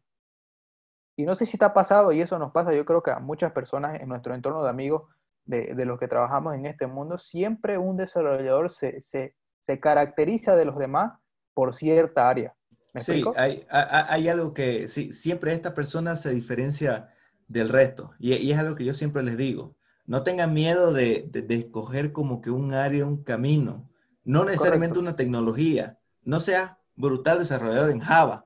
Y 1.15 1.23
no 1.23 1.33
sé 1.33 1.47
si 1.47 1.57
está 1.57 1.73
pasado, 1.73 2.11
y 2.11 2.21
eso 2.21 2.37
nos 2.37 2.51
pasa, 2.51 2.71
yo 2.71 2.85
creo 2.85 3.01
que 3.01 3.09
a 3.09 3.19
muchas 3.19 3.51
personas 3.51 3.99
en 3.99 4.09
nuestro 4.09 4.35
entorno 4.35 4.63
de 4.63 4.69
amigos, 4.69 5.09
de, 5.45 5.73
los 5.85 5.99
que 5.99 6.07
trabajamos 6.07 6.53
en 6.53 6.67
este 6.67 6.85
mundo, 6.85 7.17
siempre 7.17 7.79
un 7.79 7.97
desarrollador 7.97 8.69
se, 8.69 9.01
se, 9.01 9.35
se 9.61 9.79
caracteriza 9.79 10.55
de 10.55 10.65
los 10.65 10.77
demás 10.77 11.19
por 11.53 11.73
cierta 11.73 12.29
área. 12.29 12.55
sí, 12.95 13.23
hay, 13.35 13.65
hay, 13.69 14.27
algo 14.27 14.53
que 14.53 14.87
sí, 14.87 15.13
siempre 15.13 15.53
esta 15.53 15.73
persona 15.73 16.15
se 16.15 16.31
diferencia 16.31 17.09
del 17.47 17.69
resto 17.69 18.13
y, 18.19 18.33
y, 18.33 18.51
es 18.51 18.57
algo 18.57 18.75
que 18.75 18.85
yo 18.85 18.93
siempre 18.93 19.23
les 19.23 19.37
digo. 19.37 19.75
No 20.05 20.23
tengan 20.23 20.53
miedo 20.53 20.91
de, 20.91 21.29
de, 21.29 21.55
escoger 21.55 22.11
como 22.11 22.41
que 22.41 22.49
un 22.49 22.73
área, 22.73 23.05
un 23.05 23.23
camino, 23.23 23.89
no 24.25 24.43
necesariamente 24.43 24.99
una 24.99 25.15
tecnología. 25.15 25.97
No 26.23 26.39
seas 26.39 26.71
brutal 26.95 27.39
desarrollador 27.39 27.89
en 27.89 27.99
Java. 27.99 28.45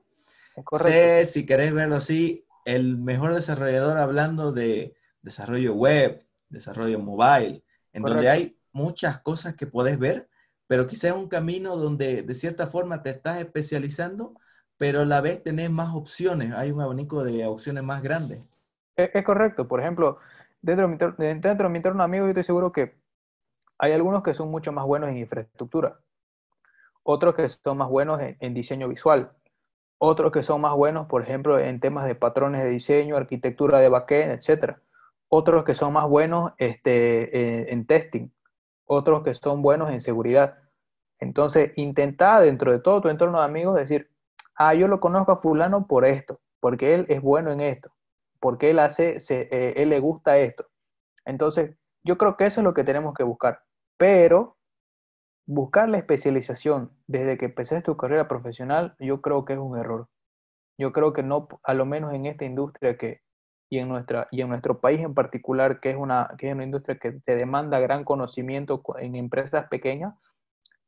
Sé, 0.80 1.26
si 1.26 1.46
querés 1.46 1.72
verlo 1.72 1.96
así, 1.96 2.44
el 2.64 2.98
mejor 2.98 3.34
desarrollador 3.34 3.98
hablando 3.98 4.52
de 4.52 4.94
desarrollo 5.22 5.74
web, 5.74 6.24
desarrollo 6.48 6.98
mobile, 6.98 7.62
en 7.92 8.02
donde 8.02 8.28
hay 8.28 8.58
muchas 8.72 9.20
cosas 9.20 9.54
que 9.54 9.66
podés 9.66 9.98
ver 9.98 10.28
pero 10.68 10.86
quizás 10.86 11.04
es 11.04 11.16
un 11.16 11.28
camino 11.28 11.76
donde 11.76 12.22
de 12.22 12.34
cierta 12.34 12.68
forma 12.68 13.02
te 13.02 13.10
estás 13.10 13.40
especializando, 13.40 14.34
pero 14.76 15.00
a 15.00 15.06
la 15.06 15.20
vez 15.20 15.42
tenés 15.42 15.70
más 15.70 15.94
opciones, 15.94 16.52
hay 16.54 16.70
un 16.70 16.80
abanico 16.80 17.24
de 17.24 17.44
opciones 17.46 17.82
más 17.82 18.02
grandes. 18.02 18.42
Es, 18.94 19.24
correcto, 19.24 19.66
por 19.66 19.80
ejemplo, 19.80 20.18
dentro 20.60 20.86
de, 20.86 20.92
mi, 20.92 21.40
dentro 21.40 21.68
de 21.68 21.94
mi 21.94 22.02
amigo 22.02 22.26
yo 22.26 22.30
estoy 22.30 22.44
seguro 22.44 22.70
que 22.70 22.94
hay 23.78 23.92
algunos 23.92 24.22
que 24.22 24.34
son 24.34 24.50
mucho 24.50 24.70
más 24.70 24.84
buenos 24.84 25.08
en 25.08 25.16
infraestructura, 25.16 26.00
otros 27.02 27.34
que 27.34 27.48
son 27.48 27.78
más 27.78 27.88
buenos 27.88 28.20
en, 28.20 28.54
diseño 28.54 28.88
visual, 28.88 29.32
otros 29.96 30.30
que 30.32 30.42
son 30.42 30.60
más 30.60 30.74
buenos, 30.74 31.06
por 31.06 31.22
ejemplo, 31.22 31.58
en 31.58 31.80
temas 31.80 32.06
de 32.06 32.14
patrones 32.14 32.62
de 32.62 32.68
diseño, 32.68 33.16
arquitectura 33.16 33.78
de 33.78 33.88
backend, 33.88 34.32
etc. 34.32 34.76
Otros 35.28 35.64
que 35.64 35.74
son 35.74 35.94
más 35.94 36.06
buenos 36.06 36.52
este, 36.58 37.72
en 37.72 37.86
testing 37.86 38.28
otros 38.88 39.22
que 39.22 39.34
son 39.34 39.62
buenos 39.62 39.90
en 39.90 40.00
seguridad. 40.00 40.58
Entonces, 41.20 41.72
intenta 41.76 42.40
dentro 42.40 42.72
de 42.72 42.80
todo 42.80 43.00
tu 43.00 43.08
entorno 43.08 43.38
de 43.38 43.44
amigos 43.44 43.76
decir, 43.76 44.10
ah, 44.56 44.74
yo 44.74 44.88
lo 44.88 45.00
conozco 45.00 45.32
a 45.32 45.40
fulano 45.40 45.86
por 45.86 46.04
esto, 46.04 46.40
porque 46.60 46.94
él 46.94 47.06
es 47.08 47.22
bueno 47.22 47.52
en 47.52 47.60
esto, 47.60 47.90
porque 48.40 48.70
él 48.70 48.78
hace, 48.80 49.20
se, 49.20 49.48
eh, 49.50 49.74
él 49.76 49.90
le 49.90 50.00
gusta 50.00 50.38
esto. 50.38 50.66
Entonces, 51.24 51.76
yo 52.04 52.18
creo 52.18 52.36
que 52.36 52.46
eso 52.46 52.60
es 52.60 52.64
lo 52.64 52.74
que 52.74 52.84
tenemos 52.84 53.14
que 53.14 53.24
buscar. 53.24 53.60
Pero 53.98 54.56
buscar 55.46 55.88
la 55.88 55.98
especialización 55.98 56.92
desde 57.06 57.36
que 57.38 57.46
empezaste 57.46 57.82
tu 57.82 57.96
carrera 57.96 58.28
profesional, 58.28 58.96
yo 58.98 59.20
creo 59.20 59.44
que 59.44 59.54
es 59.54 59.58
un 59.58 59.78
error. 59.78 60.08
Yo 60.78 60.92
creo 60.92 61.12
que 61.12 61.22
no, 61.22 61.48
a 61.62 61.74
lo 61.74 61.84
menos 61.84 62.14
en 62.14 62.26
esta 62.26 62.44
industria 62.44 62.96
que, 62.96 63.20
y 63.70 63.78
en, 63.78 63.88
nuestra, 63.88 64.28
y 64.30 64.40
en 64.40 64.48
nuestro 64.48 64.80
país 64.80 65.00
en 65.00 65.14
particular, 65.14 65.80
que 65.80 65.90
es, 65.90 65.96
una, 65.96 66.34
que 66.38 66.48
es 66.48 66.54
una 66.54 66.64
industria 66.64 66.98
que 66.98 67.12
te 67.12 67.36
demanda 67.36 67.78
gran 67.80 68.04
conocimiento 68.04 68.82
en 68.98 69.16
empresas 69.16 69.68
pequeñas, 69.68 70.14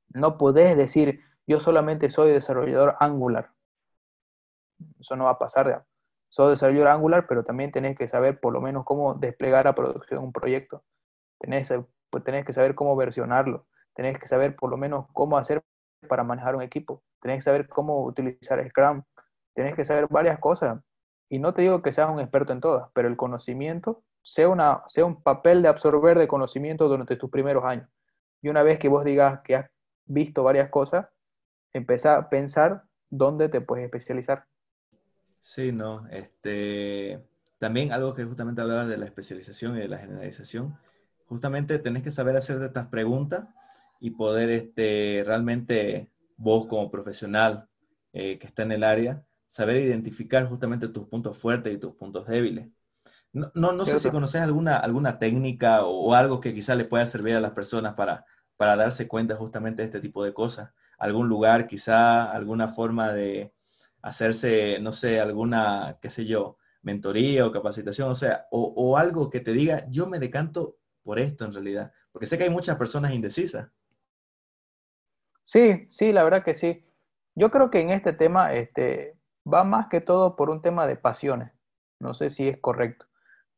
no 0.08 0.38
puedes 0.38 0.76
decir, 0.76 1.20
yo 1.46 1.60
solamente 1.60 2.10
soy 2.10 2.32
desarrollador 2.32 2.96
Angular. 3.00 3.50
Eso 4.98 5.16
no 5.16 5.24
va 5.24 5.32
a 5.32 5.38
pasar. 5.38 5.84
Soy 6.30 6.50
desarrollador 6.50 6.88
Angular, 6.88 7.26
pero 7.28 7.44
también 7.44 7.70
tenés 7.70 7.96
que 7.98 8.08
saber 8.08 8.40
por 8.40 8.52
lo 8.52 8.60
menos 8.60 8.84
cómo 8.84 9.14
desplegar 9.14 9.68
a 9.68 9.74
producción 9.74 10.24
un 10.24 10.32
proyecto. 10.32 10.82
Tenés, 11.38 11.72
pues, 12.08 12.24
tenés 12.24 12.44
que 12.44 12.52
saber 12.52 12.74
cómo 12.74 12.96
versionarlo. 12.96 13.66
Tenés 13.94 14.18
que 14.18 14.26
saber 14.26 14.56
por 14.56 14.70
lo 14.70 14.76
menos 14.76 15.06
cómo 15.12 15.36
hacer 15.36 15.62
para 16.08 16.24
manejar 16.24 16.56
un 16.56 16.62
equipo. 16.62 17.02
Tenés 17.20 17.38
que 17.38 17.42
saber 17.42 17.68
cómo 17.68 18.04
utilizar 18.04 18.66
Scrum. 18.68 19.02
Tenés 19.54 19.74
que 19.74 19.84
saber 19.84 20.06
varias 20.08 20.38
cosas 20.38 20.80
y 21.30 21.38
no 21.38 21.54
te 21.54 21.62
digo 21.62 21.80
que 21.80 21.92
seas 21.92 22.10
un 22.10 22.20
experto 22.20 22.52
en 22.52 22.60
todas, 22.60 22.90
pero 22.92 23.08
el 23.08 23.16
conocimiento 23.16 24.02
sea, 24.22 24.48
una, 24.48 24.82
sea 24.88 25.04
un 25.04 25.22
papel 25.22 25.62
de 25.62 25.68
absorber 25.68 26.18
de 26.18 26.26
conocimiento 26.28 26.88
durante 26.88 27.16
tus 27.16 27.30
primeros 27.30 27.64
años. 27.64 27.88
Y 28.42 28.48
una 28.48 28.64
vez 28.64 28.80
que 28.80 28.88
vos 28.88 29.04
digas 29.04 29.40
que 29.44 29.54
has 29.54 29.70
visto 30.06 30.42
varias 30.42 30.70
cosas, 30.70 31.06
empezar 31.72 32.18
a 32.18 32.28
pensar 32.28 32.82
dónde 33.08 33.48
te 33.48 33.60
puedes 33.60 33.84
especializar. 33.84 34.44
Sí, 35.38 35.70
no, 35.70 36.06
este, 36.08 37.24
también 37.58 37.92
algo 37.92 38.12
que 38.12 38.24
justamente 38.24 38.60
hablabas 38.60 38.88
de 38.88 38.98
la 38.98 39.06
especialización 39.06 39.76
y 39.76 39.80
de 39.80 39.88
la 39.88 39.98
generalización, 39.98 40.76
justamente 41.26 41.78
tenés 41.78 42.02
que 42.02 42.10
saber 42.10 42.36
hacerte 42.36 42.66
estas 42.66 42.88
preguntas 42.88 43.46
y 44.00 44.10
poder 44.10 44.50
este, 44.50 45.22
realmente 45.24 46.10
vos 46.36 46.66
como 46.66 46.90
profesional 46.90 47.68
eh, 48.12 48.36
que 48.40 48.48
está 48.48 48.64
en 48.64 48.72
el 48.72 48.82
área, 48.82 49.22
saber 49.50 49.82
identificar 49.82 50.48
justamente 50.48 50.88
tus 50.88 51.08
puntos 51.08 51.36
fuertes 51.36 51.74
y 51.74 51.78
tus 51.78 51.94
puntos 51.94 52.26
débiles. 52.26 52.68
No, 53.32 53.50
no, 53.54 53.84
sé 53.84 54.00
si 54.00 54.10
conoces 54.10 54.40
alguna, 54.40 54.76
alguna 54.76 55.18
técnica 55.18 55.84
o, 55.84 56.14
algo 56.14 56.40
que 56.40 56.54
quizá 56.54 56.74
le 56.74 56.84
pueda 56.84 57.06
servir 57.06 57.34
a 57.34 57.40
las 57.40 57.52
personas 57.52 57.94
para, 57.94 58.24
para 58.56 58.74
darse 58.76 59.06
cuenta 59.06 59.36
justamente 59.36 59.82
de 59.82 59.86
este 59.86 60.00
tipo 60.00 60.24
de 60.24 60.32
cosas. 60.32 60.72
Algún 60.98 61.28
lugar, 61.28 61.66
quizá 61.66 62.30
alguna 62.32 62.68
forma 62.68 63.12
de 63.12 63.52
hacerse, 64.02 64.78
no 64.80 64.92
sé, 64.92 65.20
alguna, 65.20 65.98
qué 66.00 66.10
sé 66.10 66.24
yo, 66.24 66.56
mentoría 66.82 67.46
o 67.46 67.52
capacitación, 67.52 68.08
o 68.10 68.14
sea, 68.14 68.46
o, 68.50 68.72
o 68.76 68.96
algo 68.96 69.30
que 69.30 69.40
te 69.40 69.52
diga, 69.52 69.86
yo 69.88 70.06
me 70.06 70.18
decanto 70.18 70.78
por 71.02 71.18
esto 71.18 71.44
en 71.44 71.52
realidad, 71.52 71.92
porque 72.12 72.26
sé 72.26 72.38
que 72.38 72.44
hay 72.44 72.50
muchas 72.50 72.76
personas 72.76 73.12
indecisas. 73.12 73.68
Sí, 75.42 75.86
sí, 75.88 76.12
la 76.12 76.22
verdad 76.22 76.44
que 76.44 76.54
sí. 76.54 76.84
Yo 77.34 77.50
creo 77.50 77.70
que 77.70 77.80
en 77.80 77.90
este 77.90 78.12
tema, 78.12 78.54
este, 78.54 79.19
va 79.46 79.64
más 79.64 79.88
que 79.88 80.00
todo 80.00 80.36
por 80.36 80.50
un 80.50 80.62
tema 80.62 80.86
de 80.86 80.96
pasiones. 80.96 81.52
No 81.98 82.14
sé 82.14 82.30
si 82.30 82.48
es 82.48 82.58
correcto. 82.58 83.06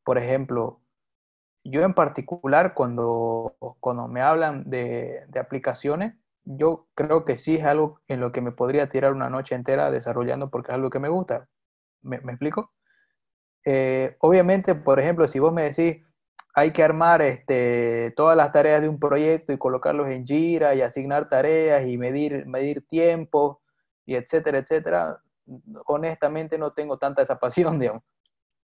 Por 0.05 0.19
ejemplo, 0.19 0.81
yo 1.65 1.83
en 1.83 1.95
particular, 1.95 2.75
cuando, 2.75 3.57
cuando 3.81 4.09
me 4.09 4.21
hablan 4.21 4.69
de, 4.69 5.25
aplicaciones, 5.41 6.15
yo 6.45 6.89
creo 6.95 7.25
que 7.25 7.37
sí 7.37 7.57
es 7.57 7.65
algo 7.65 8.01
en 8.09 8.21
lo 8.21 8.33
que 8.33 8.41
me 8.41 8.53
podría 8.53 8.89
tirar 8.91 9.13
una 9.13 9.31
noche 9.31 9.55
entera 9.55 9.91
desarrollando 9.91 10.51
porque 10.51 10.73
es 10.73 10.75
algo 10.75 10.91
que 10.91 10.99
me 10.99 11.09
gusta. 11.09 11.49
¿Me, 12.03 12.17
explico? 12.17 12.73
Eh, 13.65 14.17
obviamente, 14.21 14.75
por 14.75 14.99
ejemplo, 14.99 15.29
si 15.29 15.39
vos 15.39 15.53
me 15.53 15.63
decís, 15.63 16.05
hay 16.55 16.73
que 16.73 16.83
armar 16.83 17.23
este, 17.23 18.13
todas 18.17 18.37
las 18.37 18.53
tareas 18.53 18.83
de 18.83 18.89
un 18.89 18.99
proyecto 18.99 19.53
y 19.53 19.59
colocarlos 19.59 20.09
en 20.09 20.27
Jira 20.27 20.75
y 20.75 20.83
asignar 20.83 21.29
tareas 21.29 21.87
y 21.87 21.97
medir, 21.97 22.45
medir 22.47 22.87
tiempo 22.89 23.63
y 24.05 24.17
etcétera, 24.17 24.59
etcétera, 24.59 25.22
honestamente 25.87 26.59
no 26.59 26.73
tengo 26.73 26.99
tanta 26.99 27.23
esa 27.23 27.39
pasión, 27.39 27.79
digamos. 27.81 28.03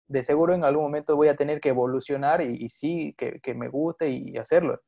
De 0.07 0.21
seguro 0.21 0.53
en 0.53 0.63
algún 0.63 0.83
momento 0.83 1.15
voy 1.15 1.29
a 1.29 1.35
tener 1.35 1.59
que 1.59 1.69
evolucionar 1.69 2.41
y, 2.41 2.69
sí, 2.69 3.15
que, 3.17 3.55
me 3.55 3.69
guste 3.69 4.09
y 4.09 4.37
hacerlo. 4.37 4.79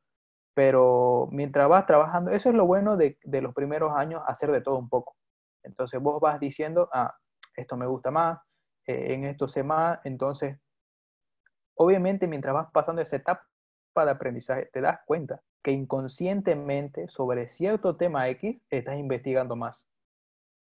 Pero 0.53 1.27
mientras 1.31 1.67
vas 1.69 1.85
trabajando, 1.87 2.31
eso 2.31 2.49
es 2.49 2.55
lo 2.55 2.65
bueno 2.65 2.97
de, 2.97 3.17
los 3.23 3.53
primeros 3.53 3.93
años, 3.95 4.21
hacer 4.27 4.51
de 4.51 4.61
todo 4.61 4.77
un 4.77 4.89
poco. 4.89 5.15
Entonces 5.63 5.99
vos 6.01 6.21
vas 6.21 6.39
diciendo, 6.39 6.89
ah, 6.93 7.15
esto 7.55 7.77
me 7.77 7.87
gusta 7.87 8.11
más, 8.11 8.39
eh, 8.85 9.13
en 9.13 9.25
esto 9.25 9.47
sé 9.47 9.63
más, 9.63 9.99
entonces, 10.03 10.57
obviamente 11.75 12.27
mientras 12.27 12.53
vas 12.53 12.71
pasando 12.71 13.01
esa 13.01 13.15
etapa 13.15 13.43
de 13.95 14.11
aprendizaje, 14.11 14.69
te 14.71 14.81
das 14.81 14.99
cuenta 15.05 15.41
que 15.63 15.71
inconscientemente 15.71 17.07
sobre 17.09 17.47
cierto 17.47 17.97
tema 17.97 18.29
X 18.29 18.61
estás 18.69 18.97
investigando 18.97 19.55
más. 19.55 19.87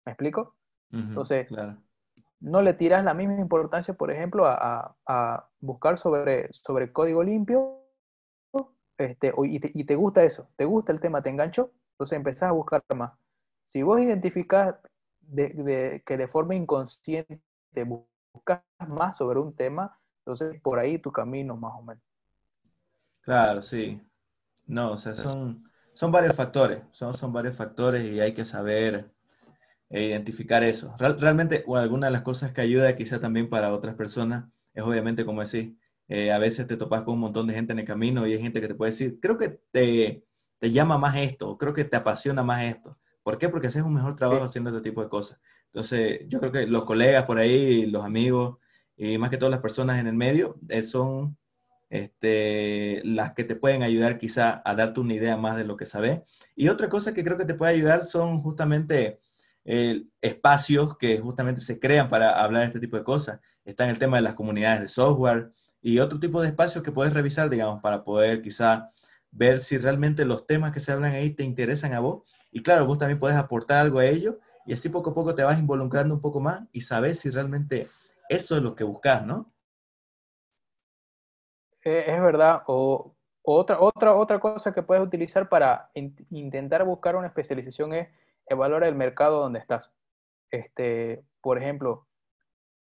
¿Me 0.04 0.12
explico? 0.12 0.55
Entonces, 0.90 1.48
no 2.40 2.62
le 2.62 2.74
tiras 2.74 3.04
la 3.04 3.14
misma 3.14 3.40
importancia, 3.40 3.94
por 3.94 4.10
ejemplo, 4.10 4.44
a, 4.46 5.48
buscar 5.60 5.98
sobre, 5.98 6.52
sobre 6.52 6.92
código 6.92 7.22
limpio, 7.22 7.82
este, 8.98 9.32
y, 9.44 9.84
te, 9.84 9.94
gusta 9.94 10.22
eso, 10.22 10.48
te 10.56 10.64
gusta 10.64 10.92
el 10.92 11.00
tema, 11.00 11.22
te 11.22 11.28
enganchó, 11.28 11.72
entonces 11.92 12.16
empezás 12.16 12.50
a 12.50 12.52
buscar 12.52 12.82
más. 12.94 13.12
Si 13.64 13.82
vos 13.82 14.00
identificás 14.00 14.76
de, 15.20 16.02
que 16.06 16.16
de 16.16 16.28
forma 16.28 16.54
inconsciente 16.54 17.42
buscas 17.84 18.62
más 18.88 19.18
sobre 19.18 19.40
un 19.40 19.54
tema, 19.54 19.98
entonces 20.20 20.60
por 20.62 20.78
ahí 20.78 20.98
tu 20.98 21.12
camino 21.12 21.56
más 21.56 21.74
o 21.76 21.82
menos. 21.82 22.02
Claro, 23.20 23.60
sí. 23.60 24.00
No, 24.66 24.92
o 24.92 24.96
sea, 24.96 25.14
son, 25.14 25.70
son 25.94 26.12
varios 26.12 26.34
factores, 26.34 26.82
son, 26.92 27.12
son 27.14 27.32
varios 27.32 27.56
factores 27.56 28.04
y 28.04 28.20
hay 28.20 28.34
que 28.34 28.44
saber 28.44 29.15
e 29.88 30.04
identificar 30.04 30.64
eso. 30.64 30.94
realmente, 30.98 31.64
alguna 31.74 32.08
de 32.08 32.12
las 32.12 32.22
cosas 32.22 32.52
que 32.52 32.60
ayuda 32.60 32.96
quizá 32.96 33.20
también 33.20 33.48
para 33.48 33.72
otras 33.72 33.94
personas 33.94 34.46
es 34.74 34.82
obviamente, 34.82 35.24
como 35.24 35.42
decís, 35.42 35.74
eh, 36.08 36.32
a 36.32 36.38
veces 36.38 36.66
te 36.66 36.76
topas 36.76 37.02
con 37.02 37.14
un 37.14 37.20
montón 37.20 37.46
de 37.46 37.54
gente 37.54 37.72
en 37.72 37.78
el 37.80 37.84
camino 37.84 38.26
y 38.26 38.32
hay 38.32 38.40
gente 38.40 38.60
que 38.60 38.68
te 38.68 38.74
puede 38.74 38.92
decir, 38.92 39.18
creo 39.20 39.38
que 39.38 39.60
te, 39.70 40.24
te 40.58 40.70
llama 40.70 40.98
más 40.98 41.16
esto, 41.16 41.56
creo 41.58 41.72
que 41.74 41.84
te 41.84 41.96
apasiona 41.96 42.42
más 42.42 42.64
esto. 42.64 42.98
¿Por 43.22 43.38
qué? 43.38 43.48
Porque 43.48 43.68
haces 43.68 43.82
un 43.82 43.94
mejor 43.94 44.14
trabajo 44.16 44.44
haciendo 44.44 44.70
este 44.70 44.82
tipo 44.82 45.02
de 45.02 45.08
cosas. 45.08 45.40
Entonces, 45.66 46.20
yo 46.28 46.40
creo 46.40 46.52
que 46.52 46.66
los 46.66 46.84
colegas 46.84 47.24
por 47.24 47.38
ahí, 47.38 47.86
los 47.86 48.04
amigos 48.04 48.58
y 48.96 49.18
más 49.18 49.30
que 49.30 49.36
todas 49.36 49.50
las 49.50 49.60
personas 49.60 49.98
en 49.98 50.06
el 50.06 50.14
medio 50.14 50.58
eh, 50.68 50.82
son 50.82 51.36
este, 51.90 53.02
las 53.04 53.34
que 53.34 53.44
te 53.44 53.56
pueden 53.56 53.82
ayudar 53.82 54.18
quizá 54.18 54.62
a 54.64 54.74
darte 54.74 55.00
una 55.00 55.14
idea 55.14 55.36
más 55.36 55.56
de 55.56 55.64
lo 55.64 55.76
que 55.76 55.86
sabes. 55.86 56.20
Y 56.54 56.68
otra 56.68 56.88
cosa 56.88 57.14
que 57.14 57.24
creo 57.24 57.36
que 57.36 57.44
te 57.44 57.54
puede 57.54 57.72
ayudar 57.72 58.04
son 58.04 58.40
justamente 58.40 59.20
espacios 60.20 60.96
que 60.96 61.18
justamente 61.18 61.60
se 61.60 61.80
crean 61.80 62.08
para 62.08 62.42
hablar 62.42 62.62
de 62.62 62.66
este 62.68 62.80
tipo 62.80 62.96
de 62.96 63.04
cosas. 63.04 63.40
Está 63.64 63.84
en 63.84 63.90
el 63.90 63.98
tema 63.98 64.16
de 64.16 64.22
las 64.22 64.34
comunidades 64.34 64.80
de 64.80 64.88
software 64.88 65.52
y 65.80 65.98
otro 65.98 66.20
tipo 66.20 66.40
de 66.40 66.48
espacios 66.48 66.84
que 66.84 66.92
puedes 66.92 67.12
revisar, 67.12 67.50
digamos, 67.50 67.82
para 67.82 68.04
poder 68.04 68.42
quizá 68.42 68.90
ver 69.32 69.58
si 69.58 69.76
realmente 69.76 70.24
los 70.24 70.46
temas 70.46 70.72
que 70.72 70.80
se 70.80 70.92
hablan 70.92 71.12
ahí 71.12 71.30
te 71.30 71.42
interesan 71.42 71.94
a 71.94 72.00
vos. 72.00 72.22
Y 72.52 72.62
claro, 72.62 72.86
vos 72.86 72.98
también 72.98 73.18
puedes 73.18 73.36
aportar 73.36 73.78
algo 73.78 73.98
a 73.98 74.06
ello 74.06 74.38
y 74.66 74.72
así 74.72 74.88
poco 74.88 75.10
a 75.10 75.14
poco 75.14 75.34
te 75.34 75.42
vas 75.42 75.58
involucrando 75.58 76.14
un 76.14 76.20
poco 76.20 76.40
más 76.40 76.62
y 76.72 76.82
sabes 76.82 77.18
si 77.18 77.30
realmente 77.30 77.88
eso 78.28 78.56
es 78.56 78.62
lo 78.62 78.74
que 78.74 78.84
buscas, 78.84 79.26
¿no? 79.26 79.52
Eh, 81.84 82.04
es 82.06 82.20
verdad. 82.20 82.62
O, 82.66 83.14
otra, 83.42 83.80
otra, 83.80 84.14
otra 84.14 84.40
cosa 84.40 84.72
que 84.72 84.82
puedes 84.82 85.04
utilizar 85.04 85.48
para 85.48 85.90
intentar 85.94 86.84
buscar 86.84 87.14
una 87.14 87.28
especialización 87.28 87.92
es 87.92 88.08
evaluar 88.46 88.84
el 88.84 88.94
mercado 88.94 89.40
donde 89.40 89.58
estás. 89.58 89.92
Este, 90.50 91.24
por 91.40 91.58
ejemplo, 91.58 92.06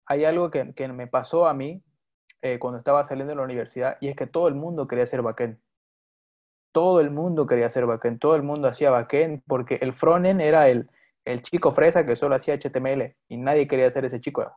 hay 0.05 0.25
algo 0.25 0.49
que, 0.49 0.73
me 0.89 1.07
pasó 1.07 1.47
a 1.47 1.53
mí 1.53 1.83
eh, 2.41 2.57
cuando 2.59 2.79
estaba 2.79 3.05
saliendo 3.05 3.31
de 3.31 3.37
la 3.37 3.43
universidad 3.43 3.97
y 4.01 4.07
es 4.07 4.15
que 4.15 4.27
todo 4.27 4.47
el 4.47 4.55
mundo 4.55 4.87
quería 4.87 5.05
ser 5.05 5.21
backend. 5.21 5.59
Todo 6.71 6.99
el 6.99 7.11
mundo 7.11 7.47
quería 7.47 7.69
ser 7.69 7.85
backend, 7.85 8.19
todo 8.19 8.35
el 8.35 8.43
mundo 8.43 8.67
hacía 8.67 8.91
backend 8.91 9.43
porque 9.47 9.75
el 9.81 9.93
frontend 9.93 10.41
era 10.41 10.69
el, 10.69 10.89
el 11.25 11.41
chico 11.43 11.71
fresa 11.71 12.05
que 12.05 12.15
solo 12.15 12.35
hacía 12.35 12.55
HTML 12.55 13.15
y 13.27 13.37
nadie 13.37 13.67
quería 13.67 13.89
ser 13.91 14.05
ese 14.05 14.21
chico. 14.21 14.51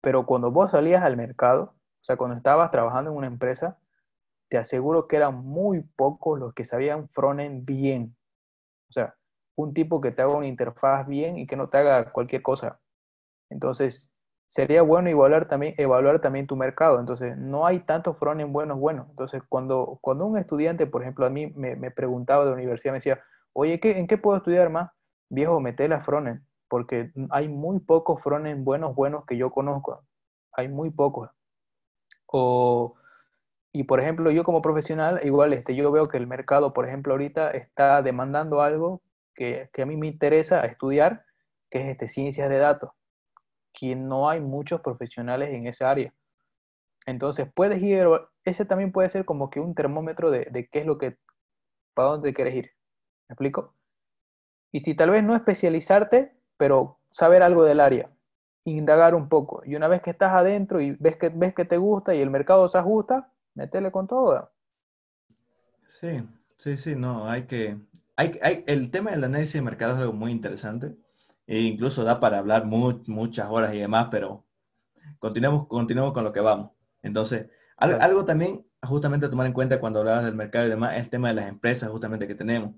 Pero 0.00 0.26
cuando 0.26 0.50
vos 0.50 0.70
salías 0.70 1.02
al 1.02 1.16
mercado, 1.16 1.74
o 2.00 2.04
sea, 2.04 2.16
cuando 2.16 2.36
estabas 2.36 2.70
trabajando 2.70 3.10
en 3.10 3.16
una 3.16 3.26
empresa, 3.26 3.78
te 4.48 4.58
aseguro 4.58 5.08
que 5.08 5.16
eran 5.16 5.44
muy 5.44 5.82
pocos 5.82 6.38
los 6.38 6.54
que 6.54 6.64
sabían 6.64 7.08
frontend 7.08 7.64
bien. 7.64 8.16
O 8.88 8.92
sea, 8.92 9.14
un 9.56 9.74
tipo 9.74 10.00
que 10.00 10.12
te 10.12 10.22
haga 10.22 10.36
una 10.36 10.46
interfaz 10.46 11.06
bien 11.08 11.38
y 11.38 11.46
que 11.46 11.56
no 11.56 11.68
te 11.68 11.78
haga 11.78 12.12
cualquier 12.12 12.42
cosa. 12.42 12.78
Entonces, 13.50 14.12
sería 14.46 14.82
bueno 14.82 15.08
evaluar 15.08 15.48
también, 15.48 15.74
evaluar 15.78 16.20
también 16.20 16.46
tu 16.46 16.56
mercado. 16.56 17.00
Entonces, 17.00 17.36
no 17.36 17.66
hay 17.66 17.80
tantos 17.80 18.18
frontend 18.18 18.52
buenos, 18.52 18.78
buenos. 18.78 19.08
Entonces, 19.10 19.42
cuando, 19.48 19.98
cuando 20.02 20.26
un 20.26 20.38
estudiante, 20.38 20.86
por 20.86 21.02
ejemplo, 21.02 21.26
a 21.26 21.30
mí 21.30 21.48
me, 21.56 21.90
preguntaba 21.90 22.44
de 22.44 22.50
la 22.50 22.56
universidad, 22.56 22.92
me 22.92 22.98
decía, 22.98 23.22
oye, 23.52 23.80
¿qué, 23.80 23.98
¿en 23.98 24.06
qué 24.06 24.18
puedo 24.18 24.36
estudiar 24.38 24.70
más? 24.70 24.90
Viejo, 25.28 25.58
mete 25.60 25.88
la 25.88 26.02
frontend, 26.02 26.42
porque 26.68 27.12
hay 27.30 27.48
muy 27.48 27.80
pocos 27.80 28.22
frontend 28.22 28.64
buenos, 28.64 28.94
buenos 28.94 29.24
que 29.26 29.36
yo 29.36 29.50
conozco. 29.50 30.04
Hay 30.52 30.68
muy 30.68 30.90
pocos. 30.90 31.30
O, 32.26 32.94
y 33.72 33.84
por 33.84 34.00
ejemplo, 34.00 34.30
yo 34.30 34.44
como 34.44 34.62
profesional, 34.62 35.20
igual 35.24 35.52
este, 35.52 35.74
yo 35.74 35.90
veo 35.92 36.08
que 36.08 36.16
el 36.18 36.26
mercado, 36.26 36.72
por 36.72 36.86
ejemplo, 36.86 37.14
ahorita 37.14 37.50
está 37.50 38.02
demandando 38.02 38.60
algo 38.62 39.02
que, 39.36 39.70
a 39.80 39.86
mí 39.86 39.96
me 39.96 40.08
interesa 40.08 40.64
estudiar, 40.64 41.24
que 41.70 41.80
es 41.82 41.88
este, 41.88 42.08
ciencias 42.08 42.48
de 42.48 42.58
datos, 42.58 42.90
que 43.72 43.94
no 43.94 44.28
hay 44.28 44.40
muchos 44.40 44.80
profesionales 44.80 45.50
en 45.50 45.66
esa 45.66 45.90
área. 45.90 46.12
Entonces 47.06 47.46
puedes 47.54 47.80
ir, 47.82 48.08
ese 48.44 48.64
también 48.64 48.90
puede 48.90 49.08
ser 49.08 49.24
como 49.24 49.50
que 49.50 49.60
un 49.60 49.74
termómetro 49.74 50.30
de, 50.30 50.68
qué 50.72 50.80
es 50.80 50.86
lo 50.86 50.98
que, 50.98 51.16
para 51.94 52.08
dónde 52.08 52.34
quieres 52.34 52.54
ir. 52.54 52.70
¿Me 53.28 53.34
explico? 53.34 53.74
Y 54.72 54.80
si 54.80 54.94
tal 54.94 55.10
vez 55.10 55.22
no 55.22 55.36
especializarte, 55.36 56.32
pero 56.56 56.98
saber 57.10 57.42
algo 57.42 57.64
del 57.64 57.80
área, 57.80 58.10
indagar 58.64 59.14
un 59.14 59.28
poco. 59.28 59.62
Y 59.64 59.76
una 59.76 59.88
vez 59.88 60.02
que 60.02 60.10
estás 60.10 60.32
adentro 60.32 60.80
y 60.80 60.92
ves 60.98 61.16
que, 61.16 61.28
ves 61.28 61.54
que 61.54 61.64
te 61.64 61.76
gusta 61.76 62.14
y 62.14 62.20
el 62.20 62.30
mercado 62.30 62.68
se 62.68 62.78
ajusta, 62.78 63.32
metele 63.54 63.92
con 63.92 64.06
todo. 64.06 64.50
Sí, 65.86 66.22
sí, 66.56 66.76
sí, 66.76 66.96
no, 66.96 67.28
hay 67.28 67.44
que... 67.44 67.76
Hay, 68.16 68.38
hay, 68.42 68.64
el 68.66 68.90
tema 68.90 69.10
del 69.10 69.24
análisis 69.24 69.54
de 69.54 69.62
mercado 69.62 69.94
es 69.94 70.00
algo 70.00 70.12
muy 70.12 70.32
interesante 70.32 70.96
e 71.46 71.60
incluso 71.60 72.04
da 72.04 72.18
para 72.18 72.38
hablar 72.38 72.64
muchas 72.64 73.48
horas 73.48 73.74
y 73.74 73.78
demás, 73.78 74.08
pero 74.10 74.44
continuemos, 75.18 75.66
continuemos 75.68 76.12
con 76.12 76.24
lo 76.24 76.32
que 76.32 76.40
vamos. 76.40 76.72
Entonces, 77.02 77.48
algo, 77.76 78.00
algo 78.00 78.24
también 78.24 78.66
justamente 78.82 79.26
a 79.26 79.30
tomar 79.30 79.46
en 79.46 79.52
cuenta 79.52 79.80
cuando 79.80 80.00
hablabas 80.00 80.24
del 80.24 80.34
mercado 80.34 80.66
y 80.66 80.70
demás 80.70 80.94
es 80.94 81.04
el 81.04 81.10
tema 81.10 81.28
de 81.28 81.34
las 81.34 81.48
empresas 81.48 81.90
justamente 81.90 82.26
que 82.26 82.34
tenemos. 82.34 82.74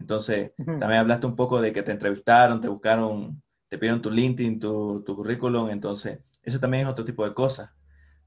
Entonces, 0.00 0.52
también 0.56 0.94
hablaste 0.94 1.26
un 1.26 1.36
poco 1.36 1.60
de 1.60 1.72
que 1.72 1.82
te 1.82 1.92
entrevistaron, 1.92 2.60
te 2.60 2.68
buscaron, 2.68 3.42
te 3.68 3.78
pidieron 3.78 4.02
tu 4.02 4.10
LinkedIn, 4.10 4.58
tu, 4.58 5.02
tu 5.04 5.14
currículum, 5.14 5.70
entonces, 5.70 6.20
eso 6.42 6.58
también 6.58 6.84
es 6.84 6.90
otro 6.90 7.04
tipo 7.04 7.24
de 7.28 7.34
cosas. 7.34 7.70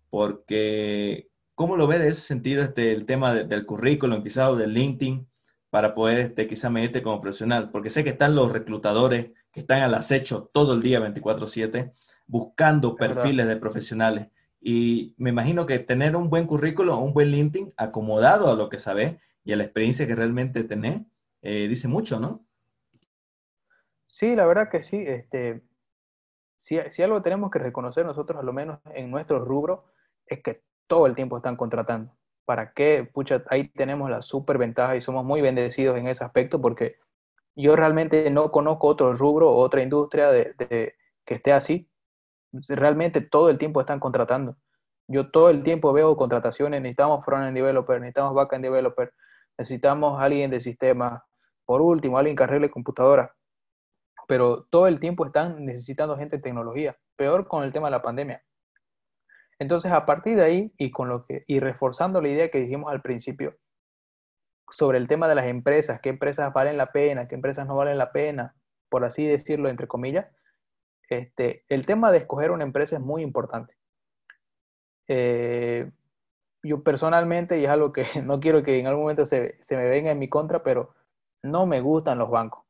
Porque, 0.09 1.29
¿cómo 1.55 1.75
lo 1.75 1.87
ves 1.87 1.99
de 1.99 2.09
ese 2.09 2.21
sentido 2.21 2.63
este, 2.63 2.93
el 2.93 3.05
tema 3.05 3.33
del 3.33 3.65
currículum, 3.65 4.23
quizás, 4.23 4.49
o 4.49 4.55
del 4.55 4.73
LinkedIn, 4.73 5.27
para 5.73 5.95
poder 5.95 6.19
este, 6.19 6.45
quizás 6.45 6.69
medirte 6.69 7.01
como 7.01 7.19
profesional? 7.19 7.71
Porque 7.71 7.89
sé 7.89 8.03
que 8.03 8.11
están 8.11 8.35
los 8.35 8.51
reclutadores 8.51 9.31
que 9.51 9.61
están 9.61 9.81
al 9.81 9.95
acecho 9.95 10.51
todo 10.53 10.75
el 10.75 10.83
día 10.83 10.99
24/7, 10.99 11.93
buscando 12.27 12.95
perfiles 12.95 13.47
de 13.47 13.57
profesionales. 13.57 14.27
Y 14.61 15.15
me 15.17 15.31
imagino 15.31 15.65
que 15.65 15.79
tener 15.79 16.15
un 16.15 16.29
buen 16.29 16.45
currículum, 16.45 17.01
un 17.01 17.11
buen 17.11 17.29
LinkedIn 17.31 17.73
acomodado 17.75 18.51
a 18.51 18.55
lo 18.55 18.69
que 18.69 18.77
sabes 18.77 19.17
y 19.43 19.51
a 19.51 19.55
la 19.55 19.63
experiencia 19.63 20.05
que 20.05 20.15
realmente 20.15 20.63
tenés, 20.63 21.01
eh, 21.41 21.67
dice 21.67 21.87
mucho, 21.87 22.19
¿no? 22.19 22.45
Sí, 24.05 24.35
la 24.35 24.45
verdad 24.45 24.69
que 24.69 24.83
sí. 24.83 24.97
Este, 24.97 25.63
si, 26.59 26.77
si, 26.91 27.01
algo 27.01 27.23
tenemos 27.23 27.49
que 27.49 27.57
reconocer 27.57 28.05
nosotros, 28.05 28.39
a 28.39 28.45
lo 28.45 28.53
menos 28.53 28.77
en 28.93 29.09
nuestro 29.09 29.43
rubro, 29.43 29.85
es 30.27 30.43
que 30.43 30.61
todo 30.85 31.07
el 31.07 31.15
tiempo 31.15 31.37
están 31.37 31.55
contratando. 31.55 32.15
¿Para 32.45 32.73
qué? 32.73 33.09
Pucha, 33.11 33.43
ahí 33.49 33.69
tenemos 33.69 34.09
la 34.09 34.21
super 34.21 34.57
ventaja 34.57 34.95
y 34.95 35.01
somos 35.01 35.23
muy 35.23 35.41
bendecidos 35.41 35.97
en 35.97 36.07
ese 36.07 36.23
aspecto 36.23 36.61
porque 36.61 36.97
yo 37.55 37.75
realmente 37.75 38.29
no 38.31 38.51
conozco 38.51 38.87
otro 38.87 39.13
rubro 39.13 39.49
o 39.51 39.57
otra 39.57 39.81
industria 39.81 40.29
de, 40.29 40.95
que 41.25 41.35
esté 41.35 41.53
así. 41.53 41.89
Realmente 42.51 43.21
todo 43.21 43.49
el 43.49 43.57
tiempo 43.57 43.81
están 43.81 43.99
contratando. 43.99 44.57
Yo 45.07 45.31
todo 45.31 45.49
el 45.49 45.63
tiempo 45.63 45.93
veo 45.93 46.15
contrataciones, 46.17 46.81
necesitamos 46.81 47.25
front-end 47.25 47.55
developer, 47.55 47.99
necesitamos 47.99 48.33
back-end 48.33 48.63
developer, 48.63 49.13
necesitamos 49.57 50.21
alguien 50.21 50.49
de 50.49 50.61
sistema, 50.61 51.25
por 51.65 51.81
último, 51.81 52.17
alguien 52.17 52.35
que 52.35 52.43
arregle 52.43 52.71
computadora. 52.71 53.35
Pero 54.27 54.63
todo 54.69 54.87
el 54.87 54.99
tiempo 54.99 55.25
están 55.25 55.65
necesitando 55.65 56.17
gente 56.17 56.37
de 56.37 56.43
tecnología. 56.43 56.97
Peor 57.15 57.47
con 57.47 57.63
el 57.63 57.73
tema 57.73 57.87
de 57.87 57.91
la 57.91 58.01
pandemia. 58.01 58.43
Entonces, 59.59 59.91
a 59.91 60.05
partir 60.05 60.35
de 60.35 60.43
ahí 60.43 60.73
y, 60.77 60.91
con 60.91 61.09
lo 61.09 61.25
que, 61.25 61.43
y 61.47 61.59
reforzando 61.59 62.21
la 62.21 62.29
idea 62.29 62.49
que 62.49 62.59
dijimos 62.59 62.91
al 62.91 63.01
principio 63.01 63.55
sobre 64.69 64.97
el 64.97 65.07
tema 65.07 65.27
de 65.27 65.35
las 65.35 65.45
empresas, 65.45 66.01
qué 66.01 66.09
empresas 66.09 66.51
valen 66.53 66.77
la 66.77 66.91
pena, 66.91 67.27
qué 67.27 67.35
empresas 67.35 67.67
no 67.67 67.75
valen 67.75 67.97
la 67.97 68.11
pena, 68.11 68.55
por 68.89 69.05
así 69.05 69.25
decirlo, 69.25 69.69
entre 69.69 69.87
comillas, 69.87 70.27
este, 71.09 71.63
el 71.69 71.85
tema 71.85 72.11
de 72.11 72.19
escoger 72.19 72.51
una 72.51 72.63
empresa 72.63 72.95
es 72.95 73.01
muy 73.01 73.21
importante. 73.21 73.75
Eh, 75.07 75.91
yo 76.63 76.81
personalmente, 76.81 77.59
y 77.59 77.65
es 77.65 77.69
algo 77.69 77.91
que 77.91 78.05
no 78.23 78.39
quiero 78.39 78.63
que 78.63 78.79
en 78.79 78.87
algún 78.87 79.03
momento 79.03 79.25
se, 79.25 79.57
se 79.61 79.75
me 79.75 79.87
venga 79.87 80.11
en 80.11 80.19
mi 80.19 80.29
contra, 80.29 80.63
pero 80.63 80.93
no 81.43 81.65
me 81.65 81.81
gustan 81.81 82.17
los 82.17 82.29
bancos. 82.29 82.63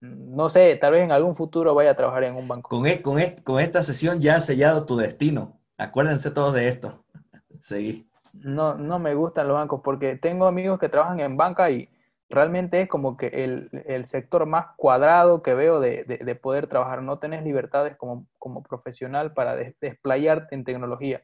No 0.00 0.50
sé, 0.50 0.76
tal 0.76 0.92
vez 0.92 1.04
en 1.04 1.12
algún 1.12 1.36
futuro 1.36 1.74
vaya 1.74 1.92
a 1.92 1.96
trabajar 1.96 2.24
en 2.24 2.36
un 2.36 2.46
banco. 2.48 2.68
Con, 2.68 2.86
e, 2.86 3.00
con, 3.00 3.18
e, 3.18 3.36
con 3.42 3.60
esta 3.60 3.82
sesión 3.82 4.20
ya 4.20 4.36
has 4.36 4.46
sellado 4.46 4.84
tu 4.84 4.96
destino. 4.96 5.55
Acuérdense 5.78 6.30
todos 6.30 6.54
de 6.54 6.68
esto. 6.68 7.04
Seguí. 7.60 8.08
No, 8.32 8.74
no 8.74 8.98
me 8.98 9.14
gustan 9.14 9.48
los 9.48 9.56
bancos 9.56 9.80
porque 9.82 10.16
tengo 10.16 10.46
amigos 10.46 10.78
que 10.78 10.88
trabajan 10.88 11.20
en 11.20 11.36
banca 11.36 11.70
y 11.70 11.88
realmente 12.28 12.82
es 12.82 12.88
como 12.88 13.16
que 13.16 13.28
el, 13.28 13.70
el 13.86 14.04
sector 14.04 14.46
más 14.46 14.66
cuadrado 14.76 15.42
que 15.42 15.54
veo 15.54 15.80
de, 15.80 16.04
de, 16.04 16.18
de, 16.18 16.34
poder 16.34 16.66
trabajar. 16.66 17.02
No 17.02 17.18
tenés 17.18 17.44
libertades 17.44 17.96
como, 17.96 18.26
como 18.38 18.62
profesional 18.62 19.32
para 19.32 19.56
desplayarte 19.56 20.54
en 20.54 20.64
tecnología. 20.64 21.22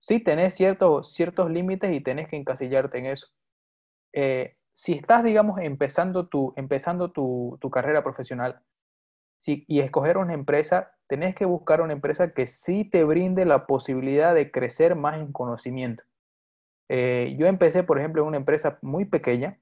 Sí 0.00 0.20
tenés 0.20 0.54
ciertos, 0.54 1.12
ciertos 1.14 1.50
límites 1.50 1.92
y 1.92 2.00
tenés 2.00 2.28
que 2.28 2.36
encasillarte 2.36 2.98
en 2.98 3.06
eso. 3.06 3.28
Eh, 4.12 4.56
si 4.74 4.94
estás, 4.94 5.24
digamos, 5.24 5.60
empezando 5.60 6.26
tu, 6.26 6.52
empezando 6.56 7.10
tu, 7.10 7.58
tu 7.60 7.70
carrera 7.70 8.02
profesional 8.02 8.60
y 9.46 9.80
escoger 9.80 10.18
una 10.18 10.34
empresa, 10.34 10.92
tenés 11.08 11.34
que 11.34 11.44
buscar 11.44 11.80
una 11.80 11.92
empresa 11.92 12.32
que 12.32 12.46
sí 12.46 12.84
te 12.84 13.04
brinde 13.04 13.44
la 13.44 13.66
posibilidad 13.66 14.34
de 14.34 14.50
crecer 14.50 14.94
más 14.94 15.18
en 15.18 15.32
conocimiento. 15.32 16.04
Eh, 16.88 17.36
yo 17.38 17.46
empecé, 17.46 17.82
por 17.82 17.98
ejemplo, 17.98 18.22
en 18.22 18.28
una 18.28 18.36
empresa 18.36 18.78
muy 18.82 19.04
pequeña 19.04 19.58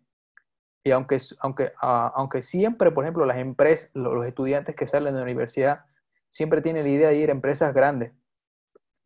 y 0.85 0.91
aunque, 0.91 1.19
aunque, 1.41 1.65
uh, 1.83 2.11
aunque 2.15 2.43
siempre, 2.43 2.91
por 2.91 3.05
ejemplo, 3.05 3.27
las 3.27 3.39
empresas, 3.39 3.91
los 3.95 4.27
estudiantes 4.27 4.77
que 4.77 4.87
salen 4.87 5.15
de 5.15 5.21
la 5.21 5.25
universidad 5.25 5.85
siempre 6.29 6.63
tienen 6.63 6.85
la 6.85 6.91
idea 6.91 7.09
de 7.09 7.17
ir 7.17 7.29
a 7.29 7.33
empresas 7.33 7.75
grandes, 7.75 8.13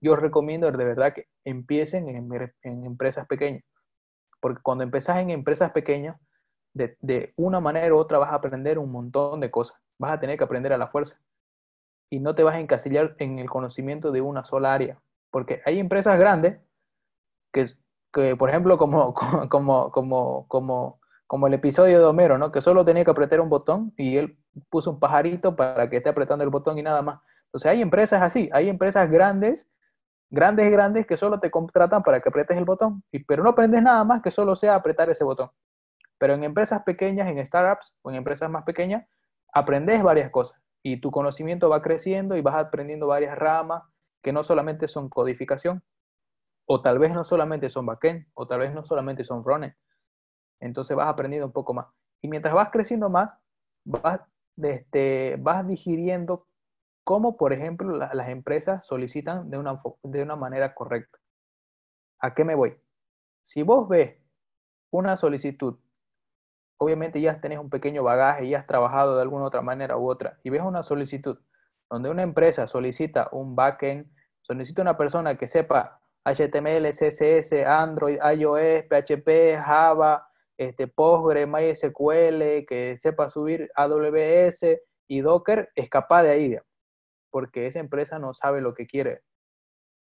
yo 0.01 0.17
recomiendo 0.17 0.71
de 0.71 0.85
verdad 0.85 1.15
que 1.15 1.29
empiecen 1.45 2.09
en, 2.09 2.31
en 2.63 2.85
empresas 2.85 3.27
pequeñas 3.27 3.65
porque 4.45 4.61
cuando 4.61 4.85
empezás 4.85 5.17
en 5.21 5.31
empresas 5.31 5.73
pequeñas, 5.73 6.21
de, 6.75 6.99
de, 7.01 7.33
una 7.35 7.61
manera 7.61 7.95
u 7.95 7.97
otra 7.97 8.19
vas 8.19 8.31
a 8.31 8.35
aprender 8.35 8.79
un 8.79 8.93
montón 8.93 9.41
de 9.41 9.51
cosas. 9.51 9.81
Vas 9.99 10.13
a 10.13 10.21
tener 10.21 10.39
que 10.39 10.45
aprender 10.45 10.73
a 10.73 10.79
la 10.79 10.89
fuerza. 10.89 11.17
Y 12.11 12.21
no 12.21 12.35
te 12.35 12.43
vas 12.43 12.55
a 12.55 12.61
encasillar 12.61 13.17
en 13.19 13.39
el 13.39 13.49
conocimiento 13.49 14.13
de 14.13 14.21
una 14.21 14.45
sola 14.45 14.75
área. 14.75 15.01
Porque 15.31 15.63
hay 15.65 15.79
empresas 15.79 16.19
grandes 16.19 16.61
que, 17.53 17.67
que 18.13 18.37
por 18.37 18.51
ejemplo, 18.51 18.79
como, 18.79 19.15
como, 19.15 19.91
como, 19.91 20.49
como, 20.49 21.01
como 21.27 21.47
el 21.47 21.55
episodio 21.55 21.99
de 21.99 22.05
Homero, 22.05 22.39
¿no? 22.39 22.53
Que 22.53 22.61
solo 22.61 22.85
tenía 22.85 23.05
que 23.05 23.11
apretar 23.11 23.41
un 23.41 23.49
botón 23.49 23.93
y 23.97 24.17
él 24.17 24.39
puso 24.71 24.91
un 24.91 25.01
pajarito 25.01 25.57
para 25.57 25.89
que 25.91 25.97
esté 25.97 26.09
apretando 26.09 26.45
el 26.45 26.51
botón 26.51 26.79
y 26.79 26.83
nada 26.83 27.03
más. 27.03 27.21
Entonces 27.47 27.71
hay 27.71 27.83
empresas 27.83 28.23
así, 28.23 28.51
hay 28.53 28.69
empresas 28.69 29.11
grandes 29.11 29.67
grandes 30.35 30.71
grandes 30.71 31.07
que 31.07 31.17
solo 31.17 31.39
te 31.41 31.51
contratan 31.51 32.03
para 32.03 32.21
que 32.21 32.29
apretes 32.29 32.57
el 32.57 32.65
botón, 32.65 33.03
y, 33.11 33.21
pero 33.25 33.43
no 33.43 33.51
aprendes 33.51 33.83
nada 33.83 34.05
más 34.05 34.21
que 34.21 34.31
solo 34.31 34.55
sea 34.57 34.75
apretar 34.75 35.09
ese 35.09 35.25
botón. 35.25 35.51
Pero 36.19 36.35
en 36.35 36.45
empresas 36.45 36.83
pequeñas, 36.83 37.29
en 37.29 37.45
startups 37.45 37.97
o 38.03 38.11
en 38.11 38.17
empresas 38.17 38.51
más 38.51 38.65
pequeñas, 38.65 39.07
aprendes 39.55 40.03
varias 40.03 40.31
cosas 40.31 40.61
y 40.83 41.01
tu 41.01 41.11
conocimiento 41.11 41.71
va 41.71 41.81
creciendo 41.81 42.37
y 42.37 42.43
vas 42.43 42.57
aprendiendo 42.57 43.07
varias 43.07 43.39
ramas 43.39 43.85
que 44.23 44.33
no 44.33 44.43
solamente 44.43 44.89
son 44.89 45.09
codificación, 45.09 45.83
o 46.67 46.83
tal 46.83 46.99
vez 46.99 47.13
no 47.13 47.25
solamente 47.25 47.71
son 47.71 47.87
backend, 47.87 48.27
o 48.35 48.47
tal 48.47 48.61
vez 48.61 48.75
no 48.75 48.85
solamente 48.85 49.25
son 49.25 49.45
frontend. 49.45 49.75
Entonces 50.61 50.97
vas 50.97 51.09
aprendiendo 51.09 51.47
un 51.47 51.53
poco 51.53 51.75
más. 51.75 51.87
Y 52.23 52.29
mientras 52.29 52.55
vas 52.55 52.71
creciendo 52.71 53.11
más, 53.11 53.31
vas, 53.85 54.21
este, 54.57 55.37
vas 55.39 55.67
digiriendo 55.67 56.47
cómo, 57.05 57.37
por 57.37 57.53
ejemplo, 57.53 57.97
la, 57.97 58.13
las 58.15 58.31
empresas 58.31 58.87
solicitan 58.87 59.51
de 59.51 59.59
una, 59.59 59.83
de 60.03 60.23
una 60.23 60.37
manera 60.37 60.75
correcta. 60.75 61.19
¿A 62.21 62.35
qué 62.35 62.45
me 62.45 62.55
voy? 62.55 62.79
Si 63.43 63.63
vos 63.63 63.87
ves 63.89 64.19
una 64.91 65.19
solicitud, 65.19 65.79
obviamente 66.79 67.21
ya 67.21 67.41
tenés 67.41 67.59
un 67.59 67.71
pequeño 67.71 68.03
bagaje, 68.03 68.49
ya 68.49 68.59
has 68.59 68.67
trabajado 68.67 69.17
de 69.17 69.23
alguna 69.23 69.45
otra 69.45 69.63
manera 69.63 69.97
u 69.97 70.09
otra, 70.09 70.39
y 70.43 70.51
ves 70.51 70.63
una 70.63 70.83
solicitud 70.83 71.39
donde 71.91 72.11
una 72.11 72.23
empresa 72.23 72.67
solicita 72.67 73.29
un 73.33 73.55
backend, 73.55 74.11
solicita 74.43 74.83
una 74.83 74.97
persona 74.97 75.37
que 75.37 75.49
sepa 75.49 76.01
HTML, 76.25 76.91
CSS, 76.91 77.65
Android, 77.67 78.19
iOS, 78.37 78.87
PHP, 78.89 79.59
Java, 79.63 80.27
este, 80.57 80.89
Postgre, 80.89 81.47
MySQL, 81.47 82.67
que 82.67 82.97
sepa 82.97 83.29
subir 83.29 83.71
AWS 83.75 84.81
y 85.09 85.21
Docker, 85.21 85.71
es 85.75 85.89
capaz 85.91 86.23
de 86.23 86.31
ahí 86.31 86.59
porque 87.35 87.67
esa 87.67 87.81
empresa 87.81 88.21
no 88.21 88.33
sabe 88.33 88.61
lo 88.61 88.75
que 88.75 88.87
quiere. 88.87 89.23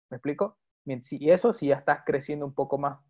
¿Me 0.09 0.17
explico? 0.17 0.57
Y 0.87 1.31
eso 1.31 1.53
si 1.53 1.67
ya 1.67 1.75
estás 1.75 2.01
creciendo 2.07 2.47
un 2.47 2.55
poco 2.55 2.79
más. 2.79 3.01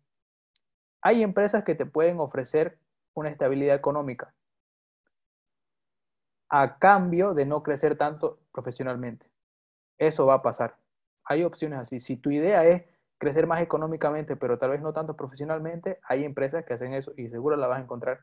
Hay 1.01 1.23
empresas 1.23 1.63
que 1.63 1.73
te 1.73 1.85
pueden 1.85 2.19
ofrecer 2.19 2.79
una 3.19 3.29
estabilidad 3.29 3.75
económica 3.75 4.33
a 6.49 6.79
cambio 6.79 7.33
de 7.33 7.45
no 7.45 7.61
crecer 7.63 7.97
tanto 7.97 8.39
profesionalmente. 8.51 9.29
Eso 9.97 10.25
va 10.25 10.35
a 10.35 10.41
pasar. 10.41 10.77
Hay 11.25 11.43
opciones 11.43 11.79
así. 11.79 11.99
Si 11.99 12.17
tu 12.17 12.31
idea 12.31 12.65
es 12.65 12.83
crecer 13.19 13.45
más 13.47 13.61
económicamente, 13.61 14.35
pero 14.35 14.57
tal 14.57 14.71
vez 14.71 14.81
no 14.81 14.93
tanto 14.93 15.15
profesionalmente, 15.15 15.99
hay 16.03 16.23
empresas 16.25 16.65
que 16.65 16.73
hacen 16.73 16.93
eso 16.93 17.13
y 17.17 17.29
seguro 17.29 17.55
la 17.55 17.67
vas 17.67 17.79
a 17.79 17.83
encontrar. 17.83 18.21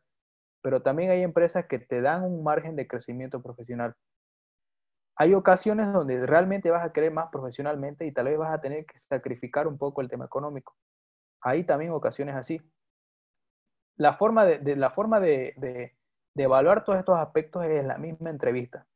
Pero 0.63 0.83
también 0.83 1.11
hay 1.11 1.23
empresas 1.23 1.67
que 1.67 1.79
te 1.79 2.01
dan 2.01 2.25
un 2.25 2.43
margen 2.43 2.77
de 2.77 2.89
crecimiento 2.89 3.43
profesional 3.43 3.95
hay 5.17 5.35
ocasiones 5.35 5.93
donde 5.93 6.27
realmente 6.27 6.71
vas 6.71 6.85
a 6.85 6.93
querer 6.93 7.11
más 7.11 7.31
profesionalmente 7.31 8.07
y 8.07 8.13
tal 8.13 8.27
vez 8.27 8.37
vas 8.39 8.53
a 8.53 8.61
tener 8.61 8.85
que 8.85 8.99
sacrificar 8.99 9.67
un 9.67 9.79
poco 9.79 10.03
el 10.03 10.11
tema 10.11 10.27
económico. 10.27 10.77
Hay 11.41 11.65
también 11.65 11.93
ocasiones 11.93 12.35
así. 12.37 12.61
La 13.97 14.15
forma 14.15 14.45
de, 14.45 14.77
la 14.77 14.91
forma 14.91 15.21
de, 15.21 15.95
evaluar 16.35 16.85
todos 16.85 16.99
estos 16.99 17.19
aspectos 17.19 17.65
es 17.65 17.85
la 17.85 17.99
misma 17.99 18.31
entrevista. 18.31 18.87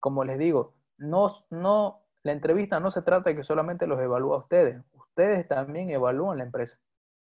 Como 0.00 0.24
les 0.24 0.38
digo, 0.38 0.74
no, 0.96 1.28
no, 1.50 2.02
la 2.22 2.32
entrevista 2.32 2.80
no 2.80 2.90
se 2.90 3.02
trata 3.02 3.30
de 3.30 3.36
que 3.36 3.44
solamente 3.44 3.86
los 3.86 4.00
evalúa 4.00 4.36
a 4.36 4.40
ustedes, 4.40 4.82
ustedes 4.92 5.46
también 5.46 5.90
evalúan 5.90 6.38
la 6.38 6.44
empresa. 6.44 6.78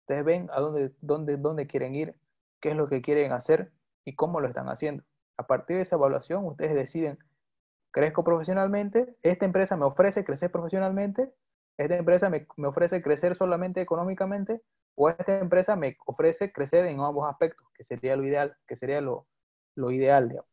Ustedes 0.02 0.24
ven 0.24 0.50
a 0.52 0.60
dónde, 0.60 0.94
dónde, 1.02 1.38
dónde 1.38 1.68
quieren 1.68 1.96
ir, 1.96 2.16
qué 2.62 2.72
es 2.72 2.76
lo 2.76 2.88
que 2.88 3.02
quieren 3.02 3.32
hacer 3.32 3.72
y 4.06 4.16
cómo 4.16 4.40
lo 4.40 4.48
están 4.48 4.70
haciendo. 4.70 5.04
A 5.38 5.48
partir 5.48 5.78
de 5.78 5.84
esa 5.84 5.98
evaluación, 5.98 6.46
ustedes 6.46 6.74
deciden, 6.74 7.20
crezco 7.92 8.24
profesionalmente, 8.24 9.16
esta 9.22 9.46
empresa 9.46 9.78
me 9.78 9.86
ofrece 9.86 10.24
crecer 10.24 10.52
profesionalmente, 10.52 11.34
esta 11.78 11.96
empresa 11.96 12.30
me, 12.30 12.48
me 12.58 12.68
ofrece 12.68 13.02
crecer 13.02 13.36
solamente 13.36 13.82
económicamente, 13.82 14.62
o 15.02 15.08
esta 15.08 15.40
empresa 15.40 15.78
me 15.78 15.96
ofrece 16.06 16.52
crecer 16.52 16.86
en 16.86 17.00
ambos 17.00 17.26
aspectos, 17.30 17.66
que 17.74 17.86
sería 17.86 18.18
lo 18.18 18.26
ideal, 18.26 18.58
que 18.68 18.76
sería 18.76 19.00
lo, 19.00 19.28
lo 19.76 19.92
ideal. 19.92 20.28
Digamos. 20.28 20.52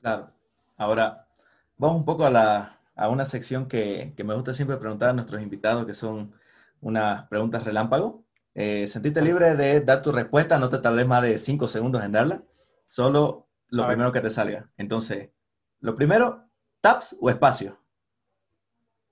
Claro. 0.00 0.30
Ahora, 0.76 1.28
vamos 1.76 1.98
un 1.98 2.04
poco 2.04 2.24
a, 2.24 2.30
la, 2.30 2.80
a 2.96 3.08
una 3.08 3.24
sección 3.24 3.68
que, 3.68 4.12
que, 4.16 4.24
me 4.24 4.34
gusta 4.34 4.54
siempre 4.54 4.76
preguntar 4.76 5.10
a 5.10 5.12
nuestros 5.12 5.40
invitados, 5.40 5.86
que 5.86 5.94
son 5.94 6.34
unas 6.80 7.28
preguntas 7.28 7.62
relámpago. 7.62 8.24
Eh, 8.56 8.88
sentite 8.88 9.22
libre 9.22 9.54
de 9.54 9.80
dar 9.82 10.02
tu 10.02 10.10
respuesta, 10.10 10.58
no 10.58 10.68
te 10.68 10.78
tardes 10.78 11.06
más 11.06 11.22
de 11.22 11.38
cinco 11.38 11.68
segundos 11.68 12.02
en 12.02 12.10
darla, 12.10 12.42
solo 12.86 13.46
lo 13.68 13.86
primero 13.86 14.10
que 14.10 14.20
te 14.20 14.30
salga. 14.30 14.68
Entonces, 14.76 15.30
lo 15.78 15.94
primero, 15.94 16.48
taps 16.80 17.16
o 17.20 17.30
espacio. 17.30 17.78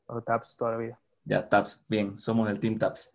O 0.07 0.21
taps 0.21 0.57
toda 0.57 0.73
la 0.73 0.79
vida. 0.79 1.01
Ya, 1.25 1.49
taps, 1.49 1.81
bien, 1.87 2.19
somos 2.19 2.49
del 2.49 2.59
Team 2.59 2.77
Taps. 2.77 3.12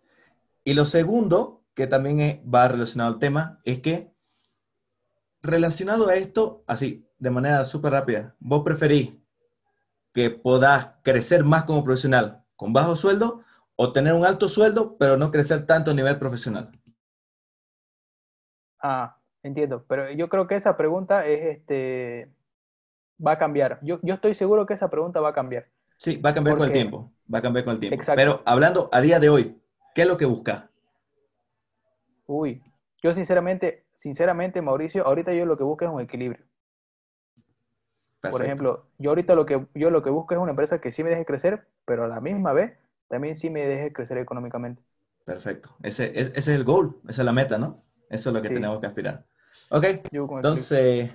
Y 0.68 0.74
lo 0.74 0.84
segundo, 0.84 1.64
que 1.74 1.86
también 1.86 2.42
va 2.44 2.68
relacionado 2.68 3.14
al 3.14 3.18
tema, 3.18 3.58
es 3.64 3.80
que 3.80 4.12
relacionado 5.40 6.08
a 6.08 6.14
esto, 6.16 6.62
así, 6.66 7.08
de 7.16 7.30
manera 7.30 7.64
súper 7.64 7.92
rápida, 7.92 8.36
vos 8.38 8.62
preferís 8.62 9.14
que 10.12 10.28
puedas 10.28 10.90
crecer 11.02 11.42
más 11.42 11.64
como 11.64 11.82
profesional 11.82 12.44
con 12.54 12.74
bajo 12.74 12.96
sueldo 12.96 13.44
o 13.76 13.94
tener 13.94 14.12
un 14.12 14.26
alto 14.26 14.46
sueldo, 14.46 14.98
pero 14.98 15.16
no 15.16 15.30
crecer 15.30 15.64
tanto 15.64 15.92
a 15.92 15.94
nivel 15.94 16.18
profesional? 16.18 16.70
Ah, 18.78 19.16
entiendo, 19.42 19.86
pero 19.88 20.12
yo 20.12 20.28
creo 20.28 20.46
que 20.46 20.56
esa 20.56 20.76
pregunta 20.76 21.24
es 21.24 21.56
este 21.56 22.30
va 23.26 23.32
a 23.32 23.38
cambiar. 23.38 23.78
Yo, 23.80 24.00
yo 24.02 24.12
estoy 24.12 24.34
seguro 24.34 24.66
que 24.66 24.74
esa 24.74 24.90
pregunta 24.90 25.18
va 25.22 25.30
a 25.30 25.34
cambiar. 25.34 25.68
Sí, 25.96 26.18
va 26.18 26.28
a 26.28 26.34
cambiar 26.34 26.58
con 26.58 26.66
el 26.66 26.72
tiempo. 26.74 27.10
Va 27.32 27.38
a 27.38 27.42
cambiar 27.42 27.64
con 27.64 27.72
el 27.72 27.80
tiempo. 27.80 28.04
Pero 28.14 28.42
hablando 28.44 28.90
a 28.92 29.00
día 29.00 29.18
de 29.18 29.30
hoy, 29.30 29.58
¿qué 29.98 30.02
es 30.02 30.08
lo 30.08 30.16
que 30.16 30.26
busca? 30.26 30.70
Uy, 32.26 32.62
yo 33.02 33.12
sinceramente, 33.12 33.84
sinceramente, 33.96 34.62
Mauricio, 34.62 35.04
ahorita 35.04 35.32
yo 35.32 35.44
lo 35.44 35.58
que 35.58 35.64
busco 35.64 35.84
es 35.84 35.90
un 35.90 36.00
equilibrio. 36.00 36.44
Por 38.20 38.44
ejemplo, 38.44 38.86
yo 38.98 39.10
ahorita 39.10 39.34
lo 39.34 39.44
que 39.44 39.66
yo 39.74 39.90
lo 39.90 40.04
que 40.04 40.10
busco 40.10 40.34
es 40.34 40.40
una 40.40 40.52
empresa 40.52 40.80
que 40.80 40.92
sí 40.92 41.02
me 41.02 41.10
deje 41.10 41.24
crecer, 41.24 41.66
pero 41.84 42.04
a 42.04 42.06
la 42.06 42.20
misma 42.20 42.52
vez 42.52 42.78
también 43.08 43.34
sí 43.34 43.50
me 43.50 43.66
deje 43.66 43.92
crecer 43.92 44.18
económicamente. 44.18 44.80
Perfecto. 45.24 45.70
Ese, 45.82 46.12
es 46.14 46.46
el 46.46 46.62
goal, 46.62 46.94
esa 47.08 47.22
es 47.22 47.26
la 47.26 47.32
meta, 47.32 47.58
¿no? 47.58 47.82
Eso 48.08 48.30
es 48.30 48.34
lo 48.36 48.40
que 48.40 48.50
tenemos 48.50 48.78
que 48.78 48.86
aspirar. 48.86 49.26
Ok, 49.70 49.84
entonces 50.12 51.10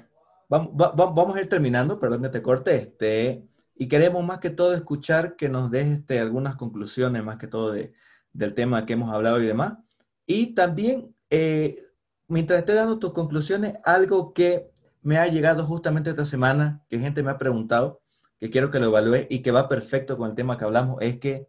vamos, 0.49 0.71
vamos, 0.75 1.37
a 1.37 1.39
ir 1.39 1.47
terminando, 1.47 2.01
perdón 2.01 2.21
que 2.21 2.29
te 2.29 2.41
corte, 2.41 2.75
este, 2.75 3.47
y 3.75 3.87
queremos 3.87 4.25
más 4.25 4.39
que 4.39 4.49
todo 4.49 4.73
escuchar 4.73 5.37
que 5.37 5.47
nos 5.47 5.71
des 5.71 5.87
este, 5.87 6.19
algunas 6.19 6.57
conclusiones, 6.57 7.23
más 7.23 7.37
que 7.37 7.47
todo 7.47 7.71
de, 7.71 7.93
del 8.33 8.53
tema 8.53 8.85
que 8.85 8.93
hemos 8.93 9.13
hablado 9.13 9.41
y 9.41 9.45
demás. 9.45 9.77
Y 10.25 10.53
también, 10.55 11.15
eh, 11.29 11.77
mientras 12.27 12.59
esté 12.59 12.73
dando 12.73 12.99
tus 12.99 13.13
conclusiones, 13.13 13.75
algo 13.83 14.33
que 14.33 14.71
me 15.01 15.17
ha 15.17 15.27
llegado 15.27 15.65
justamente 15.65 16.09
esta 16.09 16.25
semana, 16.25 16.83
que 16.89 16.99
gente 16.99 17.23
me 17.23 17.31
ha 17.31 17.37
preguntado, 17.37 18.01
que 18.39 18.49
quiero 18.49 18.71
que 18.71 18.79
lo 18.79 18.87
evalúe 18.87 19.27
y 19.29 19.41
que 19.41 19.51
va 19.51 19.69
perfecto 19.69 20.17
con 20.17 20.29
el 20.29 20.35
tema 20.35 20.57
que 20.57 20.65
hablamos, 20.65 20.97
es 21.01 21.19
que 21.19 21.47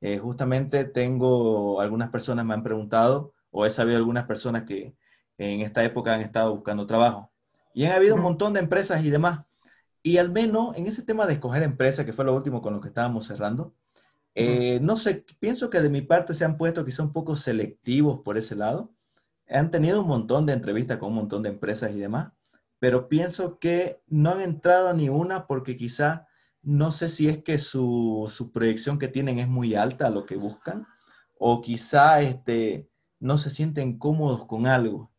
eh, 0.00 0.18
justamente 0.18 0.84
tengo, 0.84 1.80
algunas 1.80 2.10
personas 2.10 2.44
me 2.44 2.54
han 2.54 2.62
preguntado, 2.62 3.32
o 3.50 3.66
he 3.66 3.70
sabido 3.70 3.96
algunas 3.96 4.26
personas 4.26 4.64
que 4.64 4.94
en 5.38 5.60
esta 5.60 5.84
época 5.84 6.14
han 6.14 6.20
estado 6.20 6.54
buscando 6.54 6.86
trabajo. 6.86 7.32
Y 7.74 7.84
han 7.84 7.92
habido 7.92 8.16
un 8.16 8.22
montón 8.22 8.52
de 8.52 8.60
empresas 8.60 9.04
y 9.04 9.10
demás. 9.10 9.40
Y 10.02 10.18
al 10.18 10.30
menos 10.30 10.76
en 10.76 10.86
ese 10.86 11.02
tema 11.02 11.26
de 11.26 11.34
escoger 11.34 11.62
empresa, 11.62 12.04
que 12.04 12.12
fue 12.12 12.24
lo 12.24 12.34
último 12.34 12.62
con 12.62 12.74
lo 12.74 12.80
que 12.80 12.88
estábamos 12.88 13.26
cerrando, 13.26 13.74
eh, 14.40 14.78
no 14.80 14.96
sé, 14.96 15.24
pienso 15.40 15.68
que 15.68 15.80
de 15.80 15.90
mi 15.90 16.00
parte 16.00 16.32
se 16.32 16.44
han 16.44 16.56
puesto 16.56 16.84
quizá 16.84 17.02
un 17.02 17.12
poco 17.12 17.34
selectivos 17.34 18.20
por 18.20 18.38
ese 18.38 18.54
lado. 18.54 18.94
Han 19.48 19.70
tenido 19.72 20.02
un 20.02 20.06
montón 20.06 20.46
de 20.46 20.52
entrevistas 20.52 20.98
con 20.98 21.08
un 21.08 21.16
montón 21.16 21.42
de 21.42 21.48
empresas 21.48 21.90
y 21.92 21.98
demás, 21.98 22.32
pero 22.78 23.08
pienso 23.08 23.58
que 23.58 24.00
no 24.06 24.30
han 24.30 24.40
entrado 24.40 24.92
ni 24.94 25.08
una 25.08 25.48
porque 25.48 25.76
quizá 25.76 26.28
no 26.62 26.92
sé 26.92 27.08
si 27.08 27.28
es 27.28 27.42
que 27.42 27.58
su, 27.58 28.30
su, 28.32 28.52
proyección 28.52 28.98
que 28.98 29.08
tienen 29.08 29.38
es 29.40 29.48
muy 29.48 29.74
alta 29.74 30.06
a 30.06 30.10
lo 30.10 30.24
que 30.24 30.36
buscan, 30.36 30.86
o 31.38 31.60
quizá 31.60 32.20
este, 32.20 32.88
no 33.20 33.38
se 33.38 33.50
sienten 33.50 33.98
cómodos 33.98 34.46
con 34.46 34.66
algo. 34.66 35.10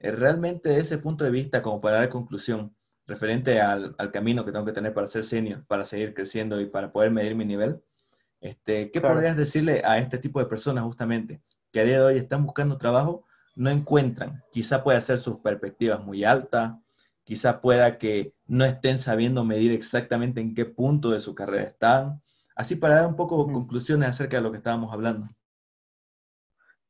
Eh, 0.00 0.10
realmente 0.10 0.70
de 0.70 0.80
ese 0.80 0.98
punto 0.98 1.24
de 1.24 1.30
vista, 1.30 1.62
como 1.62 1.80
para 1.80 1.98
dar 1.98 2.08
conclusión, 2.08 2.74
referente 3.06 3.60
al, 3.60 3.94
al, 3.98 4.10
camino 4.10 4.44
que 4.44 4.52
tengo 4.52 4.64
que 4.64 4.72
tener 4.72 4.94
para 4.94 5.06
ser 5.06 5.24
senior, 5.24 5.64
para 5.66 5.84
seguir 5.84 6.14
creciendo 6.14 6.60
y 6.60 6.66
para 6.66 6.92
poder 6.92 7.10
medir 7.10 7.34
mi 7.34 7.44
nivel, 7.44 7.82
este, 8.44 8.90
¿qué 8.90 9.00
podrías 9.00 9.38
decirle 9.38 9.80
a 9.86 9.96
este 9.96 10.18
tipo 10.18 10.38
de 10.38 10.44
personas 10.44 10.84
justamente 10.84 11.40
que 11.72 11.80
a 11.80 11.84
día 11.84 11.98
de 11.98 12.04
hoy 12.04 12.18
están 12.18 12.44
buscando 12.44 12.76
trabajo, 12.76 13.24
no 13.56 13.70
encuentran? 13.70 14.42
Quizá 14.52 14.84
pueda 14.84 15.00
ser 15.00 15.16
sus 15.16 15.38
perspectivas 15.38 16.04
muy 16.04 16.24
altas, 16.24 16.74
quizá 17.22 17.62
pueda 17.62 17.96
que 17.96 18.34
no 18.46 18.66
estén 18.66 18.98
sabiendo 18.98 19.44
medir 19.44 19.72
exactamente 19.72 20.42
en 20.42 20.54
qué 20.54 20.66
punto 20.66 21.10
de 21.10 21.20
su 21.20 21.34
carrera 21.34 21.64
están. 21.64 22.20
Así 22.54 22.76
para 22.76 22.96
dar 22.96 23.06
un 23.06 23.16
poco 23.16 23.50
conclusiones 23.50 24.10
acerca 24.10 24.36
de 24.36 24.42
lo 24.42 24.50
que 24.50 24.58
estábamos 24.58 24.92
hablando. 24.92 25.26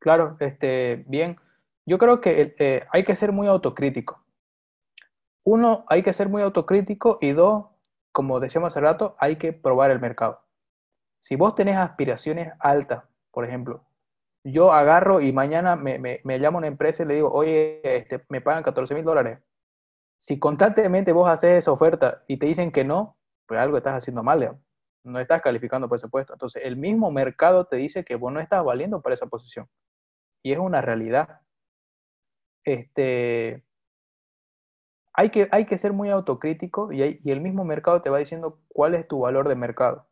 Claro, 0.00 0.36
este, 0.40 1.05
bien. 1.07 1.38
Yo 1.86 1.98
creo 1.98 2.20
que 2.20 2.57
eh, 2.59 2.84
hay 2.90 3.05
que 3.05 3.14
ser 3.14 3.30
muy 3.30 3.46
autocrítico. 3.46 4.24
Uno, 5.44 5.84
hay 5.88 6.02
que 6.02 6.12
ser 6.12 6.28
muy 6.28 6.42
autocrítico 6.42 7.18
y 7.20 7.30
dos, 7.30 7.66
como 8.11 8.40
decíamos 8.40 8.72
hace 8.72 8.80
rato, 8.80 9.14
hay 9.20 9.36
que 9.36 9.52
probar 9.52 9.92
el 9.92 10.00
mercado. 10.00 10.43
Si 11.25 11.37
vos 11.37 11.55
tenés 11.55 11.79
aspiraciones 11.79 12.53
altas, 12.59 13.05
por 13.31 13.47
ejemplo, 13.47 13.83
yo 14.45 14.72
agarro 14.75 15.22
y 15.22 15.33
mañana 15.33 15.75
me, 15.75 15.99
me, 15.99 16.20
me 16.22 16.49
una 16.49 16.66
empresa 16.66 17.03
y 17.03 17.07
le 17.07 17.14
digo, 17.14 17.33
oye, 17.33 17.81
este, 17.83 18.22
me 18.29 18.43
pagan 18.43 18.62
14 18.62 18.95
mil 18.95 19.05
dólares 19.05 19.39
si 20.18 20.39
constantemente 20.39 21.12
vos 21.12 21.29
haces 21.31 21.59
esa 21.59 21.72
oferta 21.72 22.25
y 22.27 22.39
te 22.39 22.47
dicen 22.47 22.72
que 22.72 22.85
no, 22.85 23.16
pues 23.47 23.61
algo 23.61 23.77
estás 23.77 23.95
haciendo 23.95 24.22
mal, 24.22 24.59
no 25.03 25.18
estás 25.18 25.43
calificando 25.43 25.89
por 25.89 25.97
ese 25.97 26.09
puesto. 26.09 26.33
Entonces, 26.33 26.62
el 26.64 26.77
mismo 26.77 27.11
mercado 27.11 27.66
te 27.66 27.77
dice 27.77 28.05
que 28.05 28.16
vos 28.16 28.33
no 28.33 28.41
estás 28.41 28.64
valiendo 28.64 29.03
para 29.03 29.14
esa 29.14 29.27
posición. 29.27 29.68
Y 30.43 30.53
es 30.53 30.59
una 30.59 30.81
realidad. 30.81 31.41
Este, 32.64 33.64
hay, 35.14 35.31
que, 35.31 35.49
hay 35.51 35.66
que 35.66 35.79
ser 35.79 35.93
muy 35.93 36.11
autocrítico 36.11 36.93
y 36.93 37.20
el 37.31 37.41
mismo 37.41 37.64
mercado 37.64 38.03
te 38.03 38.11
va 38.11 38.18
diciendo 38.18 38.61
cuál 38.68 38.95
es 38.95 39.07
tu 39.07 39.20
valor 39.20 39.49
de 39.49 39.57
mercado. 39.57 40.07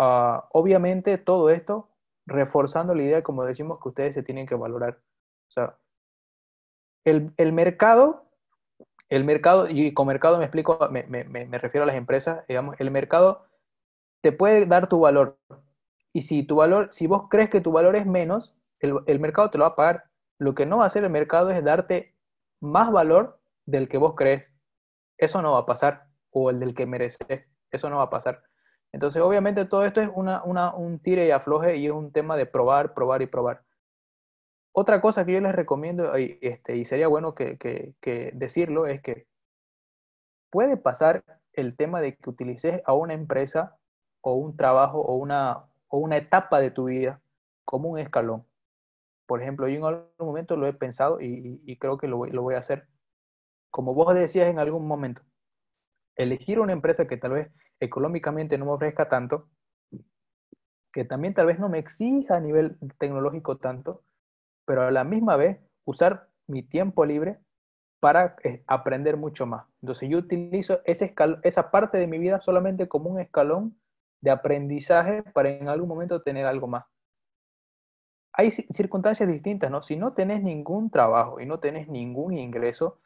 Uh, 0.00 0.40
obviamente, 0.52 1.18
todo 1.18 1.50
esto 1.50 1.90
reforzando 2.26 2.94
la 2.94 3.02
idea, 3.02 3.22
como 3.22 3.44
decimos, 3.44 3.78
que 3.82 3.90
ustedes 3.90 4.14
se 4.14 4.22
tienen 4.22 4.46
que 4.46 4.54
valorar. 4.54 4.98
O 5.48 5.52
sea, 5.52 5.76
el, 7.04 7.32
el 7.36 7.52
mercado 7.52 8.30
el 9.10 9.24
mercado, 9.24 9.68
y 9.68 9.92
con 9.92 10.06
mercado 10.06 10.38
me 10.38 10.44
explico, 10.44 10.78
me, 10.90 11.58
refiero 11.58 11.82
a 11.82 11.86
las 11.86 11.96
empresas, 11.96 12.46
digamos, 12.46 12.76
el 12.78 12.92
mercado 12.92 13.44
te 14.22 14.30
puede 14.30 14.66
dar 14.66 14.88
tu 14.88 15.00
valor. 15.00 15.36
Y 16.12 16.22
si 16.22 16.44
tu 16.44 16.56
valor, 16.56 16.90
si 16.92 17.08
vos 17.08 17.28
crees 17.28 17.50
que 17.50 17.60
tu 17.60 17.72
valor 17.72 17.96
es 17.96 18.06
menos, 18.06 18.54
el, 18.78 19.20
mercado 19.20 19.50
te 19.50 19.58
lo 19.58 19.64
va 19.64 19.70
a 19.70 19.76
pagar. 19.76 20.04
Lo 20.38 20.54
que 20.54 20.64
no 20.64 20.78
va 20.78 20.84
a 20.84 20.86
hacer 20.86 21.04
el 21.04 21.10
mercado 21.10 21.50
es 21.50 21.62
darte 21.62 22.14
más 22.60 22.92
valor 22.92 23.40
del 23.66 23.88
que 23.88 23.98
vos 23.98 24.14
crees. 24.16 24.48
Eso 25.18 25.42
no 25.42 25.52
va 25.52 25.60
a 25.60 25.66
pasar. 25.66 26.06
O 26.30 26.50
el 26.50 26.60
del 26.60 26.74
que 26.74 26.86
mereces. 26.86 27.46
Eso 27.70 27.90
no 27.90 27.96
va 27.96 28.04
a 28.04 28.10
pasar. 28.10 28.42
Entonces, 28.92 29.22
obviamente, 29.22 29.64
todo 29.64 29.84
esto 29.84 30.00
es 30.00 30.10
una, 30.14 30.42
un 30.44 30.98
tire 30.98 31.26
y 31.26 31.30
afloje 31.30 31.76
y 31.76 31.86
es 31.86 31.92
un 31.92 32.12
tema 32.12 32.36
de 32.36 32.46
probar, 32.46 32.94
probar 32.94 33.22
y 33.22 33.26
probar. 33.26 33.62
Otra 34.72 35.00
cosa 35.00 35.24
que 35.24 35.32
yo 35.32 35.40
les 35.40 35.54
recomiendo, 35.54 36.16
y, 36.18 36.38
este, 36.42 36.76
y 36.76 36.84
sería 36.84 37.08
bueno 37.08 37.34
que, 37.34 37.94
decirlo, 38.34 38.86
es 38.86 39.02
que 39.02 39.26
puede 40.50 40.76
pasar 40.76 41.24
el 41.52 41.76
tema 41.76 42.00
de 42.00 42.16
que 42.16 42.30
utilices 42.30 42.80
a 42.84 42.92
una 42.92 43.14
empresa 43.14 43.76
o 44.20 44.34
un 44.34 44.56
trabajo 44.56 45.00
o 45.00 45.16
una, 45.16 45.66
o 45.88 45.98
una 45.98 46.16
etapa 46.16 46.60
de 46.60 46.70
tu 46.70 46.84
vida 46.84 47.20
como 47.64 47.90
un 47.90 47.98
escalón. 47.98 48.46
Por 49.26 49.42
ejemplo, 49.42 49.68
yo 49.68 49.78
en 49.78 49.84
algún 49.84 50.08
momento 50.18 50.56
lo 50.56 50.66
he 50.66 50.72
pensado 50.72 51.20
y, 51.20 51.76
creo 51.78 51.98
que 51.98 52.08
lo 52.08 52.16
voy, 52.16 52.54
a 52.54 52.58
hacer. 52.58 52.88
Como 53.70 53.94
vos 53.94 54.12
decías 54.14 54.48
en 54.48 54.58
algún 54.58 54.86
momento, 54.86 55.22
elegir 56.16 56.58
una 56.58 56.72
empresa 56.72 57.06
que 57.06 57.16
tal 57.16 57.32
vez 57.32 57.50
económicamente 57.80 58.58
no 58.58 58.66
me 58.66 58.72
ofrezca 58.72 59.08
tanto, 59.08 59.48
que 60.92 61.04
también 61.04 61.34
tal 61.34 61.46
vez 61.46 61.58
no 61.58 61.68
me 61.68 61.78
exija 61.78 62.36
a 62.36 62.40
nivel 62.40 62.76
tecnológico 62.98 63.58
tanto, 63.58 64.02
pero 64.64 64.82
a 64.82 64.90
la 64.90 65.04
misma 65.04 65.36
vez 65.36 65.58
usar 65.84 66.28
mi 66.46 66.62
tiempo 66.62 67.04
libre 67.04 67.38
para 68.00 68.36
eh, 68.44 68.64
aprender 68.66 69.16
mucho 69.16 69.46
más. 69.46 69.66
Entonces 69.82 70.08
yo 70.08 70.18
utilizo 70.18 70.80
ese 70.84 71.14
esa 71.42 71.70
parte 71.70 71.98
de 71.98 72.06
mi 72.06 72.18
vida 72.18 72.40
solamente 72.40 72.88
como 72.88 73.10
un 73.10 73.20
escalón 73.20 73.78
de 74.20 74.30
aprendizaje 74.30 75.22
para 75.22 75.50
en 75.50 75.68
algún 75.68 75.88
momento 75.88 76.22
tener 76.22 76.46
algo 76.46 76.66
más. 76.66 76.84
Hay 78.32 78.50
circunstancias 78.50 79.28
distintas, 79.28 79.70
¿no? 79.70 79.82
Si 79.82 79.96
no 79.96 80.14
tenés 80.14 80.42
ningún 80.42 80.90
trabajo 80.90 81.40
y 81.40 81.46
no 81.46 81.58
tenés 81.58 81.88
ningún 81.88 82.36
ingreso, 82.38 83.00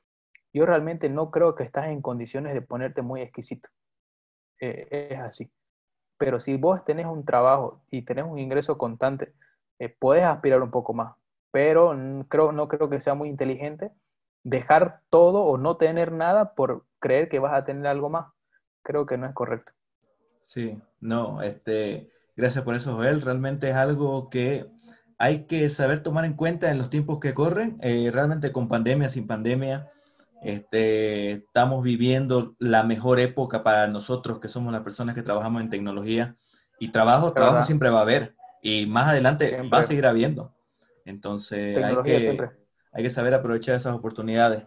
yo 0.53 0.67
realmente 0.67 1.09
no 1.09 1.31
creo 1.31 1.55
que 1.55 1.65
estás 1.65 1.89
en 1.89 2.03
condiciones 2.03 2.55
de 2.55 2.63
ponerte 2.63 3.03
muy 3.03 3.21
exquisito. 3.21 3.69
Eh, 4.65 5.09
es 5.11 5.21
así. 5.21 5.51
Pero 6.17 6.41
si 6.41 6.57
vos 6.57 6.85
tenés 6.85 7.07
un 7.07 7.25
trabajo 7.25 7.83
y 7.91 8.03
tenés 8.03 8.25
un 8.25 8.39
ingreso 8.39 8.79
constante, 8.79 9.35
eh, 9.79 9.89
puedes 9.89 10.25
aspirar 10.25 10.63
un 10.63 10.71
poco 10.71 10.95
más. 10.95 11.15
Pero 11.51 11.95
creo, 12.29 12.53
no 12.53 12.69
creo 12.69 12.89
que 12.89 13.01
sea 13.01 13.15
muy 13.15 13.29
inteligente 13.29 13.91
dejar 14.43 15.01
todo 15.11 15.45
o 15.45 15.59
no 15.59 15.77
tener 15.77 16.13
nada 16.13 16.55
por 16.55 16.87
creer 16.99 17.29
que 17.29 17.39
vas 17.39 17.55
a 17.55 17.65
tener 17.65 17.87
algo 17.87 18.09
más. 18.09 18.33
Creo 18.83 19.07
que 19.07 19.19
no 19.19 19.27
es 19.27 19.35
correcto. 19.35 19.73
Sí, 20.43 20.79
no, 21.01 21.43
este, 21.43 22.11
gracias 22.37 22.65
por 22.65 22.75
eso, 22.75 22.95
Joel. 22.95 23.23
Realmente 23.23 23.71
es 23.71 23.77
algo 23.77 24.31
que 24.31 24.67
hay 25.19 25.45
que 25.47 25.69
saber 25.69 26.03
tomar 26.03 26.25
en 26.25 26.35
cuenta 26.35 26.71
en 26.71 26.79
los 26.79 26.91
tiempos 26.91 27.21
que 27.21 27.35
corren. 27.35 27.79
Eh, 27.83 28.11
realmente 28.13 28.53
con 28.53 28.69
pandemia, 28.69 29.09
sin 29.09 29.27
pandemia, 29.27 29.91
este, 30.43 31.33
estamos 31.33 31.83
viviendo 31.83 32.55
la 32.59 32.83
mejor 32.83 33.21
época 33.21 33.63
para 33.63 33.87
nosotros 33.87 34.41
que 34.41 34.49
somos 34.49 34.73
las 34.73 34.83
personas 34.83 35.15
que 35.15 35.23
trabajamos 35.23 35.63
en 35.63 35.71
tecnología. 35.71 36.37
Y 36.79 36.89
trabajo, 36.89 37.33
trabajo 37.33 37.65
siempre 37.65 37.91
va 37.91 37.99
a 37.99 38.03
haber. 38.03 38.35
Y 38.63 38.87
más 38.87 39.09
adelante 39.09 39.63
va 39.73 39.79
a 39.79 39.85
seguir 39.85 40.07
habiendo. 40.07 40.55
Entonces, 41.05 41.77
hay 41.83 41.97
que, 42.03 42.51
hay 42.93 43.03
que 43.03 43.11
saber 43.11 43.35
aprovechar 43.35 43.75
esas 43.75 43.95
oportunidades. 43.95 44.65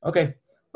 Ok, 0.00 0.18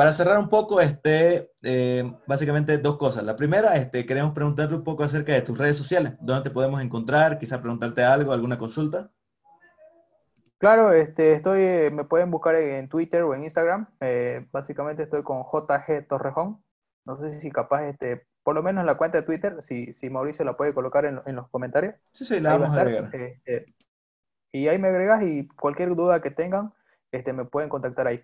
para 0.00 0.14
cerrar 0.14 0.38
un 0.38 0.48
poco, 0.48 0.80
este, 0.80 1.52
eh, 1.62 2.10
básicamente 2.26 2.78
dos 2.78 2.96
cosas. 2.96 3.22
La 3.22 3.36
primera, 3.36 3.76
este, 3.76 4.06
queremos 4.06 4.32
preguntarte 4.32 4.74
un 4.74 4.82
poco 4.82 5.04
acerca 5.04 5.34
de 5.34 5.42
tus 5.42 5.58
redes 5.58 5.76
sociales. 5.76 6.14
¿Dónde 6.22 6.44
te 6.44 6.54
podemos 6.54 6.80
encontrar? 6.80 7.38
Quizá 7.38 7.60
preguntarte 7.60 8.02
algo, 8.02 8.32
alguna 8.32 8.56
consulta. 8.56 9.10
Claro, 10.60 10.92
este, 10.92 11.32
estoy, 11.32 11.62
eh, 11.62 11.90
me 11.90 12.04
pueden 12.04 12.30
buscar 12.30 12.54
en 12.54 12.86
Twitter 12.90 13.22
o 13.22 13.34
en 13.34 13.44
Instagram. 13.44 13.86
Eh, 14.00 14.46
básicamente 14.52 15.04
estoy 15.04 15.22
con 15.22 15.42
JG 15.42 16.06
Torrejón. 16.06 16.62
No 17.06 17.16
sé 17.16 17.40
si 17.40 17.50
capaz, 17.50 17.86
este, 17.88 18.26
por 18.42 18.54
lo 18.54 18.62
menos 18.62 18.82
en 18.82 18.86
la 18.86 18.98
cuenta 18.98 19.16
de 19.16 19.24
Twitter, 19.24 19.62
si, 19.62 19.94
si 19.94 20.10
Mauricio 20.10 20.44
la 20.44 20.58
puede 20.58 20.74
colocar 20.74 21.06
en, 21.06 21.22
en 21.24 21.36
los 21.36 21.48
comentarios. 21.48 21.94
Sí, 22.12 22.26
sí, 22.26 22.40
la 22.40 22.58
vamos 22.58 22.76
a, 22.76 22.82
agregar. 22.82 23.08
Este, 23.14 23.74
y 24.52 24.68
ahí 24.68 24.78
me 24.78 24.88
agregas 24.88 25.22
y 25.22 25.48
cualquier 25.48 25.94
duda 25.96 26.20
que 26.20 26.30
tengan, 26.30 26.74
este, 27.10 27.32
me 27.32 27.46
pueden 27.46 27.70
contactar 27.70 28.06
ahí. 28.06 28.22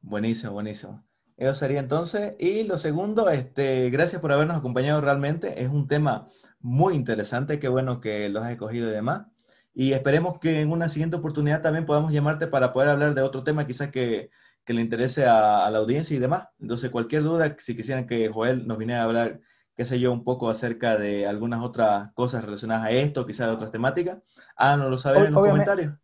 Buenísimo, 0.00 0.54
buenísimo. 0.54 1.04
Eso 1.36 1.54
sería 1.54 1.78
entonces. 1.78 2.34
Y 2.40 2.64
lo 2.64 2.76
segundo, 2.76 3.30
este, 3.30 3.88
gracias 3.90 4.20
por 4.20 4.32
habernos 4.32 4.56
acompañado 4.56 5.00
realmente. 5.00 5.62
Es 5.62 5.68
un 5.68 5.86
tema 5.86 6.26
muy 6.58 6.94
interesante. 6.94 7.60
Qué 7.60 7.68
bueno 7.68 8.00
que 8.00 8.28
lo 8.30 8.40
has 8.40 8.50
escogido 8.50 8.88
y 8.88 8.92
demás. 8.92 9.28
Y 9.74 9.92
esperemos 9.92 10.38
que 10.38 10.60
en 10.60 10.70
una 10.70 10.88
siguiente 10.88 11.16
oportunidad 11.16 11.62
también 11.62 11.86
podamos 11.86 12.12
llamarte 12.12 12.46
para 12.46 12.72
poder 12.72 12.90
hablar 12.90 13.14
de 13.14 13.22
otro 13.22 13.42
tema, 13.42 13.66
quizás 13.66 13.90
que, 13.90 14.30
que 14.64 14.74
le 14.74 14.82
interese 14.82 15.26
a, 15.26 15.68
la 15.70 15.78
audiencia 15.78 16.16
y 16.16 16.20
demás. 16.20 16.48
Entonces, 16.60 16.90
cualquier 16.90 17.22
duda, 17.22 17.56
si 17.58 17.76
quisieran 17.76 18.06
que 18.06 18.28
Joel 18.28 18.66
nos 18.66 18.78
viniera 18.78 19.02
a 19.02 19.04
hablar, 19.04 19.40
qué 19.74 19.84
sé 19.84 19.98
yo, 19.98 20.12
un 20.12 20.24
poco 20.24 20.50
acerca 20.50 20.96
de 20.96 21.26
algunas 21.26 21.62
otras 21.62 22.12
cosas 22.12 22.44
relacionadas 22.44 22.86
a 22.86 22.90
esto, 22.90 23.26
quizás 23.26 23.48
de 23.48 23.54
otras 23.54 23.70
temáticas, 23.70 24.18
háganoslo 24.56 24.98
saber 24.98 25.26
en 25.26 25.34
los 25.34 25.48
comentarios. 25.48 25.94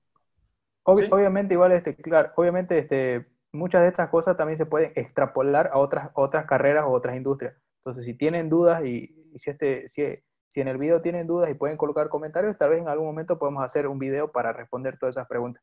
Obviamente, 0.84 1.54
igual, 1.54 1.72
este, 1.72 1.94
claro, 1.94 2.32
obviamente, 2.36 2.78
este, 2.78 3.28
muchas 3.52 3.82
de 3.82 3.88
estas 3.88 4.08
cosas 4.08 4.36
también 4.36 4.56
se 4.56 4.64
pueden 4.64 4.92
extrapolar 4.94 5.70
a 5.72 5.78
otras, 5.78 6.10
otras 6.14 6.46
carreras 6.46 6.84
o 6.86 6.90
otras 6.90 7.16
industrias. 7.16 7.54
Entonces, 7.80 8.06
si 8.06 8.14
tienen 8.14 8.48
dudas 8.48 8.82
y, 8.84 9.30
si, 9.36 9.50
este, 9.50 9.86
si, 9.88 10.02
si 10.48 10.60
en 10.60 10.68
el 10.68 10.78
video 10.78 11.00
tienen 11.02 11.26
dudas 11.26 11.50
y 11.50 11.54
pueden 11.54 11.76
colocar 11.76 12.08
comentarios, 12.08 12.56
tal 12.58 12.70
vez 12.70 12.80
en 12.80 12.88
algún 12.88 13.06
momento 13.06 13.38
podemos 13.38 13.62
hacer 13.62 13.86
un 13.86 13.98
video 13.98 14.32
para 14.32 14.52
responder 14.52 14.98
todas 14.98 15.16
esas 15.16 15.28
preguntas. 15.28 15.62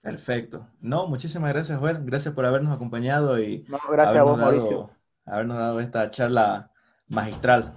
Perfecto. 0.00 0.66
No, 0.80 1.06
muchísimas 1.06 1.52
gracias, 1.52 1.78
Juan. 1.78 2.04
Gracias 2.04 2.34
por 2.34 2.44
habernos 2.44 2.74
acompañado 2.74 3.38
y 3.38 3.64
gracias 3.90 4.18
a 4.18 4.24
vos, 4.24 4.36
Mauricio. 4.36 4.90
Habernos 5.24 5.56
dado 5.56 5.80
esta 5.80 6.10
charla 6.10 6.70
magistral. 7.06 7.72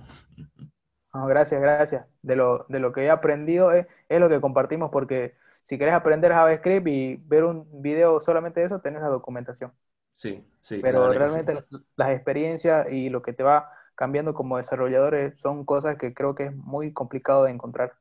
No, 1.14 1.28
gracias, 1.28 1.62
gracias. 1.62 2.06
De 2.24 2.36
lo, 2.36 2.66
de 2.68 2.80
lo 2.80 2.92
que 2.92 3.06
he 3.06 3.10
aprendido 3.12 3.72
es, 3.72 3.86
es 4.10 4.20
lo 4.20 4.28
que 4.28 4.42
compartimos 4.42 4.90
porque 4.90 5.36
si 5.62 5.78
querés 5.78 5.94
aprender 5.94 6.32
JavaScript 6.32 6.88
y 6.88 7.16
ver 7.16 7.44
un 7.44 7.82
video 7.82 8.20
solamente 8.20 8.60
de 8.60 8.66
eso, 8.66 8.82
tenés 8.82 9.02
la 9.02 9.08
documentación. 9.08 9.72
Sí, 10.14 10.44
sí. 10.62 10.80
Pero 10.82 11.12
realmente 11.14 11.64
las 11.96 12.12
experiencias 12.12 12.88
y 12.92 13.10
lo 13.10 13.22
que 13.22 13.34
te 13.34 13.44
va 13.44 13.72
cambiando 13.96 14.34
como 14.34 14.58
desarrollador 14.58 15.34
son 15.38 15.66
cosas 15.66 15.98
que 15.98 16.14
creo 16.14 16.36
que 16.36 16.46
es 16.46 16.56
muy 16.56 16.94
complicado 16.94 17.46
de 17.46 17.52
encontrar. 17.52 17.94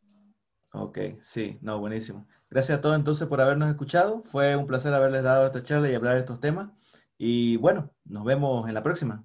Ok, 0.73 0.99
sí, 1.23 1.59
no, 1.63 1.79
buenísimo. 1.79 2.27
Gracias 2.51 2.79
a 2.79 2.81
todos 2.81 2.97
entonces 2.97 3.29
por 3.29 3.41
habernos 3.41 3.71
escuchado. 3.71 4.25
Fue 4.25 4.57
un 4.57 4.67
placer 4.67 4.93
haberles 4.93 5.23
dado 5.23 5.47
esta 5.47 5.63
charla 5.63 5.89
y 5.89 5.95
hablar 5.95 6.15
de 6.15 6.21
estos 6.21 6.41
temas. 6.41 6.71
Y 7.17 7.57
bueno, 7.59 7.91
nos 8.05 8.25
vemos 8.25 8.69
en 8.69 8.75
la 8.75 8.83
próxima. 8.83 9.25